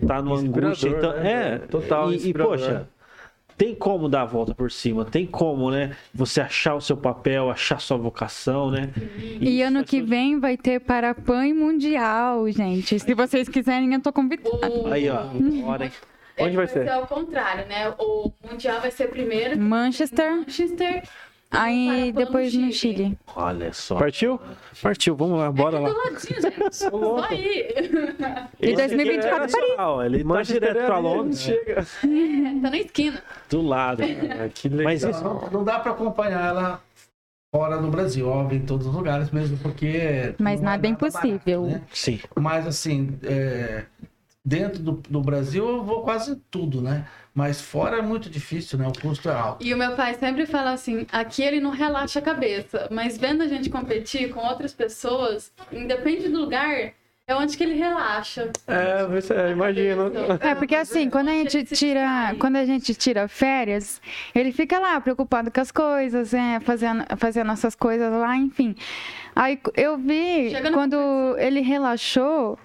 tá 0.07 0.20
numa 0.20 0.37
angústia. 0.39 0.91
Então, 0.91 1.12
né? 1.14 1.55
é, 1.55 1.59
Total 1.59 2.12
E, 2.12 2.28
e, 2.28 2.35
poxa, 2.35 2.87
tem 3.57 3.74
como 3.74 4.09
dar 4.09 4.22
a 4.22 4.24
volta 4.24 4.55
por 4.55 4.70
cima, 4.70 5.05
tem 5.05 5.26
como, 5.26 5.70
né? 5.70 5.96
Você 6.14 6.40
achar 6.40 6.74
o 6.74 6.80
seu 6.80 6.96
papel, 6.96 7.50
achar 7.50 7.80
sua 7.80 7.96
vocação, 7.96 8.70
né? 8.70 8.90
E 9.40 9.61
isso 9.61 9.68
ano 9.68 9.84
que 9.84 10.00
vem 10.00 10.38
vai 10.38 10.57
ter 10.57 10.80
Parapan 10.80 11.55
Mundial, 11.55 12.48
gente. 12.50 12.98
Se 12.98 13.14
vocês 13.14 13.48
quiserem, 13.48 13.92
eu 13.94 14.00
tô 14.00 14.12
convidada. 14.12 14.68
O... 14.68 14.92
Aí, 14.92 15.09
ó, 15.09 15.24
bora, 15.62 15.86
hein? 15.86 15.92
Onde 16.38 16.57
vai 16.57 16.66
ser? 16.66 16.88
ao 16.88 17.07
contrário, 17.07 17.66
né? 17.68 17.92
O 17.98 18.32
Mundial 18.50 18.80
vai 18.80 18.90
ser 18.90 19.09
primeiro 19.09 19.59
Manchester, 19.59 20.36
Manchester. 20.36 21.03
Aí 21.53 22.12
depois 22.12 22.55
no 22.55 22.72
Chile. 22.72 23.16
Olha 23.36 23.72
só. 23.72 23.96
Partiu? 23.96 24.40
Partiu, 24.82 25.14
vamos 25.14 25.38
lá, 25.38 25.53
bora 25.53 25.76
Do 25.78 25.82
lá. 25.84 25.88
ladinho, 25.90 27.18
aí. 27.28 27.68
E 28.61 28.74
2024 28.74 29.44
Esse 29.44 29.57
aqui 29.57 29.64
é 29.64 29.68
nacional, 29.68 30.05
Ele 30.05 30.18
tá 30.18 30.24
Manchester 30.24 30.61
direto 30.61 30.78
é 30.82 30.86
pra 30.86 30.98
Londres, 30.98 31.40
Chega. 31.40 31.74
Tá 32.62 32.70
na 32.70 32.76
esquina. 32.78 33.22
do 33.50 33.62
lado. 33.62 34.03
Ah, 34.03 34.48
que 34.48 34.68
legal. 34.68 34.84
Mas 34.84 35.03
isso, 35.05 35.22
Não, 35.24 35.50
não 35.50 35.64
dá 35.64 35.78
para 35.78 35.92
acompanhar 35.92 36.48
ela 36.48 36.80
fora 37.55 37.76
do 37.78 37.88
Brasil, 37.88 38.26
óbvio, 38.28 38.57
em 38.59 38.62
todos 38.64 38.86
os 38.86 38.94
lugares 38.94 39.30
mesmo, 39.30 39.59
porque. 39.59 40.34
Mas 40.38 40.59
não 40.61 40.70
nada 40.70 40.86
é 40.86 40.90
impossível. 40.90 41.62
barato, 41.62 41.80
né? 41.80 41.86
sim. 41.92 42.18
Mas 42.34 42.66
assim, 42.66 43.18
é, 43.24 43.84
dentro 44.45 44.82
do, 44.82 44.93
do 44.93 45.20
Brasil 45.20 45.66
eu 45.66 45.82
vou 45.82 46.03
quase 46.03 46.36
tudo, 46.51 46.80
né? 46.80 47.07
Mas 47.34 47.61
fora 47.61 47.99
é 47.99 48.03
muito 48.03 48.28
difícil, 48.28 48.78
né? 48.78 48.86
O 48.86 49.01
custo 49.01 49.28
é 49.28 49.34
alto. 49.34 49.64
E 49.64 49.72
o 49.72 49.76
meu 49.76 49.95
pai 49.95 50.14
sempre 50.14 50.45
fala 50.47 50.72
assim: 50.72 51.07
aqui 51.11 51.43
ele 51.43 51.61
não 51.61 51.70
relaxa 51.70 52.18
a 52.18 52.22
cabeça, 52.22 52.88
mas 52.90 53.16
vendo 53.16 53.43
a 53.43 53.49
gente 53.49 53.70
competir 53.70 54.30
com 54.30 54.40
outras 54.40 54.74
pessoas, 54.74 55.53
independe 55.72 56.28
do 56.28 56.40
lugar, 56.40 56.93
é 57.26 57.34
onde 57.34 57.57
que 57.57 57.62
ele 57.62 57.74
relaxa. 57.74 58.51
É, 58.66 59.07
você, 59.07 59.34
imagino. 59.51 60.11
É, 60.40 60.55
porque 60.55 60.74
assim, 60.74 61.09
quando 61.09 61.28
a 61.28 61.32
gente 61.32 61.64
tira, 61.64 62.34
quando 62.38 62.57
a 62.57 62.64
gente 62.64 62.95
tira 62.95 63.28
férias, 63.28 64.03
ele 64.34 64.53
fica 64.53 64.78
lá 64.78 65.01
preocupado 65.01 65.51
com 65.51 65.61
as 65.61 65.70
coisas, 65.70 66.34
é, 66.34 66.61
fazendo, 66.61 67.05
fazendo 67.16 67.47
nossas 67.47 67.74
coisas 67.74 68.12
lá, 68.12 68.36
enfim. 68.36 68.74
Aí 69.34 69.59
eu 69.74 69.97
vi 69.97 70.53
quando 70.74 70.97
ele 71.38 71.61
relaxou, 71.61 72.59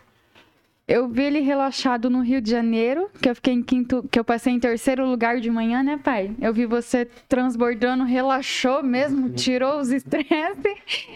eu 0.88 1.10
vi 1.10 1.24
ele 1.24 1.40
relaxado 1.42 2.10
no 2.10 2.22
Rio 2.22 2.40
de 2.40 2.50
Janeiro, 2.50 3.10
que 3.22 3.30
eu 3.30 3.36
fiquei 3.36 3.54
em 3.54 3.62
quinto, 3.62 4.08
que 4.10 4.18
eu 4.18 4.24
passei 4.24 4.54
em 4.54 4.60
terceiro 4.60 5.06
lugar 5.06 5.42
de 5.42 5.50
manhã, 5.52 5.84
né, 5.84 6.00
pai? 6.02 6.34
Eu 6.40 6.54
vi 6.54 6.66
você 6.66 7.06
transbordando, 7.28 8.06
relaxou 8.06 8.82
mesmo, 8.82 9.30
tirou 9.32 9.80
os 9.80 9.92
estresses. 9.92 11.08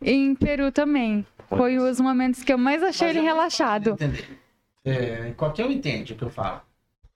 E 0.00 0.10
em 0.10 0.34
Peru 0.34 0.72
também. 0.72 1.24
Foi 1.48 1.76
os 1.76 2.00
momentos 2.00 2.42
que 2.42 2.52
eu 2.52 2.58
mais 2.58 2.82
achei 2.82 3.08
Mas 3.08 3.16
ele 3.16 3.26
é 3.26 3.28
relaxado. 3.28 3.96
É, 4.84 5.32
qualquer 5.36 5.66
um 5.66 5.70
entende 5.70 6.14
o 6.14 6.16
que 6.16 6.24
eu 6.24 6.30
falo. 6.30 6.62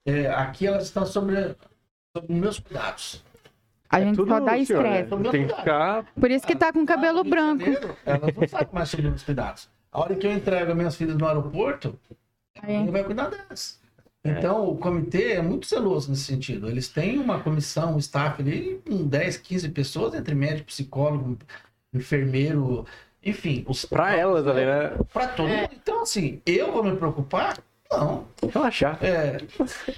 É, 0.04 0.28
aqui 0.28 0.66
elas 0.66 0.84
estão 0.84 1.04
sobre, 1.04 1.56
sobre 2.16 2.32
meus 2.34 2.60
cuidados. 2.60 3.24
A 3.88 4.00
gente 4.00 4.16
Tudo, 4.16 4.28
só 4.28 4.40
dá 4.40 4.58
estresse. 4.58 5.14
né? 5.14 5.30
Tem 5.30 5.46
que 5.46 5.54
ficar. 5.54 6.04
Por 6.20 6.30
isso 6.30 6.46
que 6.46 6.54
tá 6.54 6.72
com 6.72 6.84
cabelo 6.84 7.24
de 7.24 7.30
branco. 7.30 7.64
Janeiro, 7.64 7.96
Elas 8.04 8.34
não 8.36 8.48
sabem 8.48 8.68
mais 8.72 8.88
sobre 8.88 9.08
meus 9.08 9.22
cuidados. 9.22 9.68
A 9.96 10.00
hora 10.00 10.14
que 10.14 10.26
eu 10.26 10.32
entrego 10.32 10.72
as 10.72 10.76
minhas 10.76 10.94
filhas 10.94 11.16
no 11.16 11.26
aeroporto, 11.26 11.98
ele 12.68 12.90
vai 12.90 13.02
cuidar 13.02 13.30
delas. 13.30 13.80
Então, 14.22 14.68
o 14.68 14.76
comitê 14.76 15.32
é 15.32 15.40
muito 15.40 15.66
zeloso 15.66 16.10
nesse 16.10 16.24
sentido. 16.24 16.68
Eles 16.68 16.86
têm 16.88 17.18
uma 17.18 17.40
comissão, 17.42 17.94
um 17.94 17.98
staff 17.98 18.42
ali, 18.42 18.82
com 18.86 19.06
10, 19.06 19.38
15 19.38 19.70
pessoas, 19.70 20.12
entre 20.12 20.34
médico, 20.34 20.66
psicólogo, 20.66 21.38
enfermeiro, 21.94 22.84
enfim. 23.24 23.64
Os 23.66 23.86
Pra 23.86 24.14
elas 24.14 24.46
ali, 24.46 24.66
né? 24.66 24.98
Pra 25.10 25.28
todo 25.28 25.48
É. 25.48 25.62
mundo. 25.62 25.70
Então, 25.72 26.02
assim, 26.02 26.42
eu 26.44 26.72
vou 26.72 26.84
me 26.84 26.94
preocupar? 26.94 27.56
Não. 27.98 28.24
Relaxar. 28.52 28.98
É, 29.02 29.38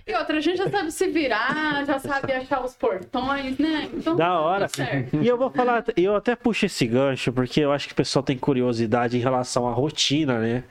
E 0.07 0.15
outra, 0.15 0.39
a 0.39 0.41
gente 0.41 0.59
já 0.59 0.69
sabe 0.71 0.91
se 0.93 1.07
virar, 1.09 1.85
já 1.85 1.99
sabe 1.99 2.33
achar 2.33 2.65
os 2.65 2.75
portões, 2.75 3.59
né? 3.59 3.89
Então, 3.93 4.17
Da 4.17 4.39
hora. 4.41 4.69
certo. 4.69 5.17
E 5.23 5.27
eu 5.27 5.37
vou 5.37 5.51
falar, 5.51 5.85
eu 5.97 6.15
até 6.17 6.35
puxo 6.37 6.67
esse 6.67 6.87
gancho, 6.87 7.33
porque 7.33 7.61
eu 7.61 7.73
acho 7.73 7.87
que 7.87 7.93
o 7.93 7.97
pessoal 7.97 8.23
tem 8.23 8.39
curiosidade 8.39 9.17
em 9.17 9.21
relação 9.21 9.67
à 9.69 9.73
rotina, 9.73 10.39
né? 10.39 10.65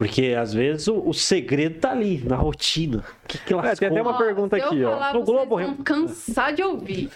Porque 0.00 0.36
às 0.38 0.54
vezes 0.54 0.86
o, 0.86 1.08
o 1.08 1.12
segredo 1.12 1.80
tá 1.80 1.90
ali, 1.90 2.22
na 2.24 2.36
rotina. 2.36 2.98
O 3.24 3.26
que, 3.26 3.38
que? 3.38 3.52
É, 3.54 3.74
tem 3.74 3.88
até 3.88 4.00
uma 4.00 4.12
Ó, 4.14 4.18
pergunta 4.18 4.56
aqui, 4.56 4.84
ó. 4.84 4.92
falar, 4.92 5.12
No 5.12 5.24
vocês 5.24 5.26
Globo, 5.36 5.56
vão 5.58 5.76
cansar 5.78 6.52
de 6.52 6.62
ouvir. 6.62 7.10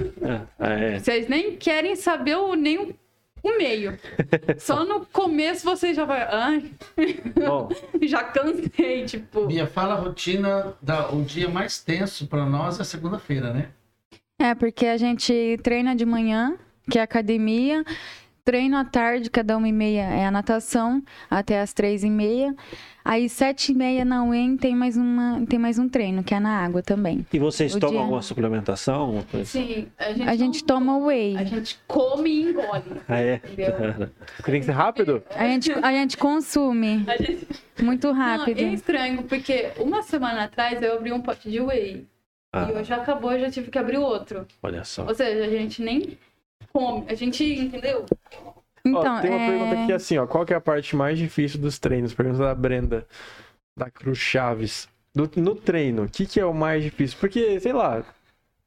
É, 0.59 0.95
é. 0.95 0.99
Vocês 0.99 1.29
nem 1.29 1.55
querem 1.57 1.95
saber 1.95 2.37
o, 2.37 2.55
nem 2.55 2.79
o, 2.81 2.95
o 3.43 3.59
meio. 3.59 3.99
Só 4.59 4.85
no 4.85 5.05
começo 5.07 5.65
vocês 5.65 5.97
já 5.97 6.05
vai. 6.05 6.23
Ai, 6.23 6.71
Bom, 7.35 7.69
já 8.03 8.23
cansei, 8.25 9.05
tipo. 9.05 9.47
Bia, 9.47 9.67
fala 9.67 9.95
a 9.95 9.99
rotina, 9.99 10.75
da, 10.81 11.11
o 11.11 11.23
dia 11.23 11.49
mais 11.49 11.83
tenso 11.83 12.27
pra 12.27 12.47
nós 12.47 12.79
é 12.79 12.85
segunda-feira, 12.85 13.53
né? 13.53 13.69
É, 14.39 14.55
porque 14.55 14.87
a 14.87 14.97
gente 14.97 15.59
treina 15.63 15.95
de 15.95 16.05
manhã, 16.05 16.57
que 16.91 16.99
é 16.99 17.03
academia. 17.03 17.85
Treino 18.45 18.77
à 18.77 18.85
tarde, 18.85 19.31
cada 19.31 19.57
uma 19.57 19.69
e 19.69 19.73
meia 19.73 20.03
é 20.03 20.27
a 20.27 20.31
natação, 20.31 21.01
até 21.31 21.61
as 21.61 21.73
três 21.73 22.03
e 22.03 22.11
meia. 22.11 22.53
Aí, 23.05 23.29
sete 23.29 23.71
e 23.71 23.75
meia 23.75 24.05
na 24.05 24.25
UEM 24.25 24.57
tem 24.57 24.75
mais, 24.75 24.97
uma, 24.97 25.45
tem 25.49 25.61
mais 25.61 25.79
um 25.79 25.89
treino, 25.89 26.25
que 26.25 26.35
é 26.35 26.41
na 26.41 26.59
água 26.59 26.83
também. 26.83 27.25
e 27.33 27.39
vocês 27.39 27.73
O 27.77 27.79
tomam 27.79 27.93
dia- 27.95 28.01
alguma 28.01 28.21
suplementação? 28.23 29.01
alguma 29.01 29.23
coisa? 29.23 29.45
Sim, 29.47 29.87
a 29.97 30.13
gente, 30.13 30.29
A 30.29 30.35
gente 30.35 30.61
não- 30.61 30.67
toma 30.67 30.99
whey. 30.99 31.37
A 31.37 31.45
gente 31.45 31.79
come 31.87 32.31
e 32.31 32.43
engole. 32.51 32.83
Ah, 33.09 33.21
é? 33.21 33.35
Entendeu? 33.37 34.11
Tem 34.45 34.59
que 34.59 34.67
ser 34.67 34.73
rápido? 34.73 35.23
A 35.37 35.47
gente, 35.47 35.71
a 35.73 35.93
gente 35.93 36.17
consome 36.17 37.05
A 37.09 37.17
gente... 37.23 37.47
muito 37.81 38.09
Não, 38.09 38.15
rápido. 38.15 38.59
é 38.59 38.73
estranho, 38.73 39.23
porque 39.23 39.71
uma 39.79 40.03
semana 40.03 40.43
atrás 40.45 40.83
eu 40.83 40.97
abri 40.97 41.13
um 41.13 41.21
pote 41.21 41.49
de 41.49 41.61
whey. 41.61 42.09
Ah, 42.53 42.69
E 42.69 42.73
hoje 42.77 42.93
acabou, 42.93 43.33
eu 43.33 43.39
já 43.41 43.51
tive 43.53 43.71
que 43.71 43.79
abrir 43.79 43.99
outro. 43.99 44.47
olha 44.61 44.83
só. 44.83 45.07
Ou 45.07 45.15
seja, 45.15 45.45
a 45.45 45.49
gente 45.49 45.81
nem 45.81 46.19
come. 46.73 47.07
A 47.09 47.15
gente, 47.15 47.45
entendeu? 47.45 48.07
Então, 48.85 49.17
Ó, 49.17 49.21
tem 49.21 49.31
uma 49.31 49.39
é... 49.39 49.47
pergunta 49.47 49.75
aqui 49.75 49.93
assim, 49.93 50.19
ó. 50.19 50.27
Qual 50.27 50.45
que 50.45 50.53
é 50.53 50.57
a 50.57 50.61
parte 50.61 50.95
mais 50.97 51.19
difícil 51.19 51.61
dos 51.61 51.79
treinos? 51.79 52.15
Pergunta 52.15 52.39
da 52.39 52.55
Brenda, 52.55 53.07
da 53.77 53.91
Cruz 53.91 54.19
Chaves. 54.19 54.89
Do- 55.15 55.31
no 55.37 55.55
treino, 55.57 56.05
o 56.05 56.09
que, 56.11 56.27
que 56.27 56.41
é 56.41 56.47
o 56.47 56.55
mais 56.55 56.85
difícil? 56.85 57.19
Porque, 57.21 57.61
sei 57.61 57.73
lá, 57.73 58.05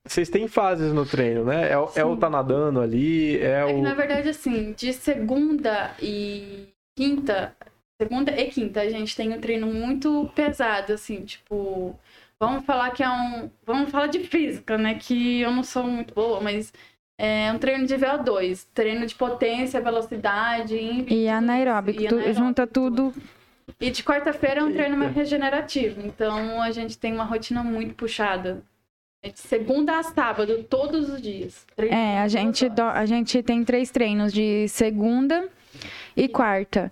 vocês 0.06 0.30
têm 0.30 0.48
fases 0.48 0.94
no 0.94 1.06
treino, 1.06 1.46
né? 1.46 1.72
É, 1.72 1.78
o- 1.80 1.92
é 1.96 2.06
o 2.06 2.18
tá 2.18 2.30
nadando 2.30 2.82
ali, 2.82 3.38
é 3.40 3.66
É 3.66 3.74
que, 3.74 3.82
o. 3.82 3.82
na 3.82 3.94
verdade, 3.94 4.30
assim, 4.30 4.74
de 4.74 4.94
segunda 4.94 5.96
e 6.02 6.68
quinta, 6.96 7.56
segunda 8.00 8.32
e 8.32 8.50
quinta, 8.52 8.82
a 8.82 8.90
gente 8.90 9.16
tem 9.16 9.34
um 9.34 9.40
treino 9.42 9.68
muito 9.68 10.30
pesado, 10.36 10.94
assim, 10.94 11.24
tipo, 11.26 11.98
vamos 12.40 12.66
falar 12.66 12.92
que 12.92 13.04
é 13.04 13.10
um. 13.10 13.50
Vamos 13.66 13.90
falar 13.92 14.08
de 14.08 14.20
física, 14.20 14.78
né? 14.78 14.96
Que 14.96 15.42
eu 15.42 15.52
não 15.52 15.64
sou 15.64 15.84
muito 15.84 16.14
boa, 16.14 16.40
mas 16.42 16.72
É 17.18 17.52
um 17.54 17.58
treino 17.58 17.86
de 17.88 17.96
VO2, 17.96 18.66
treino 18.74 19.06
de 19.06 19.16
potência, 19.16 19.80
velocidade, 19.80 20.78
ímpeto, 20.78 21.14
E 21.14 21.30
anaeróbico, 21.30 22.02
e 22.02 22.08
tu- 22.08 22.16
anaeróbico, 22.16 22.40
junta 22.44 22.68
tudo. 22.68 23.14
E 23.80 23.90
de 23.90 24.04
quarta-feira 24.04 24.60
é 24.62 24.64
um 24.64 24.72
treino 24.74 24.98
mais 24.98 25.16
regenerativo. 25.16 26.02
Então 26.06 26.62
a 26.62 26.72
gente 26.72 26.98
tem 26.98 27.14
uma 27.14 27.24
rotina 27.24 27.64
muito 27.64 27.96
puxada. 27.96 28.62
É 29.24 29.30
de 29.30 29.40
segunda 29.40 29.98
a 29.98 30.04
sábado, 30.04 30.64
todos 30.70 31.10
os 31.10 31.22
dias. 31.22 31.66
É, 31.78 32.20
a 32.20 32.28
gente, 32.28 32.70
do- 32.70 32.82
a 32.82 33.06
gente 33.06 33.42
tem 33.42 33.64
três 33.64 33.90
treinos 33.90 34.32
de 34.32 34.68
segunda 34.68 35.48
e 36.16 36.28
quarta. 36.28 36.92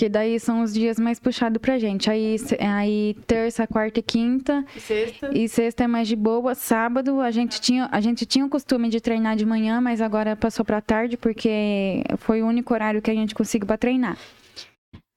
Que 0.00 0.08
daí 0.08 0.40
são 0.40 0.62
os 0.62 0.72
dias 0.72 0.98
mais 0.98 1.20
puxados 1.20 1.60
pra 1.60 1.78
gente. 1.78 2.10
Aí, 2.10 2.36
aí 2.58 3.14
terça, 3.26 3.66
quarta 3.66 4.00
e 4.00 4.02
quinta. 4.02 4.64
E 4.74 4.80
Sexta. 4.80 5.30
E 5.36 5.46
sexta 5.46 5.84
é 5.84 5.86
mais 5.86 6.08
de 6.08 6.16
boa. 6.16 6.54
Sábado 6.54 7.20
a 7.20 7.30
gente 7.30 7.60
tinha, 7.60 7.86
a 7.92 8.00
gente 8.00 8.24
tinha 8.24 8.46
o 8.46 8.48
costume 8.48 8.88
de 8.88 8.98
treinar 8.98 9.36
de 9.36 9.44
manhã, 9.44 9.78
mas 9.78 10.00
agora 10.00 10.34
passou 10.34 10.64
pra 10.64 10.80
tarde 10.80 11.18
porque 11.18 12.02
foi 12.16 12.40
o 12.40 12.46
único 12.46 12.72
horário 12.72 13.02
que 13.02 13.10
a 13.10 13.14
gente 13.14 13.34
conseguiu 13.34 13.66
pra 13.66 13.76
treinar. 13.76 14.16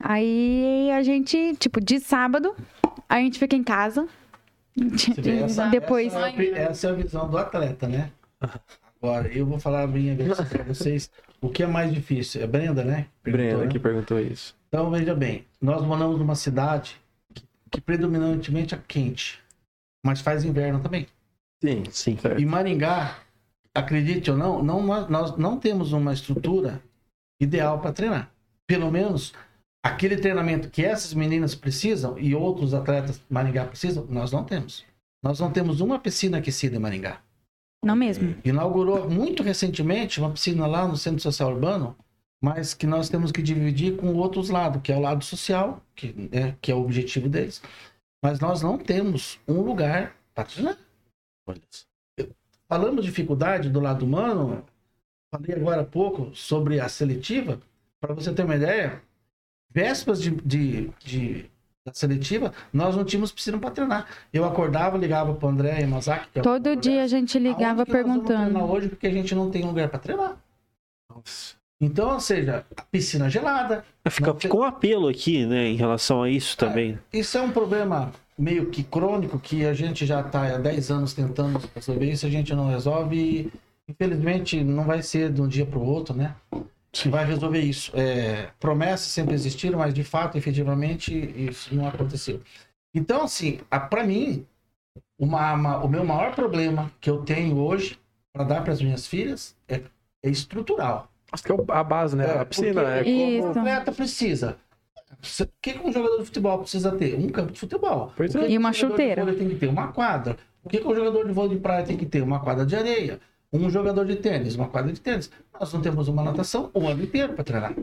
Aí 0.03 0.91
a 0.91 1.01
gente, 1.01 1.55
tipo, 1.55 1.79
de 1.79 2.01
sábado, 2.01 2.53
a 3.07 3.19
gente 3.19 3.39
fica 3.39 3.55
em 3.55 3.63
casa. 3.63 4.05
Vê, 5.17 5.43
essa- 5.43 5.67
Depois. 5.71 6.13
Essa 6.13 6.27
é, 6.27 6.65
a, 6.65 6.69
essa 6.71 6.87
é 6.87 6.89
a 6.89 6.93
visão 6.93 7.29
do 7.29 7.37
atleta, 7.37 7.87
né? 7.87 8.11
Agora, 9.01 9.29
eu 9.29 9.45
vou 9.45 9.61
falar 9.61 9.83
a 9.83 9.87
minha 9.87 10.13
versão 10.13 10.45
pra 10.45 10.63
vocês. 10.65 11.09
O 11.39 11.47
que 11.47 11.63
é 11.63 11.67
mais 11.67 11.93
difícil? 11.93 12.41
É 12.43 12.47
Brenda, 12.47 12.83
né? 12.83 13.05
Perguntou, 13.23 13.45
Brenda 13.47 13.63
né? 13.65 13.71
que 13.71 13.79
perguntou 13.79 14.19
isso. 14.19 14.61
Então, 14.73 14.89
veja 14.89 15.13
bem. 15.13 15.45
Nós 15.61 15.85
moramos 15.85 16.17
numa 16.17 16.33
cidade 16.33 16.99
que, 17.31 17.43
que 17.69 17.79
predominantemente 17.79 18.73
é 18.73 18.79
quente. 18.87 19.39
Mas 20.03 20.19
faz 20.19 20.43
inverno 20.43 20.79
também. 20.79 21.05
Sim, 21.63 21.83
Sim. 21.91 22.17
certo. 22.17 22.41
E 22.41 22.45
Maringá, 22.45 23.19
acredite 23.71 24.31
ou 24.31 24.35
não, 24.35 24.63
não 24.63 24.81
nós, 24.81 25.07
nós 25.07 25.37
não 25.37 25.59
temos 25.59 25.93
uma 25.93 26.11
estrutura 26.11 26.81
ideal 27.39 27.81
para 27.81 27.93
treinar. 27.93 28.31
Pelo 28.65 28.89
menos 28.89 29.31
aquele 29.85 30.17
treinamento 30.17 30.71
que 30.71 30.83
essas 30.83 31.13
meninas 31.13 31.53
precisam 31.53 32.17
e 32.17 32.33
outros 32.33 32.73
atletas 32.73 33.17
de 33.17 33.25
Maringá 33.29 33.65
precisam, 33.65 34.07
nós 34.09 34.31
não 34.31 34.43
temos. 34.43 34.83
Nós 35.21 35.39
não 35.39 35.51
temos 35.51 35.81
uma 35.81 35.99
piscina 35.99 36.39
aquecida 36.39 36.77
em 36.77 36.79
Maringá. 36.79 37.21
Não 37.85 37.95
mesmo. 37.95 38.35
Inaugurou 38.43 39.07
muito 39.07 39.43
recentemente 39.43 40.19
uma 40.19 40.31
piscina 40.31 40.65
lá 40.65 40.87
no 40.87 40.97
Centro 40.97 41.21
Social 41.21 41.53
Urbano, 41.53 41.95
mas 42.43 42.73
que 42.73 42.85
nós 42.85 43.07
temos 43.07 43.31
que 43.31 43.41
dividir 43.41 43.95
com 43.95 44.13
outros 44.15 44.49
lados, 44.49 44.81
que 44.81 44.91
é 44.91 44.97
o 44.97 44.99
lado 44.99 45.23
social, 45.23 45.81
que, 45.95 46.13
né, 46.29 46.57
que 46.61 46.69
é 46.71 46.75
o 46.75 46.81
objetivo 46.81 47.29
deles. 47.29 47.61
Mas 48.21 48.39
nós 48.41 48.61
não 48.61 48.77
temos 48.77 49.39
um 49.47 49.61
lugar 49.61 50.13
para 50.35 50.43
treinar. 50.43 50.77
Olha 51.47 51.61
só. 51.71 51.85
Falamos 52.67 53.01
de 53.03 53.09
dificuldade 53.09 53.69
do 53.69 53.79
lado 53.79 54.03
humano. 54.05 54.63
Falei 55.33 55.55
agora 55.55 55.81
há 55.81 55.85
pouco 55.85 56.35
sobre 56.35 56.79
a 56.79 56.89
seletiva. 56.89 57.59
Para 58.01 58.13
você 58.13 58.33
ter 58.33 58.43
uma 58.43 58.55
ideia, 58.55 59.01
vésperas 59.69 60.21
de, 60.21 60.31
de, 60.31 60.89
de- 60.99 61.51
da 61.85 61.93
seletiva, 61.93 62.53
nós 62.71 62.95
não 62.95 63.03
tínhamos 63.05 63.31
piscina 63.31 63.57
para 63.59 63.71
treinar. 63.71 64.07
Eu 64.33 64.43
acordava, 64.45 64.97
ligava 64.97 65.33
para 65.33 65.45
o 65.45 65.49
André 65.49 65.79
Yamazaki. 65.81 66.29
que 66.31 66.39
é 66.39 66.41
o 66.41 66.43
Todo 66.43 66.75
dia 66.75 67.03
a 67.03 67.07
gente 67.07 67.37
ligava 67.39 67.81
"Aonde 67.81 67.85
que 67.85 67.91
nós 67.97 68.03
vamos 68.05 68.25
perguntando. 68.27 68.49
treinar 68.51 68.71
hoje 68.71 68.89
porque 68.89 69.07
a 69.07 69.11
gente 69.11 69.33
não 69.35 69.49
tem 69.51 69.63
lugar 69.65 69.89
para 69.89 69.99
treinar. 69.99 70.37
Nossa. 71.09 71.55
Então, 71.83 72.13
ou 72.13 72.19
seja, 72.19 72.65
a 72.77 72.81
piscina 72.83 73.29
gelada. 73.29 73.83
Fica, 74.09 74.27
Não 74.27 74.33
tem- 74.33 74.41
ficou 74.49 74.61
um 74.61 74.65
apelo 74.65 75.07
aqui, 75.09 75.45
né, 75.45 75.67
em 75.67 75.75
relação 75.75 76.23
a 76.23 76.29
isso 76.29 76.57
também. 76.57 76.97
Isso 77.11 77.37
é 77.37 77.41
um 77.41 77.51
problema 77.51 78.11
meio 78.37 78.67
que 78.69 78.83
crônico 78.83 79.37
que 79.37 79.65
a 79.65 79.73
gente 79.73 80.05
já 80.05 80.21
está 80.21 80.55
há 80.55 80.57
10 80.57 80.89
anos 80.89 81.13
tentando 81.13 81.59
resolver 81.75 82.09
isso, 82.09 82.25
a 82.25 82.29
gente 82.29 82.53
não 82.55 82.67
resolve 82.69 83.15
e 83.17 83.51
infelizmente 83.89 84.63
não 84.63 84.85
vai 84.85 85.01
ser 85.03 85.31
de 85.31 85.41
um 85.41 85.47
dia 85.47 85.65
para 85.65 85.77
o 85.77 85.85
outro, 85.85 86.15
né? 86.15 86.35
Que 86.91 87.09
vai 87.09 87.25
resolver 87.25 87.59
isso. 87.59 87.91
É, 87.95 88.49
promessas 88.59 89.07
sempre 89.07 89.33
existiram, 89.33 89.79
mas 89.79 89.93
de 89.93 90.03
fato, 90.03 90.37
efetivamente, 90.37 91.13
isso 91.49 91.75
não 91.75 91.87
aconteceu. 91.87 92.39
Então, 92.95 93.23
assim, 93.23 93.59
para 93.89 94.03
mim, 94.03 94.45
uma- 95.19 95.53
uma- 95.53 95.77
o 95.83 95.89
meu 95.89 96.05
maior 96.05 96.33
problema 96.33 96.91
que 97.01 97.09
eu 97.09 97.23
tenho 97.23 97.57
hoje 97.57 97.99
para 98.33 98.45
dar 98.45 98.61
para 98.63 98.73
as 98.73 98.81
minhas 98.81 99.05
filhas 99.07 99.55
é, 99.67 99.81
é 100.23 100.29
estrutural. 100.29 101.09
Acho 101.33 101.43
que 101.43 101.51
é 101.51 101.55
a 101.69 101.83
base, 101.83 102.15
né? 102.15 102.25
É, 102.25 102.39
a 102.39 102.45
piscina 102.45 102.81
porque 102.83 103.09
é 103.09 103.11
Isso. 103.11 103.47
O 103.47 103.49
atleta 103.49 103.91
precisa. 103.91 104.55
O 105.11 105.47
que 105.59 105.79
um 105.83 105.91
jogador 105.91 106.19
de 106.19 106.25
futebol 106.25 106.59
precisa 106.59 106.91
ter? 106.91 107.15
Um 107.15 107.27
campo 107.29 107.51
de 107.51 107.59
futebol. 107.59 108.13
Pois 108.15 108.35
é. 108.35 108.49
E 108.51 108.57
uma 108.57 108.69
um 108.69 108.73
chuteira. 108.73 109.25
tem 109.33 109.49
que 109.49 109.55
ter 109.55 109.67
uma 109.67 109.87
quadra. 109.91 110.37
O 110.63 110.69
que, 110.69 110.77
que 110.79 110.87
um 110.87 110.95
jogador 110.95 111.25
de 111.25 111.33
vôlei 111.33 111.55
de 111.55 111.61
praia 111.61 111.83
tem 111.83 111.97
que 111.97 112.05
ter? 112.05 112.21
Uma 112.21 112.39
quadra 112.39 112.65
de 112.65 112.75
areia. 112.75 113.19
Um 113.51 113.67
jogador 113.69 114.05
de 114.05 114.15
tênis, 114.15 114.55
uma 114.55 114.67
quadra 114.67 114.93
de 114.93 115.01
tênis. 115.01 115.31
Nós 115.59 115.73
não 115.73 115.81
temos 115.81 116.07
uma 116.07 116.23
natação 116.23 116.69
o 116.73 116.87
ano 116.87 117.03
inteiro 117.03 117.33
para 117.33 117.43
treinar. 117.43 117.73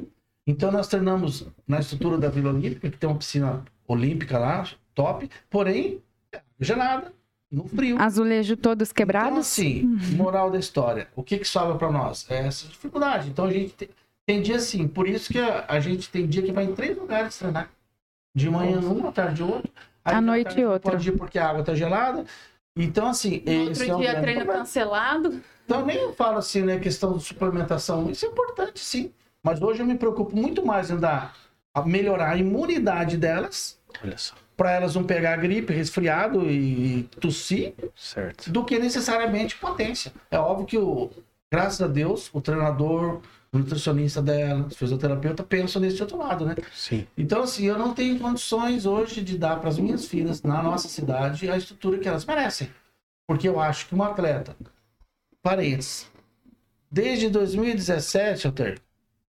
Então 0.47 0.71
nós 0.71 0.87
treinamos 0.87 1.47
na 1.67 1.81
estrutura 1.81 2.19
da 2.19 2.29
Vila 2.29 2.51
Olímpica, 2.51 2.89
que 2.89 2.97
tem 2.97 3.11
uma 3.11 3.19
piscina 3.19 3.65
olímpica 3.87 4.39
lá, 4.39 4.65
top, 4.95 5.29
porém, 5.49 6.01
é 6.33 6.41
gelada, 6.61 7.13
no 7.51 7.67
frio. 7.69 8.01
Azulejo 8.01 8.57
todos 8.57 8.89
Então, 8.91 8.97
quebrados. 8.97 9.39
assim, 9.39 9.83
moral 10.17 10.51
da 10.51 10.59
história, 10.59 11.09
o 11.17 11.23
que 11.23 11.39
que 11.39 11.45
sobra 11.47 11.75
para 11.77 11.91
nós? 11.91 12.27
É 12.31 12.47
essa 12.47 12.69
dificuldade. 12.69 13.29
Então 13.31 13.47
a 13.47 13.51
gente 13.53 13.73
tem, 13.75 13.89
tem 14.27 14.41
dia 14.43 14.57
assim, 14.57 14.87
por 14.87 15.09
isso 15.09 15.33
que 15.33 15.39
a, 15.39 15.65
a 15.69 15.81
gente 15.81 16.09
tem 16.11 16.27
dia 16.27 16.43
que 16.43 16.53
vai 16.53 16.65
em 16.65 16.75
três 16.75 16.97
lugares 16.97 17.37
treinar. 17.39 17.69
De 18.35 18.49
manhã 18.49 18.81
num, 18.81 19.09
à 19.09 19.13
tarde 19.13 19.43
outro. 19.43 19.71
aí 20.05 20.15
À 20.15 20.21
noite 20.21 20.45
tarde 20.45 20.63
não 20.63 20.71
outro. 20.73 20.91
Pode 20.93 21.09
ir 21.09 21.13
porque 21.19 21.39
a 21.39 21.49
água 21.49 21.65
tá 21.65 21.75
gelada. 21.75 22.25
Então, 22.77 23.09
assim, 23.09 23.43
No 23.45 23.53
esse 23.53 23.83
outro 23.83 23.85
é 23.91 23.97
um 23.97 24.01
dia, 24.01 24.21
treino 24.21 24.41
problema. 24.41 24.61
cancelado. 24.61 25.41
Então, 25.65 25.85
nem 25.85 25.97
eu 25.97 26.13
falo 26.15 26.39
assim, 26.39 26.63
né, 26.63 26.79
questão 26.79 27.17
de 27.19 27.25
suplementação. 27.25 28.09
Isso 28.09 28.25
é 28.25 28.29
importante, 28.29 28.79
sim. 28.79 29.13
Mas 29.43 29.61
hoje 29.61 29.81
eu 29.83 29.87
me 29.87 29.97
preocupo 29.97 30.37
muito 30.37 30.65
mais 30.65 30.91
em 30.91 30.97
dar, 30.97 31.35
a 31.75 31.83
melhorar 31.83 32.31
a 32.31 32.37
imunidade 32.37 33.17
delas, 33.17 33.79
Olha 34.05 34.17
só. 34.17 34.35
Para 34.61 34.73
elas 34.73 34.95
não 34.95 35.03
pegar 35.03 35.37
gripe, 35.37 35.73
resfriado 35.73 36.45
e 36.51 37.05
tossir, 37.19 37.73
Certo. 37.97 38.53
do 38.53 38.63
que 38.63 38.79
necessariamente 38.79 39.57
potência. 39.57 40.13
É 40.31 40.39
óbvio 40.39 40.67
que, 40.67 40.77
o, 40.77 41.11
graças 41.51 41.81
a 41.81 41.87
Deus, 41.87 42.29
o 42.31 42.43
treinador, 42.43 43.23
o 43.51 43.59
nutricionista 43.59 44.21
dela, 44.21 44.67
o 44.67 44.75
fisioterapeuta 44.75 45.43
pensam 45.43 45.81
nesse 45.81 46.03
outro 46.03 46.19
lado, 46.19 46.45
né? 46.45 46.57
Sim. 46.75 47.07
Então, 47.17 47.45
assim, 47.45 47.65
eu 47.65 47.79
não 47.79 47.95
tenho 47.95 48.19
condições 48.19 48.85
hoje 48.85 49.23
de 49.23 49.39
dar 49.39 49.59
para 49.61 49.71
as 49.71 49.79
minhas 49.79 50.05
filhas, 50.05 50.43
na 50.43 50.63
nossa 50.63 50.89
cidade, 50.89 51.51
a 51.51 51.57
estrutura 51.57 51.97
que 51.97 52.07
elas 52.07 52.27
merecem. 52.27 52.69
Porque 53.27 53.49
eu 53.49 53.59
acho 53.59 53.89
que 53.89 53.95
um 53.95 54.03
atleta, 54.03 54.55
parentes, 55.43 56.07
desde 56.91 57.31
2017, 57.31 58.47
Alter, 58.47 58.79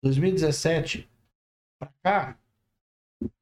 2017 0.01 1.07
para 1.77 1.91
cá, 2.03 2.37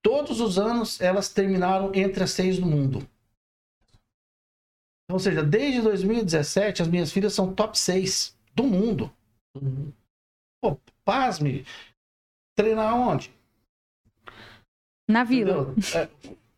todos 0.02 0.40
os 0.42 0.58
anos 0.60 1.00
elas 1.02 1.30
terminaram 1.30 1.92
entre 1.94 2.24
as 2.24 2.32
seis 2.32 2.58
do 2.60 2.66
mundo. 2.66 3.08
Ou 5.12 5.18
seja, 5.20 5.42
desde 5.44 5.82
2017, 5.82 6.82
as 6.84 6.88
minhas 6.88 7.12
filhas 7.12 7.34
são 7.34 7.54
top 7.54 7.78
6 7.78 8.38
do 8.54 8.64
mundo. 8.64 9.12
Pô, 10.62 10.78
pasme. 11.04 11.66
Treinar 12.56 12.96
onde? 12.96 13.34
Na 15.10 15.24
vila. 15.24 15.74
É, 15.96 16.08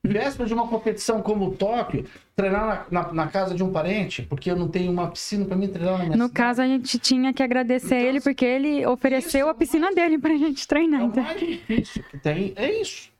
véspera 0.05 0.45
de 0.47 0.53
uma 0.53 0.67
competição 0.67 1.21
como 1.21 1.45
o 1.47 1.55
Tóquio, 1.55 2.05
treinar 2.35 2.87
na, 2.91 3.03
na- 3.03 3.13
na 3.13 3.27
casa 3.29 3.55
de 3.55 3.63
um 3.63 3.71
parente, 3.71 4.23
porque 4.23 4.51
eu 4.51 4.55
não 4.57 4.67
tenho 4.67 4.91
uma 4.91 5.09
piscina 5.09 5.45
para 5.45 5.55
mim 5.55 5.69
treinar 5.69 5.93
na 5.99 6.03
minha 6.05 6.17
No 6.17 6.27
cidade. 6.27 6.33
caso, 6.33 6.61
a 6.61 6.67
gente 6.67 6.99
tinha 6.99 7.33
que 7.33 7.41
agradecer 7.43 7.95
Então, 7.95 8.09
ele 8.09 8.19
porque 8.19 8.43
ele 8.43 8.85
ofereceu 8.85 9.47
a 9.47 9.53
piscina 9.53 9.93
dele 9.93 10.17
pra 10.17 10.35
gente 10.35 10.67
treinar. 10.67 11.01
É 11.01 11.03
o 11.05 11.07
então. 11.07 11.23
mais 11.23 11.39
difícil 11.39 12.03
que 12.03 12.17
tem, 12.17 12.51
é 12.57 12.81
isso. 12.81 13.10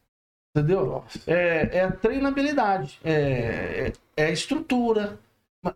Entendeu? 0.55 1.03
É, 1.25 1.77
é 1.77 1.83
a 1.85 1.91
treinabilidade, 1.91 2.99
é, 3.03 3.13
é, 3.13 3.93
é 4.17 4.25
a 4.25 4.31
estrutura. 4.31 5.17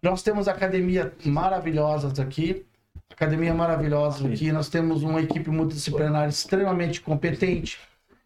Nós 0.02 0.22
temos 0.22 0.48
academia 0.48 1.14
maravilhosas 1.24 2.20
aqui, 2.20 2.66
academia 3.10 3.54
maravilhosa 3.54 4.28
aqui. 4.28 4.52
Nós 4.52 4.68
temos 4.68 5.04
uma 5.04 5.22
equipe 5.22 5.50
multidisciplinar 5.50 6.28
extremamente 6.28 7.00
competente. 7.00 7.80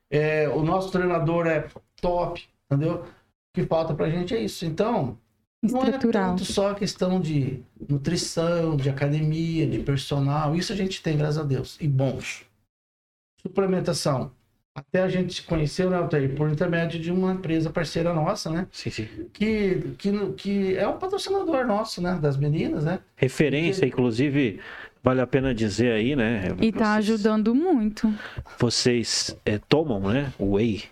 É, 0.10 0.50
o 0.50 0.64
nosso 0.64 0.92
treinador 0.92 1.46
é 1.46 1.68
top, 2.02 2.44
entendeu? 2.66 3.04
O 3.04 3.06
que 3.54 3.64
falta 3.68 3.94
pra 3.94 4.10
gente 4.10 4.34
é 4.34 4.40
isso. 4.40 4.66
Então, 4.66 5.18
não 5.62 5.84
é 5.84 5.92
tanto 5.92 6.46
só 6.46 6.74
questão 6.74 7.20
de 7.20 7.62
nutrição, 7.88 8.76
de 8.76 8.90
academia, 8.90 9.68
de 9.68 9.80
personal. 9.80 10.56
Isso 10.56 10.74
a 10.74 10.76
gente 10.76 11.04
tem, 11.04 11.18
graças 11.18 11.38
a 11.38 11.44
Deus. 11.44 11.78
E 11.80 11.88
bons. 11.88 12.46
Suplementação. 13.42 14.32
Até 14.80 15.04
a 15.04 15.08
gente 15.10 15.34
se 15.34 15.42
conheceu, 15.44 15.90
né, 15.90 15.98
Altair? 15.98 16.36
Por 16.36 16.50
intermédio 16.50 17.00
de 17.00 17.12
uma 17.12 17.34
empresa 17.34 17.70
parceira 17.70 18.14
nossa, 18.14 18.50
né? 18.50 18.68
Sim, 18.72 18.90
sim. 18.90 19.08
Que, 19.34 19.94
que, 19.98 20.12
que 20.38 20.76
é 20.78 20.88
um 20.88 20.98
patrocinador 20.98 21.66
nosso, 21.66 22.02
né? 22.02 22.18
Das 22.22 22.38
meninas, 22.38 22.84
né? 22.86 23.00
Referência, 23.16 23.86
inclusive, 23.86 24.60
vale 25.04 25.22
a 25.22 25.28
pena 25.28 25.54
dizer 25.54 25.92
aí, 25.94 26.16
né? 26.16 26.56
E 26.62 26.72
tá 26.72 26.96
vocês- 26.96 27.10
ajudando 27.10 27.54
muito. 27.54 28.12
Vocês 28.58 29.36
é, 29.46 29.58
tomam, 29.58 30.00
né? 30.00 30.32
O 30.40 30.54
whey. 30.56 30.84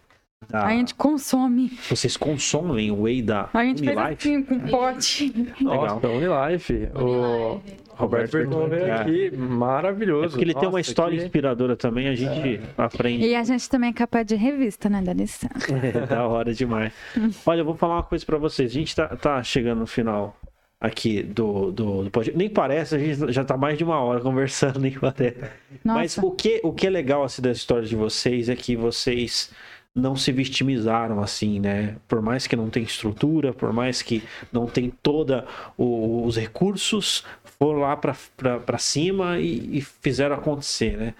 da- 0.49 0.65
A 0.65 0.69
gente 0.71 0.93
consome. 0.95 1.71
Vocês 1.89 2.15
consomem 2.15 2.91
o 2.91 3.01
whey 3.03 3.21
da 3.21 3.49
A 3.53 3.63
gente 3.63 3.83
fez 3.83 3.97
Unilife? 3.97 4.27
assim 4.29 4.43
com 4.43 4.59
pote. 4.59 5.33
Legal. 5.59 5.99
Nossa, 6.01 6.07
Unilife. 6.07 6.89
O... 6.95 7.61
Roberto 7.97 8.31
Berton 8.31 8.67
veio 8.67 8.85
É. 8.85 8.91
aqui, 8.91 9.31
maravilhoso. 9.35 10.25
É 10.25 10.29
porque 10.29 10.43
ele 10.45 10.53
tem 10.53 10.63
uma 10.63 10.77
Nossa, 10.77 10.89
história 10.89 11.17
que- 11.17 11.23
inspiradora 11.25 11.75
também, 11.75 12.07
a 12.07 12.15
gente 12.15 12.61
aprende. 12.77 13.25
E 13.25 13.35
a 13.35 13.43
gente 13.43 13.69
também 13.69 13.89
é 13.89 13.93
capa 13.93 14.23
de 14.23 14.35
revista, 14.35 14.89
né, 14.89 15.01
da 15.01 15.13
licença. 15.13 15.49
É 15.83 16.05
da 16.05 16.27
hora 16.27 16.53
demais. 16.53 16.93
Olha, 17.45 17.61
eu 17.61 17.65
vou 17.65 17.75
falar 17.75 17.95
uma 17.95 18.03
coisa 18.03 18.25
pra 18.25 18.37
vocês. 18.37 18.69
A 18.71 18.73
gente 18.73 18.95
tá, 18.95 19.07
tá 19.15 19.41
chegando 19.43 19.79
no 19.79 19.87
final 19.87 20.37
aqui 20.79 21.23
do, 21.23 21.71
do, 21.71 22.03
do 22.03 22.11
podcast. 22.11 22.37
Nem 22.37 22.49
parece, 22.49 22.95
a 22.95 22.99
gente 22.99 23.31
já 23.33 23.43
tá 23.43 23.57
mais 23.57 23.77
de 23.77 23.83
uma 23.83 23.99
hora 23.99 24.19
conversando, 24.21 24.79
nem 24.79 24.91
parece. 24.91 25.37
Mas 25.83 26.15
Nossa. 26.17 26.25
o 26.27 26.31
que, 26.31 26.59
o 26.63 26.71
que 26.71 26.85
é 26.85 26.89
legal 26.89 27.23
assim, 27.23 27.41
da 27.41 27.51
história 27.51 27.85
de 27.87 27.95
vocês 27.95 28.47
é 28.47 28.55
que 28.55 28.75
vocês 28.75 29.51
não 29.95 30.15
se 30.15 30.31
vitimizaram 30.31 31.19
assim, 31.21 31.59
né? 31.59 31.95
Por 32.07 32.21
mais 32.21 32.45
que 32.45 32.55
não 32.55 32.69
tenha 32.69 32.85
estrutura, 32.85 33.51
por 33.51 33.73
mais 33.73 34.03
que 34.03 34.21
não 34.53 34.67
tem 34.67 34.93
toda 35.01 35.43
o- 35.75 36.23
os 36.23 36.37
recursos, 36.37 37.25
foram 37.59 37.79
lá 37.79 37.97
pra 37.97 38.77
cima 38.77 39.39
e, 39.39 39.77
e 39.77 39.81
fizeram 39.81 40.35
acontecer, 40.35 40.97
né? 40.97 41.13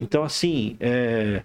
Então, 0.00 0.22
assim, 0.22 0.76
é, 0.80 1.42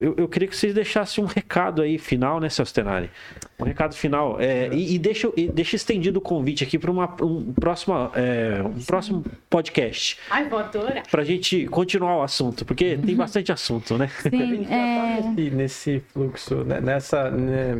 eu, 0.00 0.14
eu 0.16 0.28
queria 0.28 0.46
que 0.46 0.56
vocês 0.56 0.72
deixassem 0.72 1.22
um 1.24 1.26
recado 1.26 1.82
aí 1.82 1.98
final, 1.98 2.38
né, 2.38 2.48
Celso 2.48 2.72
Tenari? 2.72 3.10
Um 3.58 3.64
recado 3.64 3.96
final. 3.96 4.40
É, 4.40 4.68
e, 4.68 4.94
e 4.94 4.98
deixa, 4.98 5.28
e 5.36 5.48
deixa 5.48 5.74
estendido 5.74 6.20
o 6.20 6.22
convite 6.22 6.62
aqui 6.62 6.78
para 6.78 6.92
um, 6.92 7.52
próxima, 7.54 8.12
é, 8.14 8.62
um 8.62 8.80
próximo 8.84 9.24
podcast. 9.50 10.16
Ai, 10.30 10.48
vou 10.48 10.60
adorar. 10.60 11.02
Pra 11.10 11.24
gente 11.24 11.66
continuar 11.66 12.18
o 12.18 12.22
assunto, 12.22 12.64
porque 12.64 12.96
tem 12.96 13.16
bastante 13.16 13.50
assunto, 13.50 13.98
né? 13.98 14.08
A 14.24 14.30
Sim, 14.30 14.64
tá 14.70 14.74
é... 14.74 15.20
nesse, 15.20 15.50
nesse 15.50 16.02
fluxo, 16.12 16.62
né, 16.62 16.80
nessa, 16.80 17.28
né, 17.32 17.76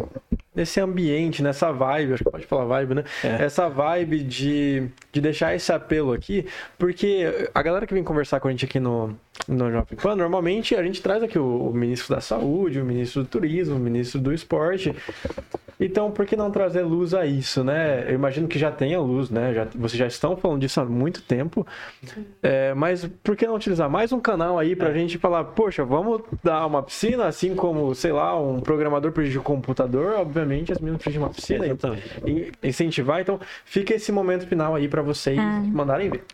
nesse 0.59 0.81
ambiente, 0.81 1.41
nessa 1.41 1.71
vibe, 1.71 2.15
acho 2.15 2.25
que 2.25 2.31
pode 2.31 2.47
falar 2.47 2.65
vibe, 2.65 2.95
né? 2.97 3.05
É. 3.23 3.45
Essa 3.45 3.69
vibe 3.69 4.25
de, 4.25 4.89
de 5.13 5.21
deixar 5.21 5.55
esse 5.55 5.73
apelo 5.73 6.13
aqui, 6.13 6.45
porque 6.77 7.49
a 7.55 7.63
galera 7.63 7.87
que 7.87 7.95
vem 7.95 8.03
conversar 8.03 8.41
com 8.41 8.49
a 8.49 8.51
gente 8.51 8.65
aqui 8.65 8.81
no, 8.81 9.17
no 9.47 9.71
Jovem 9.71 9.97
Pan, 9.97 10.17
normalmente 10.17 10.75
a 10.75 10.83
gente 10.83 11.01
traz 11.01 11.23
aqui 11.23 11.39
o, 11.39 11.69
o 11.69 11.73
ministro 11.73 12.13
da 12.13 12.21
Saúde, 12.21 12.81
o 12.81 12.85
ministro 12.85 13.23
do 13.23 13.29
Turismo, 13.29 13.77
o 13.77 13.79
ministro 13.79 14.21
do 14.21 14.35
Esporte. 14.35 14.93
Então, 15.81 16.11
por 16.11 16.27
que 16.27 16.35
não 16.35 16.51
trazer 16.51 16.83
luz 16.83 17.15
a 17.15 17.25
isso, 17.25 17.63
né? 17.63 18.05
Eu 18.09 18.15
imagino 18.15 18.49
que 18.49 18.59
já 18.59 18.71
tenha 18.71 19.01
luz, 19.01 19.31
né? 19.31 19.55
Já, 19.55 19.65
vocês 19.77 19.97
já 19.97 20.09
estão 20.09 20.37
falando 20.37 20.61
disso 20.61 20.81
há 20.81 20.85
muito 20.85 21.23
tempo. 21.23 21.65
É, 22.43 22.75
mas 22.75 23.09
por 23.23 23.37
que 23.37 23.47
não 23.47 23.55
utilizar 23.55 23.89
mais 23.89 24.13
um 24.13 24.19
canal 24.19 24.59
aí 24.59 24.75
pra 24.75 24.93
gente 24.93 25.19
falar, 25.19 25.45
poxa, 25.45 25.85
vamos 25.85 26.23
dar 26.43 26.67
uma 26.67 26.83
piscina, 26.83 27.27
assim 27.27 27.55
como, 27.55 27.95
sei 27.95 28.11
lá, 28.11 28.39
um 28.39 28.59
programador 28.61 29.13
de 29.13 29.39
um 29.39 29.43
computador, 29.43 30.15
obviamente 30.15 30.48
as 30.73 30.79
meninas 30.79 31.03
precisam 31.03 31.13
de 31.13 31.19
uma 31.19 31.31
piscina. 31.35 31.67
Exatamente. 31.67 32.09
E 32.63 32.69
incentivar, 32.69 33.21
então 33.21 33.39
fica 33.65 33.95
esse 33.95 34.11
momento 34.13 34.47
final 34.47 34.75
aí 34.75 34.89
pra 34.89 35.03
vocês 35.03 35.39
Ah. 35.39 35.61
mandarem 35.65 36.11
ver. 36.11 36.25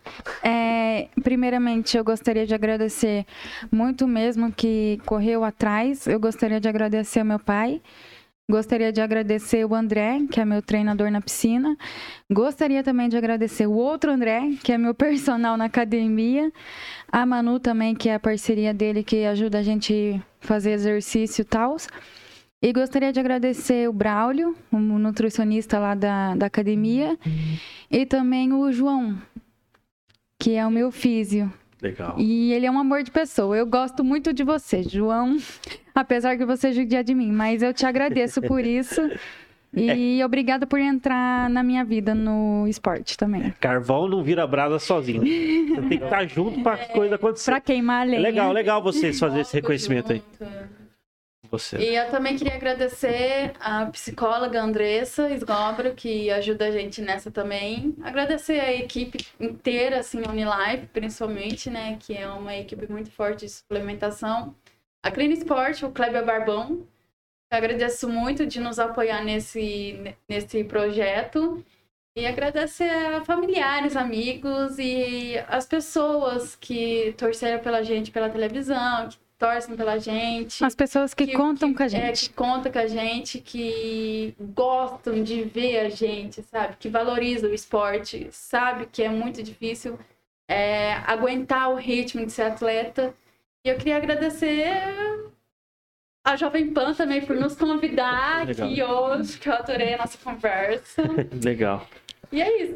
É, 0.43 1.07
primeiramente, 1.23 1.97
eu 1.97 2.03
gostaria 2.03 2.45
de 2.45 2.53
agradecer 2.53 3.25
muito 3.71 4.07
mesmo 4.07 4.51
que 4.51 4.99
correu 5.05 5.43
atrás. 5.43 6.07
Eu 6.07 6.19
gostaria 6.19 6.59
de 6.59 6.67
agradecer 6.67 7.19
ao 7.19 7.25
meu 7.25 7.39
pai. 7.39 7.81
Gostaria 8.47 8.91
de 8.93 9.01
agradecer 9.01 9.65
o 9.65 9.73
André, 9.73 10.19
que 10.31 10.39
é 10.39 10.45
meu 10.45 10.61
treinador 10.61 11.09
na 11.09 11.19
piscina. 11.19 11.75
Gostaria 12.31 12.83
também 12.83 13.09
de 13.09 13.17
agradecer 13.17 13.65
o 13.65 13.71
outro 13.73 14.11
André, 14.11 14.51
que 14.63 14.71
é 14.71 14.77
meu 14.77 14.93
personal 14.95 15.57
na 15.57 15.65
academia. 15.65 16.51
A 17.11 17.25
Manu 17.25 17.59
também, 17.59 17.95
que 17.95 18.07
é 18.07 18.13
a 18.13 18.19
parceria 18.19 18.71
dele, 18.71 19.03
que 19.03 19.25
ajuda 19.25 19.57
a 19.57 19.63
gente 19.63 20.21
a 20.43 20.45
fazer 20.45 20.71
exercício 20.73 21.41
e 21.41 21.45
tal. 21.45 21.75
E 22.65 22.73
gostaria 22.73 23.13
de 23.13 23.19
agradecer 23.19 23.87
o 23.87 23.93
Braulio, 23.93 24.55
o 24.71 24.79
nutricionista 24.79 25.77
lá 25.77 25.93
da, 25.93 26.33
da 26.33 26.47
academia. 26.47 27.15
E 27.91 28.07
também 28.07 28.51
o 28.51 28.71
João, 28.71 29.15
que 30.39 30.55
é 30.55 30.65
o 30.65 30.71
meu 30.71 30.91
físio. 30.91 31.53
Legal. 31.79 32.15
E 32.17 32.51
ele 32.53 32.65
é 32.65 32.71
um 32.71 32.79
amor 32.79 33.03
de 33.03 33.11
pessoa. 33.11 33.55
Eu 33.55 33.67
gosto 33.67 34.03
muito 34.03 34.33
de 34.33 34.43
você, 34.43 34.81
João. 34.81 35.37
Apesar 35.93 36.37
que 36.37 36.43
você 36.43 36.71
judia 36.71 37.03
de 37.03 37.13
mim, 37.13 37.31
mas 37.31 37.61
eu 37.61 37.71
te 37.71 37.85
agradeço 37.85 38.41
por 38.41 38.61
isso. 38.65 38.99
E 39.71 40.23
obrigada 40.23 40.65
por 40.65 40.79
entrar 40.79 41.47
na 41.51 41.61
minha 41.61 41.85
vida 41.85 42.15
no 42.15 42.65
esporte 42.67 43.15
também. 43.15 43.53
Carvão 43.59 44.07
não 44.07 44.23
vira 44.23 44.47
brasa 44.47 44.79
sozinho. 44.79 45.21
Você 45.21 45.81
tem 45.81 45.99
que 45.99 46.03
estar 46.03 46.27
junto 46.27 46.63
para 46.63 46.81
as 46.81 46.87
coisas 46.89 47.13
acontecer. 47.13 47.51
Pra 47.51 47.61
queimar 47.61 48.01
a 48.01 48.05
lenha. 48.05 48.21
Legal, 48.21 48.51
legal 48.51 48.81
vocês 48.81 49.19
fazerem 49.19 49.43
esse 49.43 49.53
reconhecimento 49.53 50.13
aí. 50.13 50.23
Você. 51.57 51.77
E 51.77 51.95
eu 51.95 52.09
também 52.09 52.35
queria 52.35 52.55
agradecer 52.55 53.53
a 53.59 53.85
psicóloga 53.87 54.61
Andressa 54.61 55.29
Esgobro, 55.29 55.93
que 55.93 56.29
ajuda 56.29 56.65
a 56.67 56.71
gente 56.71 57.01
nessa 57.01 57.31
também. 57.31 57.95
Agradecer 58.03 58.59
a 58.59 58.73
equipe 58.73 59.25
inteira, 59.39 59.99
assim, 59.99 60.21
Unilife, 60.27 60.87
principalmente, 60.91 61.69
né? 61.69 61.97
Que 61.99 62.17
é 62.17 62.27
uma 62.27 62.55
equipe 62.55 62.91
muito 62.91 63.09
forte 63.11 63.45
de 63.45 63.49
suplementação. 63.49 64.55
A 65.03 65.11
Clean 65.11 65.31
Sport, 65.31 65.83
o 65.83 65.91
Kleber 65.91 66.25
Barbão. 66.25 66.85
Eu 67.51 67.57
agradeço 67.57 68.09
muito 68.09 68.45
de 68.45 68.59
nos 68.59 68.79
apoiar 68.79 69.23
nesse, 69.23 70.15
nesse 70.27 70.63
projeto. 70.63 71.63
E 72.17 72.25
agradecer 72.25 72.89
a 72.89 73.25
familiares, 73.25 73.97
amigos 73.97 74.79
e 74.79 75.35
as 75.49 75.65
pessoas 75.65 76.55
que 76.55 77.13
torceram 77.17 77.61
pela 77.61 77.83
gente 77.83 78.09
pela 78.09 78.29
televisão, 78.29 79.09
que 79.09 79.17
torcem 79.37 79.75
pela 79.75 79.99
gente. 79.99 80.63
As 80.63 80.73
pessoas 80.75 81.13
que, 81.13 81.27
Que- 81.27 81.33
contam 81.33 81.69
que- 81.71 81.77
com 81.77 81.83
a 81.83 81.85
É, 81.85 81.89
gente. 81.89 82.29
que 82.29 82.35
conta 82.35 82.69
com 82.69 82.79
a 82.79 82.87
gente, 82.87 83.39
que 83.39 84.33
gostam 84.39 85.23
de 85.23 85.43
ver 85.43 85.79
a 85.79 85.89
gente, 85.89 86.41
sabe? 86.43 86.75
Que 86.79 86.87
valorizam 86.89 87.49
o 87.49 87.53
esporte, 87.53 88.27
sabe 88.31 88.87
que 88.91 89.03
é 89.03 89.09
muito 89.09 89.43
difícil 89.43 89.99
é, 90.47 90.93
aguentar 91.07 91.69
o 91.71 91.75
ritmo 91.75 92.25
de 92.25 92.31
ser 92.31 92.43
atleta. 92.43 93.13
E 93.65 93.69
eu 93.69 93.77
queria 93.77 93.97
agradecer 93.97 94.71
a 96.23 96.35
Jovem 96.35 96.71
Pan 96.73 96.93
também 96.93 97.25
por 97.25 97.35
nos 97.35 97.55
convidar 97.55 98.45
Legal. 98.45 98.67
aqui 98.67 98.83
hoje, 98.83 99.39
que 99.39 99.49
eu 99.49 99.53
adorei 99.53 99.93
a 99.95 99.97
nossa 99.97 100.17
conversa. 100.19 101.01
Legal. 101.43 101.87
E 102.31 102.41
é 102.41 102.63
isso. 102.63 102.75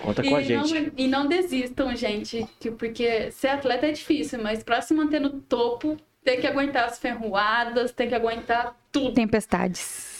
Conta 0.00 0.22
com 0.22 0.36
a 0.36 0.40
E 0.40 0.44
gente. 0.44 0.74
não, 0.80 0.92
e 0.96 1.08
não 1.08 1.26
desistam, 1.26 1.94
gente, 1.94 2.46
que, 2.58 2.70
porque 2.70 3.30
ser 3.30 3.48
atleta 3.48 3.86
é 3.86 3.92
difícil, 3.92 4.42
mas 4.42 4.62
pra 4.62 4.80
se 4.80 4.92
manter 4.94 5.20
no 5.20 5.40
topo, 5.40 5.96
tem 6.24 6.40
que 6.40 6.46
aguentar 6.46 6.84
as 6.84 6.98
ferroadas, 6.98 7.92
tem 7.92 8.08
que 8.08 8.14
aguentar 8.14 8.76
tudo. 8.90 9.12
Tempestades. 9.14 10.10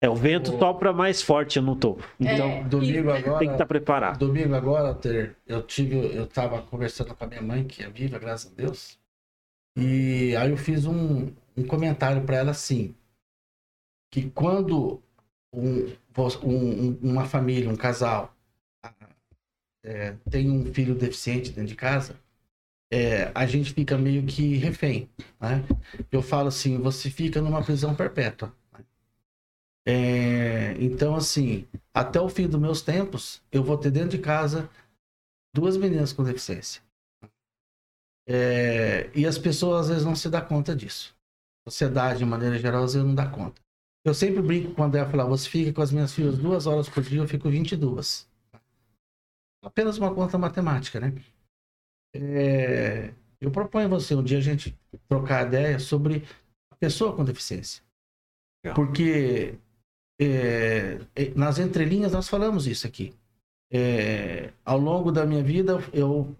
É, 0.00 0.08
o 0.08 0.14
vento 0.14 0.56
sopra 0.58 0.92
mais 0.92 1.20
forte 1.20 1.60
no 1.60 1.74
topo. 1.74 2.04
Então, 2.20 2.48
É, 2.50 2.64
Domingo 2.64 3.08
isso. 3.10 3.18
agora. 3.18 3.38
tem 3.40 3.48
que 3.48 3.54
estar 3.54 3.66
preparado. 3.66 4.18
Domingo 4.18 4.54
agora, 4.54 4.94
Ter, 4.94 5.36
eu 5.46 5.60
tive, 5.62 6.14
eu 6.14 6.24
tava 6.26 6.62
conversando 6.62 7.14
com 7.16 7.24
a 7.24 7.26
minha 7.26 7.42
mãe, 7.42 7.64
que 7.64 7.82
é 7.82 7.88
viva, 7.90 8.16
graças 8.18 8.52
a 8.52 8.54
Deus. 8.54 8.96
E 9.76 10.36
aí 10.36 10.50
eu 10.50 10.56
fiz 10.56 10.86
um, 10.86 11.32
um 11.56 11.64
comentário 11.66 12.22
para 12.22 12.36
ela 12.36 12.52
assim, 12.52 12.94
que 14.12 14.30
quando 14.30 15.02
um- 15.52 15.92
um- 16.44 16.88
um- 16.90 16.98
uma 17.02 17.24
família, 17.26 17.70
um 17.70 17.76
casal, 17.76 18.34
ah, 18.82 18.92
é, 19.84 20.12
tem 20.30 20.50
um 20.50 20.72
filho 20.74 20.94
deficiente 20.94 21.50
dentro 21.50 21.68
de 21.68 21.74
casa, 21.76 22.16
é, 22.92 23.30
a 23.34 23.46
gente 23.46 23.72
fica 23.74 23.98
meio 23.98 24.26
que 24.26 24.56
refém, 24.56 25.08
né? 25.40 25.64
Eu 26.12 26.22
falo 26.22 26.48
assim, 26.48 26.78
você 26.78 27.10
fica 27.10 27.40
numa 27.42 27.62
prisão 27.64 27.94
perpétua. 27.94 28.52
né? 28.72 28.84
É, 29.86 30.74
então, 30.82 31.14
assim, 31.16 31.66
até 31.94 32.20
o 32.20 32.28
fim 32.28 32.46
dos 32.46 32.60
meus 32.60 32.82
tempos, 32.82 33.42
eu 33.50 33.62
vou 33.64 33.78
ter 33.78 33.90
dentro 33.90 34.10
de 34.10 34.18
casa 34.18 34.68
duas 35.54 35.76
meninas 35.76 36.12
com 36.12 36.24
deficiência. 36.24 36.82
É, 38.26 39.10
e 39.14 39.26
as 39.26 39.38
pessoas 39.38 39.82
às 39.82 39.88
vezes 39.88 40.04
não 40.04 40.14
se 40.14 40.28
dão 40.28 40.40
conta 40.44 40.74
disso. 40.76 41.16
Sociedade, 41.66 42.18
de 42.18 42.24
maneira 42.24 42.58
geral, 42.58 42.84
às 42.84 42.94
vezes 42.94 43.06
não 43.06 43.14
dá 43.14 43.26
conta. 43.28 43.60
Eu 44.08 44.14
sempre 44.14 44.40
brinco 44.40 44.72
quando 44.74 44.94
ela 44.94 45.08
fala, 45.08 45.26
você 45.26 45.48
fica 45.48 45.70
com 45.70 45.82
as 45.82 45.92
minhas 45.92 46.14
filhas 46.14 46.38
duas 46.38 46.66
horas 46.66 46.88
por 46.88 47.02
dia, 47.02 47.18
eu 47.20 47.28
fico 47.28 47.50
22. 47.50 48.26
Apenas 49.62 49.98
uma 49.98 50.14
conta 50.14 50.38
matemática, 50.38 50.98
né? 50.98 51.12
É, 52.14 53.12
eu 53.38 53.50
proponho 53.50 53.84
a 53.84 53.90
você 53.90 54.14
um 54.14 54.22
dia 54.22 54.38
a 54.38 54.40
gente 54.40 54.74
trocar 55.08 55.46
ideia 55.46 55.78
sobre 55.78 56.24
a 56.70 56.76
pessoa 56.76 57.14
com 57.14 57.22
deficiência. 57.22 57.82
Porque 58.74 59.58
é, 60.18 61.00
é, 61.14 61.34
nas 61.36 61.58
entrelinhas 61.58 62.12
nós 62.12 62.28
falamos 62.28 62.66
isso 62.66 62.86
aqui. 62.86 63.14
É, 63.70 64.54
ao 64.64 64.78
longo 64.78 65.12
da 65.12 65.26
minha 65.26 65.42
vida, 65.42 65.78
eu, 65.92 66.34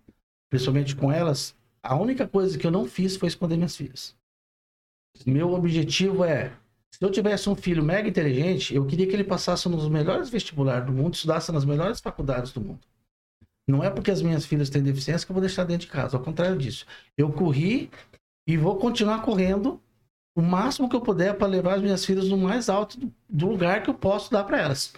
principalmente 0.49 0.97
com 0.97 1.13
elas, 1.13 1.55
a 1.83 1.95
única 1.97 2.27
coisa 2.27 2.57
que 2.57 2.67
eu 2.67 2.71
não 2.71 2.87
fiz 2.87 3.17
foi 3.17 3.29
esconder 3.29 3.57
minhas 3.57 3.77
filhas. 3.77 4.17
Meu 5.27 5.53
objetivo 5.53 6.25
é, 6.25 6.57
se 6.95 7.05
eu 7.05 7.11
tivesse 7.11 7.49
um 7.49 7.55
filho 7.55 7.83
mega 7.83 8.09
inteligente, 8.09 8.75
eu 8.75 8.87
queria 8.87 9.07
que 9.07 9.13
ele 9.15 9.25
passasse 9.25 9.69
nos 9.69 9.89
melhores 9.89 10.31
vestibulares 10.31 10.87
do 10.87 10.93
mundo, 10.93 11.15
estudasse 11.15 11.53
nas 11.53 11.65
melhores 11.65 12.01
faculdades 12.01 12.53
do 12.53 12.61
mundo. 12.61 12.81
Não 13.69 13.85
é 13.85 13.91
porque 13.91 14.11
as 14.11 14.23
minhas 14.23 14.47
filhas 14.47 14.71
têm 14.71 14.83
deficiência 14.83 15.27
que 15.27 15.31
eu 15.31 15.35
vou 15.35 15.43
deixar 15.43 15.65
dentro 15.65 15.87
de 15.87 15.93
casa, 15.93 16.17
ao 16.17 16.23
contrário 16.23 16.57
disso. 16.57 16.87
Eu 17.17 17.31
corri 17.31 17.91
e 18.49 18.57
vou 18.57 18.77
continuar 18.77 19.23
correndo 19.23 19.81
o 20.37 20.41
máximo 20.41 20.89
que 20.89 20.97
eu 20.97 21.01
puder 21.01 21.37
para 21.37 21.47
levar 21.47 21.75
as 21.75 21.83
minhas 21.83 22.05
filhas 22.05 22.29
no 22.29 22.39
mais 22.39 22.69
alto 22.69 22.99
do- 23.29 23.47
lugar 23.47 23.83
que 23.83 23.91
eu 23.91 23.95
posso 23.95 24.31
dar 24.31 24.45
para 24.45 24.59
elas. 24.59 24.95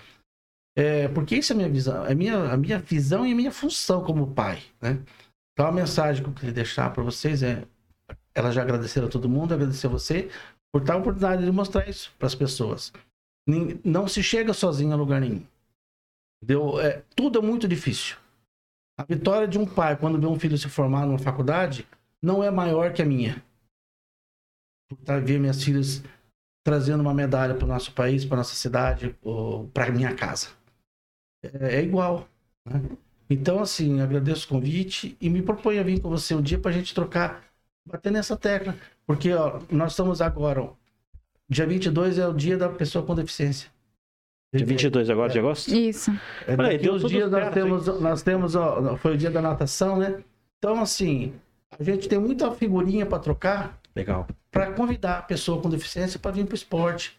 É, 0.76 1.08
porque 1.08 1.36
isso 1.36 1.52
é 1.52 1.54
a 1.54 1.56
minha 1.56 1.68
visão, 1.68 2.06
é 2.06 2.14
minha, 2.14 2.52
a 2.52 2.56
minha 2.56 2.78
visão 2.78 3.26
e 3.26 3.32
a 3.32 3.34
minha 3.34 3.50
função 3.50 4.04
como 4.04 4.32
pai, 4.34 4.62
né? 4.80 5.02
Então 5.52 5.66
a 5.66 5.72
mensagem 5.72 6.22
que 6.22 6.30
eu 6.30 6.34
queria 6.34 6.52
deixar 6.52 6.92
para 6.92 7.02
vocês 7.02 7.42
é, 7.42 7.64
ela 8.34 8.52
já 8.52 8.62
agradeceram 8.62 9.08
a 9.08 9.10
todo 9.10 9.28
mundo, 9.28 9.52
agradecer 9.52 9.88
a 9.88 9.90
você 9.90 10.30
por 10.72 10.82
dar 10.82 10.94
a 10.94 10.98
oportunidade 10.98 11.44
de 11.44 11.50
mostrar 11.52 11.88
isso 11.88 12.12
para 12.18 12.26
as 12.26 12.34
pessoas. 12.34 12.92
Não 13.84 14.06
se 14.06 14.22
chega 14.22 14.52
sozinho 14.52 14.92
a 14.92 14.96
lugar 14.96 15.20
nenhum. 15.20 15.44
Deu, 16.42 16.80
é, 16.80 17.02
tudo 17.14 17.38
é 17.38 17.42
muito 17.42 17.68
difícil. 17.68 18.16
A 18.98 19.04
vitória 19.04 19.48
de 19.48 19.58
um 19.58 19.66
pai 19.66 19.96
quando 19.96 20.20
vê 20.20 20.26
um 20.26 20.38
filho 20.38 20.58
se 20.58 20.68
formar 20.68 21.06
numa 21.06 21.18
faculdade 21.18 21.86
não 22.22 22.42
é 22.42 22.50
maior 22.50 22.92
que 22.92 23.02
a 23.02 23.06
minha. 23.06 23.42
Por 24.88 24.98
tá- 24.98 25.18
ver 25.18 25.38
minhas 25.38 25.62
filhas 25.62 26.02
trazendo 26.64 27.00
uma 27.00 27.14
medalha 27.14 27.54
para 27.54 27.64
o 27.64 27.68
nosso 27.68 27.92
país, 27.92 28.24
para 28.24 28.38
nossa 28.38 28.54
cidade, 28.54 29.16
para 29.72 29.90
minha 29.92 30.14
casa. 30.14 30.48
É, 31.42 31.76
é 31.76 31.82
igual. 31.82 32.28
né? 32.66 32.80
Então, 33.28 33.60
assim, 33.60 34.00
agradeço 34.00 34.46
o 34.46 34.48
convite 34.48 35.16
e 35.20 35.30
me 35.30 35.42
proponho 35.42 35.80
a 35.80 35.84
vir 35.84 36.00
com 36.00 36.08
você 36.08 36.34
um 36.34 36.42
dia 36.42 36.58
para 36.58 36.70
a 36.70 36.74
gente 36.74 36.94
trocar, 36.94 37.44
bater 37.86 38.12
nessa 38.12 38.36
tecla. 38.36 38.76
Porque 39.06 39.32
ó, 39.32 39.60
nós 39.70 39.92
estamos 39.92 40.20
agora, 40.20 40.62
ó, 40.62 40.72
dia 41.48 41.66
22 41.66 42.18
é 42.18 42.26
o 42.26 42.32
dia 42.32 42.56
da 42.56 42.68
pessoa 42.68 43.04
com 43.04 43.14
deficiência. 43.14 43.70
Dia 44.52 44.66
22 44.66 45.08
agora 45.10 45.32
de 45.32 45.38
agosto? 45.38 45.68
Isso. 45.72 46.10
É, 46.46 46.54
Olha 46.54 46.68
aí, 46.70 46.78
deu 46.78 46.96
tudo 46.96 47.08
dias 47.08 47.30
nós 47.30 47.54
temos, 47.54 47.86
nós 48.00 48.22
temos, 48.22 48.54
ó, 48.56 48.96
foi 48.96 49.14
o 49.14 49.16
dia 49.16 49.30
da 49.30 49.40
natação, 49.40 49.96
né? 49.96 50.22
Então, 50.58 50.80
assim, 50.80 51.32
a 51.78 51.82
gente 51.82 52.08
tem 52.08 52.18
muita 52.18 52.50
figurinha 52.50 53.06
para 53.06 53.20
trocar 53.20 53.78
Legal, 53.94 54.26
para 54.50 54.72
convidar 54.72 55.18
a 55.18 55.22
pessoa 55.22 55.62
com 55.62 55.70
deficiência 55.70 56.18
para 56.18 56.32
vir 56.32 56.46
para 56.46 56.52
o 56.52 56.56
esporte, 56.56 57.16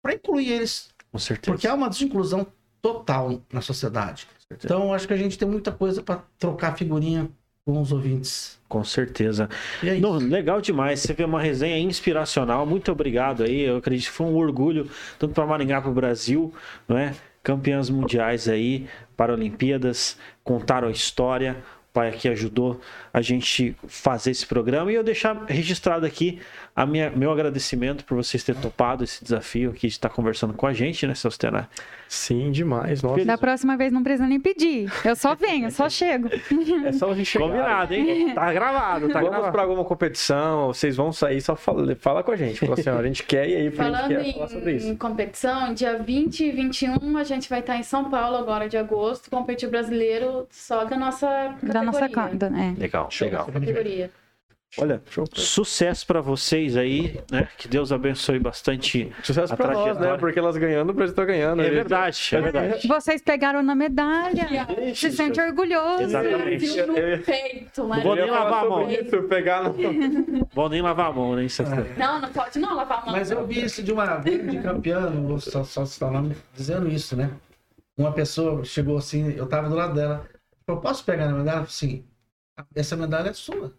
para 0.00 0.14
incluir 0.14 0.52
eles, 0.52 0.94
com 1.10 1.18
certeza. 1.18 1.52
porque 1.52 1.66
há 1.66 1.74
uma 1.74 1.88
desinclusão 1.88 2.46
total 2.80 3.42
na 3.52 3.60
sociedade. 3.60 4.28
Então, 4.50 4.94
acho 4.94 5.06
que 5.06 5.12
a 5.12 5.16
gente 5.16 5.36
tem 5.36 5.48
muita 5.48 5.72
coisa 5.72 6.02
para 6.02 6.22
trocar 6.38 6.76
figurinha 6.76 7.28
com 7.68 7.82
os 7.82 7.92
ouvintes. 7.92 8.58
Com 8.66 8.82
certeza. 8.82 9.46
Não, 10.00 10.12
legal 10.12 10.58
demais. 10.58 11.00
Você 11.00 11.12
vê 11.12 11.22
uma 11.24 11.38
resenha 11.38 11.78
inspiracional. 11.78 12.64
Muito 12.64 12.90
obrigado 12.90 13.42
aí. 13.42 13.60
Eu 13.60 13.76
acredito 13.76 14.06
que 14.06 14.12
foi 14.12 14.26
um 14.26 14.36
orgulho, 14.36 14.88
tanto 15.18 15.34
para 15.34 15.44
Maringá 15.44 15.78
para 15.82 15.90
o 15.90 15.94
Brasil, 15.94 16.50
não 16.88 16.96
é? 16.96 17.14
Campeãs 17.42 17.90
mundiais 17.90 18.48
aí, 18.48 18.86
Paralimpíadas, 19.14 20.16
contaram 20.42 20.88
a 20.88 20.90
história. 20.90 21.58
O 21.90 21.92
pai 21.92 22.08
aqui 22.08 22.26
ajudou 22.26 22.80
a 23.18 23.22
gente 23.22 23.74
fazer 23.86 24.30
esse 24.30 24.46
programa. 24.46 24.92
E 24.92 24.94
eu 24.94 25.02
deixar 25.02 25.44
registrado 25.48 26.06
aqui 26.06 26.38
a 26.74 26.86
minha, 26.86 27.10
meu 27.10 27.32
agradecimento 27.32 28.04
por 28.04 28.16
vocês 28.16 28.44
terem 28.44 28.60
topado 28.60 29.02
esse 29.02 29.22
desafio 29.22 29.70
aqui 29.70 29.88
de 29.88 29.94
estar 29.94 30.08
conversando 30.08 30.54
com 30.54 30.66
a 30.66 30.72
gente, 30.72 31.06
né, 31.06 31.14
seu 31.14 31.30
Stenar? 31.30 31.68
Sim, 32.08 32.50
demais. 32.50 33.02
Nossa. 33.02 33.24
Da 33.24 33.36
próxima 33.36 33.76
vez 33.76 33.92
não 33.92 34.02
precisa 34.02 34.26
nem 34.26 34.40
pedir. 34.40 34.90
Eu 35.04 35.14
só 35.14 35.34
venho, 35.34 35.70
só 35.70 35.88
chego. 35.90 36.30
É 36.86 36.92
só 36.92 37.10
a 37.10 37.14
gente 37.14 37.26
chegar. 37.26 37.46
Combinado, 37.46 37.94
hein? 37.94 38.32
Tá 38.34 38.50
gravado, 38.54 39.08
tá 39.08 39.20
Vamos 39.20 39.50
pra 39.50 39.62
alguma 39.62 39.84
competição, 39.84 40.68
vocês 40.68 40.96
vão 40.96 41.12
sair, 41.12 41.40
só 41.40 41.56
fala, 41.56 41.94
fala 41.96 42.22
com 42.22 42.30
a 42.30 42.36
gente. 42.36 42.60
Fala 42.60 42.74
assim, 42.74 42.88
ó, 42.88 42.98
a 42.98 43.02
gente 43.02 43.24
quer 43.24 43.48
e 43.48 43.56
aí 43.56 43.70
pra 43.70 43.84
Falando 43.84 44.08
gente 44.08 44.24
quer 44.24 44.32
falar 44.34 44.48
sobre 44.48 44.72
em, 44.72 44.76
isso. 44.76 44.88
em 44.88 44.96
competição, 44.96 45.74
dia 45.74 45.98
20 45.98 46.40
e 46.44 46.52
21 46.52 47.16
a 47.18 47.24
gente 47.24 47.48
vai 47.50 47.60
estar 47.60 47.76
em 47.76 47.82
São 47.82 48.08
Paulo 48.08 48.36
agora 48.36 48.68
de 48.68 48.76
agosto, 48.76 49.28
competir 49.28 49.68
brasileiro 49.68 50.46
só 50.50 50.84
da 50.84 50.96
nossa 50.96 51.26
categoria. 51.26 51.72
Da 51.72 51.82
nossa 51.82 52.08
conta, 52.08 52.48
né? 52.48 52.74
Legal, 52.78 53.07
legal. 53.20 53.46
categoria. 53.46 54.10
Olha, 54.76 55.00
sucesso 55.32 56.06
pra 56.06 56.20
vocês 56.20 56.76
aí, 56.76 57.18
né? 57.32 57.48
Que 57.56 57.66
Deus 57.66 57.90
abençoe 57.90 58.38
bastante. 58.38 59.10
Sucesso 59.22 59.54
a 59.54 59.56
pra 59.56 59.72
nós, 59.72 59.98
né? 59.98 60.18
Porque 60.18 60.38
elas 60.38 60.58
ganhando, 60.58 60.90
o 60.90 60.92
Brasil 60.92 61.14
tá 61.16 61.24
ganhando. 61.24 61.62
É 61.62 61.64
Gente, 61.64 61.74
verdade, 61.74 62.30
é 62.32 62.40
verdade. 62.42 62.86
Vocês 62.86 63.22
pegaram 63.22 63.62
na 63.62 63.74
medalha. 63.74 64.46
Se 64.94 65.10
sente 65.10 65.40
orgulhoso. 65.40 66.02
Exatamente. 66.02 66.82
No 66.82 66.94
peito, 67.24 67.82
Não 67.88 68.02
vou 68.02 68.14
nem 68.14 68.30
lavar 68.30 68.66
a 68.66 68.68
mão. 68.68 68.90
isso, 68.90 69.22
pegar 69.22 69.62
no... 69.62 69.72
Vou 70.52 70.68
nem 70.68 70.82
lavar 70.82 71.06
a 71.06 71.12
mão, 71.14 71.34
né? 71.34 71.44
Isso 71.44 71.62
é- 71.62 71.94
Não, 71.96 72.20
não 72.20 72.28
pode 72.28 72.58
não 72.58 72.74
lavar 72.76 72.98
a 72.98 73.06
mão. 73.06 73.12
Mas 73.12 73.30
eu 73.30 73.46
vi 73.46 73.64
isso 73.64 73.82
de 73.82 73.90
uma 73.90 74.18
grande 74.18 74.58
campeã, 74.60 75.00
não 75.08 75.26
vou 75.28 75.40
só, 75.40 75.64
só 75.64 75.86
citar 75.86 76.10
o 76.10 76.12
nome, 76.12 76.36
dizendo 76.54 76.86
isso, 76.88 77.16
né? 77.16 77.30
Uma 77.96 78.12
pessoa 78.12 78.62
chegou 78.66 78.98
assim, 78.98 79.32
eu 79.32 79.46
tava 79.46 79.70
do 79.70 79.74
lado 79.74 79.94
dela, 79.94 80.26
falou, 80.66 80.82
posso 80.82 81.02
pegar 81.06 81.26
na 81.26 81.32
medalha? 81.38 81.60
Assim, 81.60 82.04
essa 82.74 82.96
medalha 82.96 83.30
é 83.30 83.32
sua. 83.32 83.72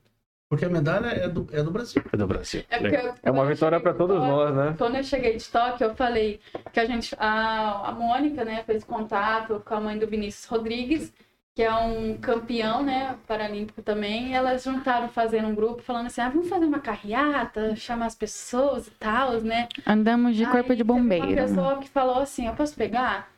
Porque 0.49 0.65
a 0.65 0.69
medalha 0.69 1.07
é 1.09 1.27
do, 1.27 1.47
é 1.51 1.61
do 1.61 1.69
Brasil. 1.69 2.01
É 2.11 2.17
do 2.17 2.25
Brasil. 2.25 2.63
É, 2.71 2.79
eu- 3.07 3.13
É 3.21 3.29
uma 3.29 3.45
vitória 3.45 3.77
de 3.77 3.83
todos 3.93 4.17
Tóquio- 4.17 4.19
nós, 4.31 4.55
né? 4.55 4.75
Quando 4.79 4.95
eu 4.95 5.03
cheguei 5.03 5.37
de 5.37 5.47
Tóquio, 5.47 5.85
eu 5.85 5.95
falei 5.95 6.39
que 6.73 6.79
a 6.79 6.85
gente, 6.85 7.15
a, 7.19 7.89
a 7.89 7.91
Mônica, 7.91 8.43
né, 8.43 8.63
fez 8.65 8.83
contato 8.83 9.61
com 9.63 9.75
a 9.75 9.79
mãe 9.79 9.99
do 9.99 10.07
Vinícius 10.07 10.45
Rodrigues, 10.45 11.13
que 11.53 11.61
é 11.61 11.71
um 11.75 12.17
campeão, 12.17 12.81
né, 12.81 13.15
paralímpico 13.27 13.81
também, 13.83 14.29
e 14.29 14.33
elas 14.33 14.63
juntaram 14.63 15.07
fazendo 15.09 15.49
um 15.49 15.53
grupo 15.53 15.83
falando 15.83 16.07
assim, 16.07 16.21
ah, 16.21 16.29
vamos 16.29 16.49
fazer 16.49 16.65
uma 16.65 16.79
carreata, 16.79 17.75
chamar 17.75 18.07
as 18.07 18.15
pessoas 18.15 18.87
e 18.87 18.91
tal, 18.91 19.33
né? 19.41 19.67
Andamos 19.85 20.35
de 20.35 20.45
Aí 20.45 20.51
corpo 20.51 20.69
de 20.75 20.77
teve 20.77 20.91
Uma 20.91 20.99
bombeiro. 21.01 21.35
pessoa 21.35 21.77
que 21.77 21.89
falou 21.89 22.19
assim, 22.19 22.47
eu 22.47 22.53
posso 22.55 22.75
pegar? 22.75 23.29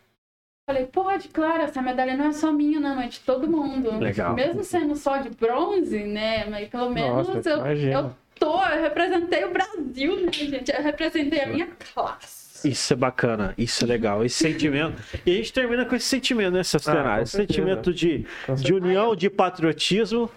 Falei, 0.72 0.86
pode, 0.86 1.28
claro, 1.28 1.64
essa 1.64 1.82
medalha 1.82 2.16
não 2.16 2.28
é 2.28 2.32
só 2.32 2.50
minha, 2.50 2.80
não, 2.80 3.02
é 3.02 3.10
de 3.10 3.20
todo 3.20 3.46
mundo. 3.46 4.00
Legal. 4.00 4.34
Mesmo 4.34 4.64
sendo 4.64 4.96
só 4.96 5.18
de 5.18 5.30
bronze, 5.30 6.02
né? 6.06 6.46
Mas 6.50 6.70
pelo 6.70 6.90
menos 6.90 7.28
Nossa, 7.28 7.50
eu, 7.50 7.58
imagina. 7.58 7.92
eu 7.94 8.16
tô, 8.40 8.64
eu 8.64 8.82
representei 8.82 9.44
o 9.44 9.52
Brasil, 9.52 10.26
né, 10.26 10.32
gente? 10.32 10.72
Eu 10.74 10.82
representei 10.82 11.42
a 11.42 11.48
minha 11.48 11.68
classe. 11.94 12.70
Isso 12.70 12.94
é 12.94 12.96
bacana, 12.96 13.54
isso 13.58 13.84
é 13.84 13.88
legal. 13.88 14.24
Esse 14.24 14.38
sentimento. 14.38 15.02
E 15.26 15.32
a 15.32 15.36
gente 15.36 15.52
termina 15.52 15.84
com 15.84 15.94
esse 15.94 16.06
sentimento, 16.06 16.54
né, 16.54 16.64
seu 16.64 16.80
Ah? 16.88 17.22
Esse 17.22 17.36
sentimento 17.36 17.94
de, 17.94 18.26
de 18.56 18.74
união, 18.74 19.14
de 19.14 19.30
patriotismo. 19.30 20.32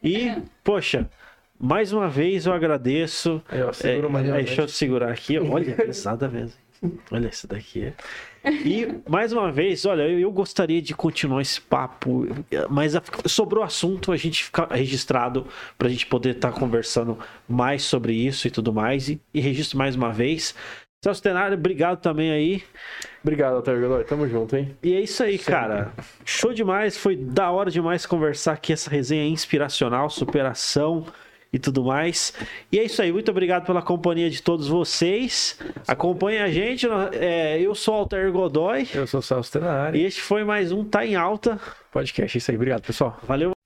E, 0.00 0.40
poxa, 0.62 1.10
mais 1.58 1.92
uma 1.92 2.06
vez 2.08 2.46
eu 2.46 2.52
agradeço. 2.52 3.42
Ó, 3.50 3.86
É, 3.88 3.96
realmente. 3.96 4.30
deixa 4.30 4.62
eu 4.62 4.68
segurar 4.68 5.10
aqui. 5.10 5.36
Olha, 5.36 5.74
pesada 5.74 6.28
mesmo. 6.28 6.56
Olha 7.10 7.26
esse 7.26 7.48
daqui. 7.48 7.92
E 8.44 8.86
mais 9.08 9.32
uma 9.32 9.50
vez, 9.50 9.84
olha, 9.86 10.02
eu, 10.02 10.18
eu 10.18 10.30
gostaria 10.30 10.80
de 10.82 10.94
continuar 10.94 11.40
esse 11.42 11.60
papo, 11.60 12.26
mas 12.68 12.94
a- 12.94 13.02
sobrou 13.26 13.64
assunto, 13.64 14.12
a 14.12 14.16
gente 14.16 14.44
fica 14.44 14.66
registrado 14.70 15.46
para 15.78 15.88
a 15.88 15.90
gente 15.90 16.06
poder 16.06 16.36
estar 16.36 16.52
conversando 16.52 17.18
mais 17.48 17.82
sobre 17.84 18.12
isso 18.12 18.46
e 18.46 18.50
tudo 18.50 18.72
mais. 18.72 19.08
E, 19.08 19.20
e 19.32 19.40
registro 19.40 19.78
mais 19.78 19.96
uma 19.96 20.12
vez. 20.12 20.54
Celso 21.02 21.22
Tenário, 21.22 21.56
obrigado 21.56 22.00
também 22.00 22.30
aí. 22.30 22.62
Obrigado, 23.22 23.56
Altair 23.56 23.80
Godoy. 23.80 24.04
Tamo 24.04 24.26
junto, 24.26 24.56
hein? 24.56 24.74
E 24.82 24.94
é 24.94 25.00
isso 25.00 25.22
aí, 25.22 25.38
cara. 25.38 25.92
Show 26.24 26.52
demais, 26.54 26.96
foi 26.96 27.14
da 27.14 27.50
hora 27.50 27.70
demais 27.70 28.06
conversar 28.06 28.52
aqui 28.52 28.72
essa 28.72 28.90
resenha 28.90 29.26
inspiracional, 29.26 30.08
superação 30.08 31.06
e 31.54 31.58
tudo 31.58 31.84
mais. 31.84 32.34
E 32.72 32.78
é 32.80 32.84
isso 32.84 33.00
aí, 33.00 33.12
muito 33.12 33.30
obrigado 33.30 33.64
pela 33.64 33.80
companhia 33.80 34.28
de 34.28 34.42
todos 34.42 34.66
vocês. 34.66 35.58
Acompanhe 35.86 36.38
a 36.38 36.48
gente, 36.50 36.86
é, 37.12 37.60
eu 37.60 37.74
sou 37.74 37.94
o 37.94 37.98
Altair 37.98 38.30
Godoy 38.32 38.88
Eu 38.92 39.06
sou 39.06 39.20
o 39.20 39.22
Celso 39.22 39.52
Tenari. 39.52 40.00
e 40.00 40.04
este 40.04 40.20
foi 40.20 40.42
mais 40.44 40.72
um 40.72 40.84
Tá 40.84 41.06
em 41.06 41.14
Alta. 41.14 41.58
Podcast, 41.92 42.36
isso 42.36 42.50
aí. 42.50 42.56
Obrigado, 42.56 42.82
pessoal. 42.82 43.18
Valeu. 43.22 43.63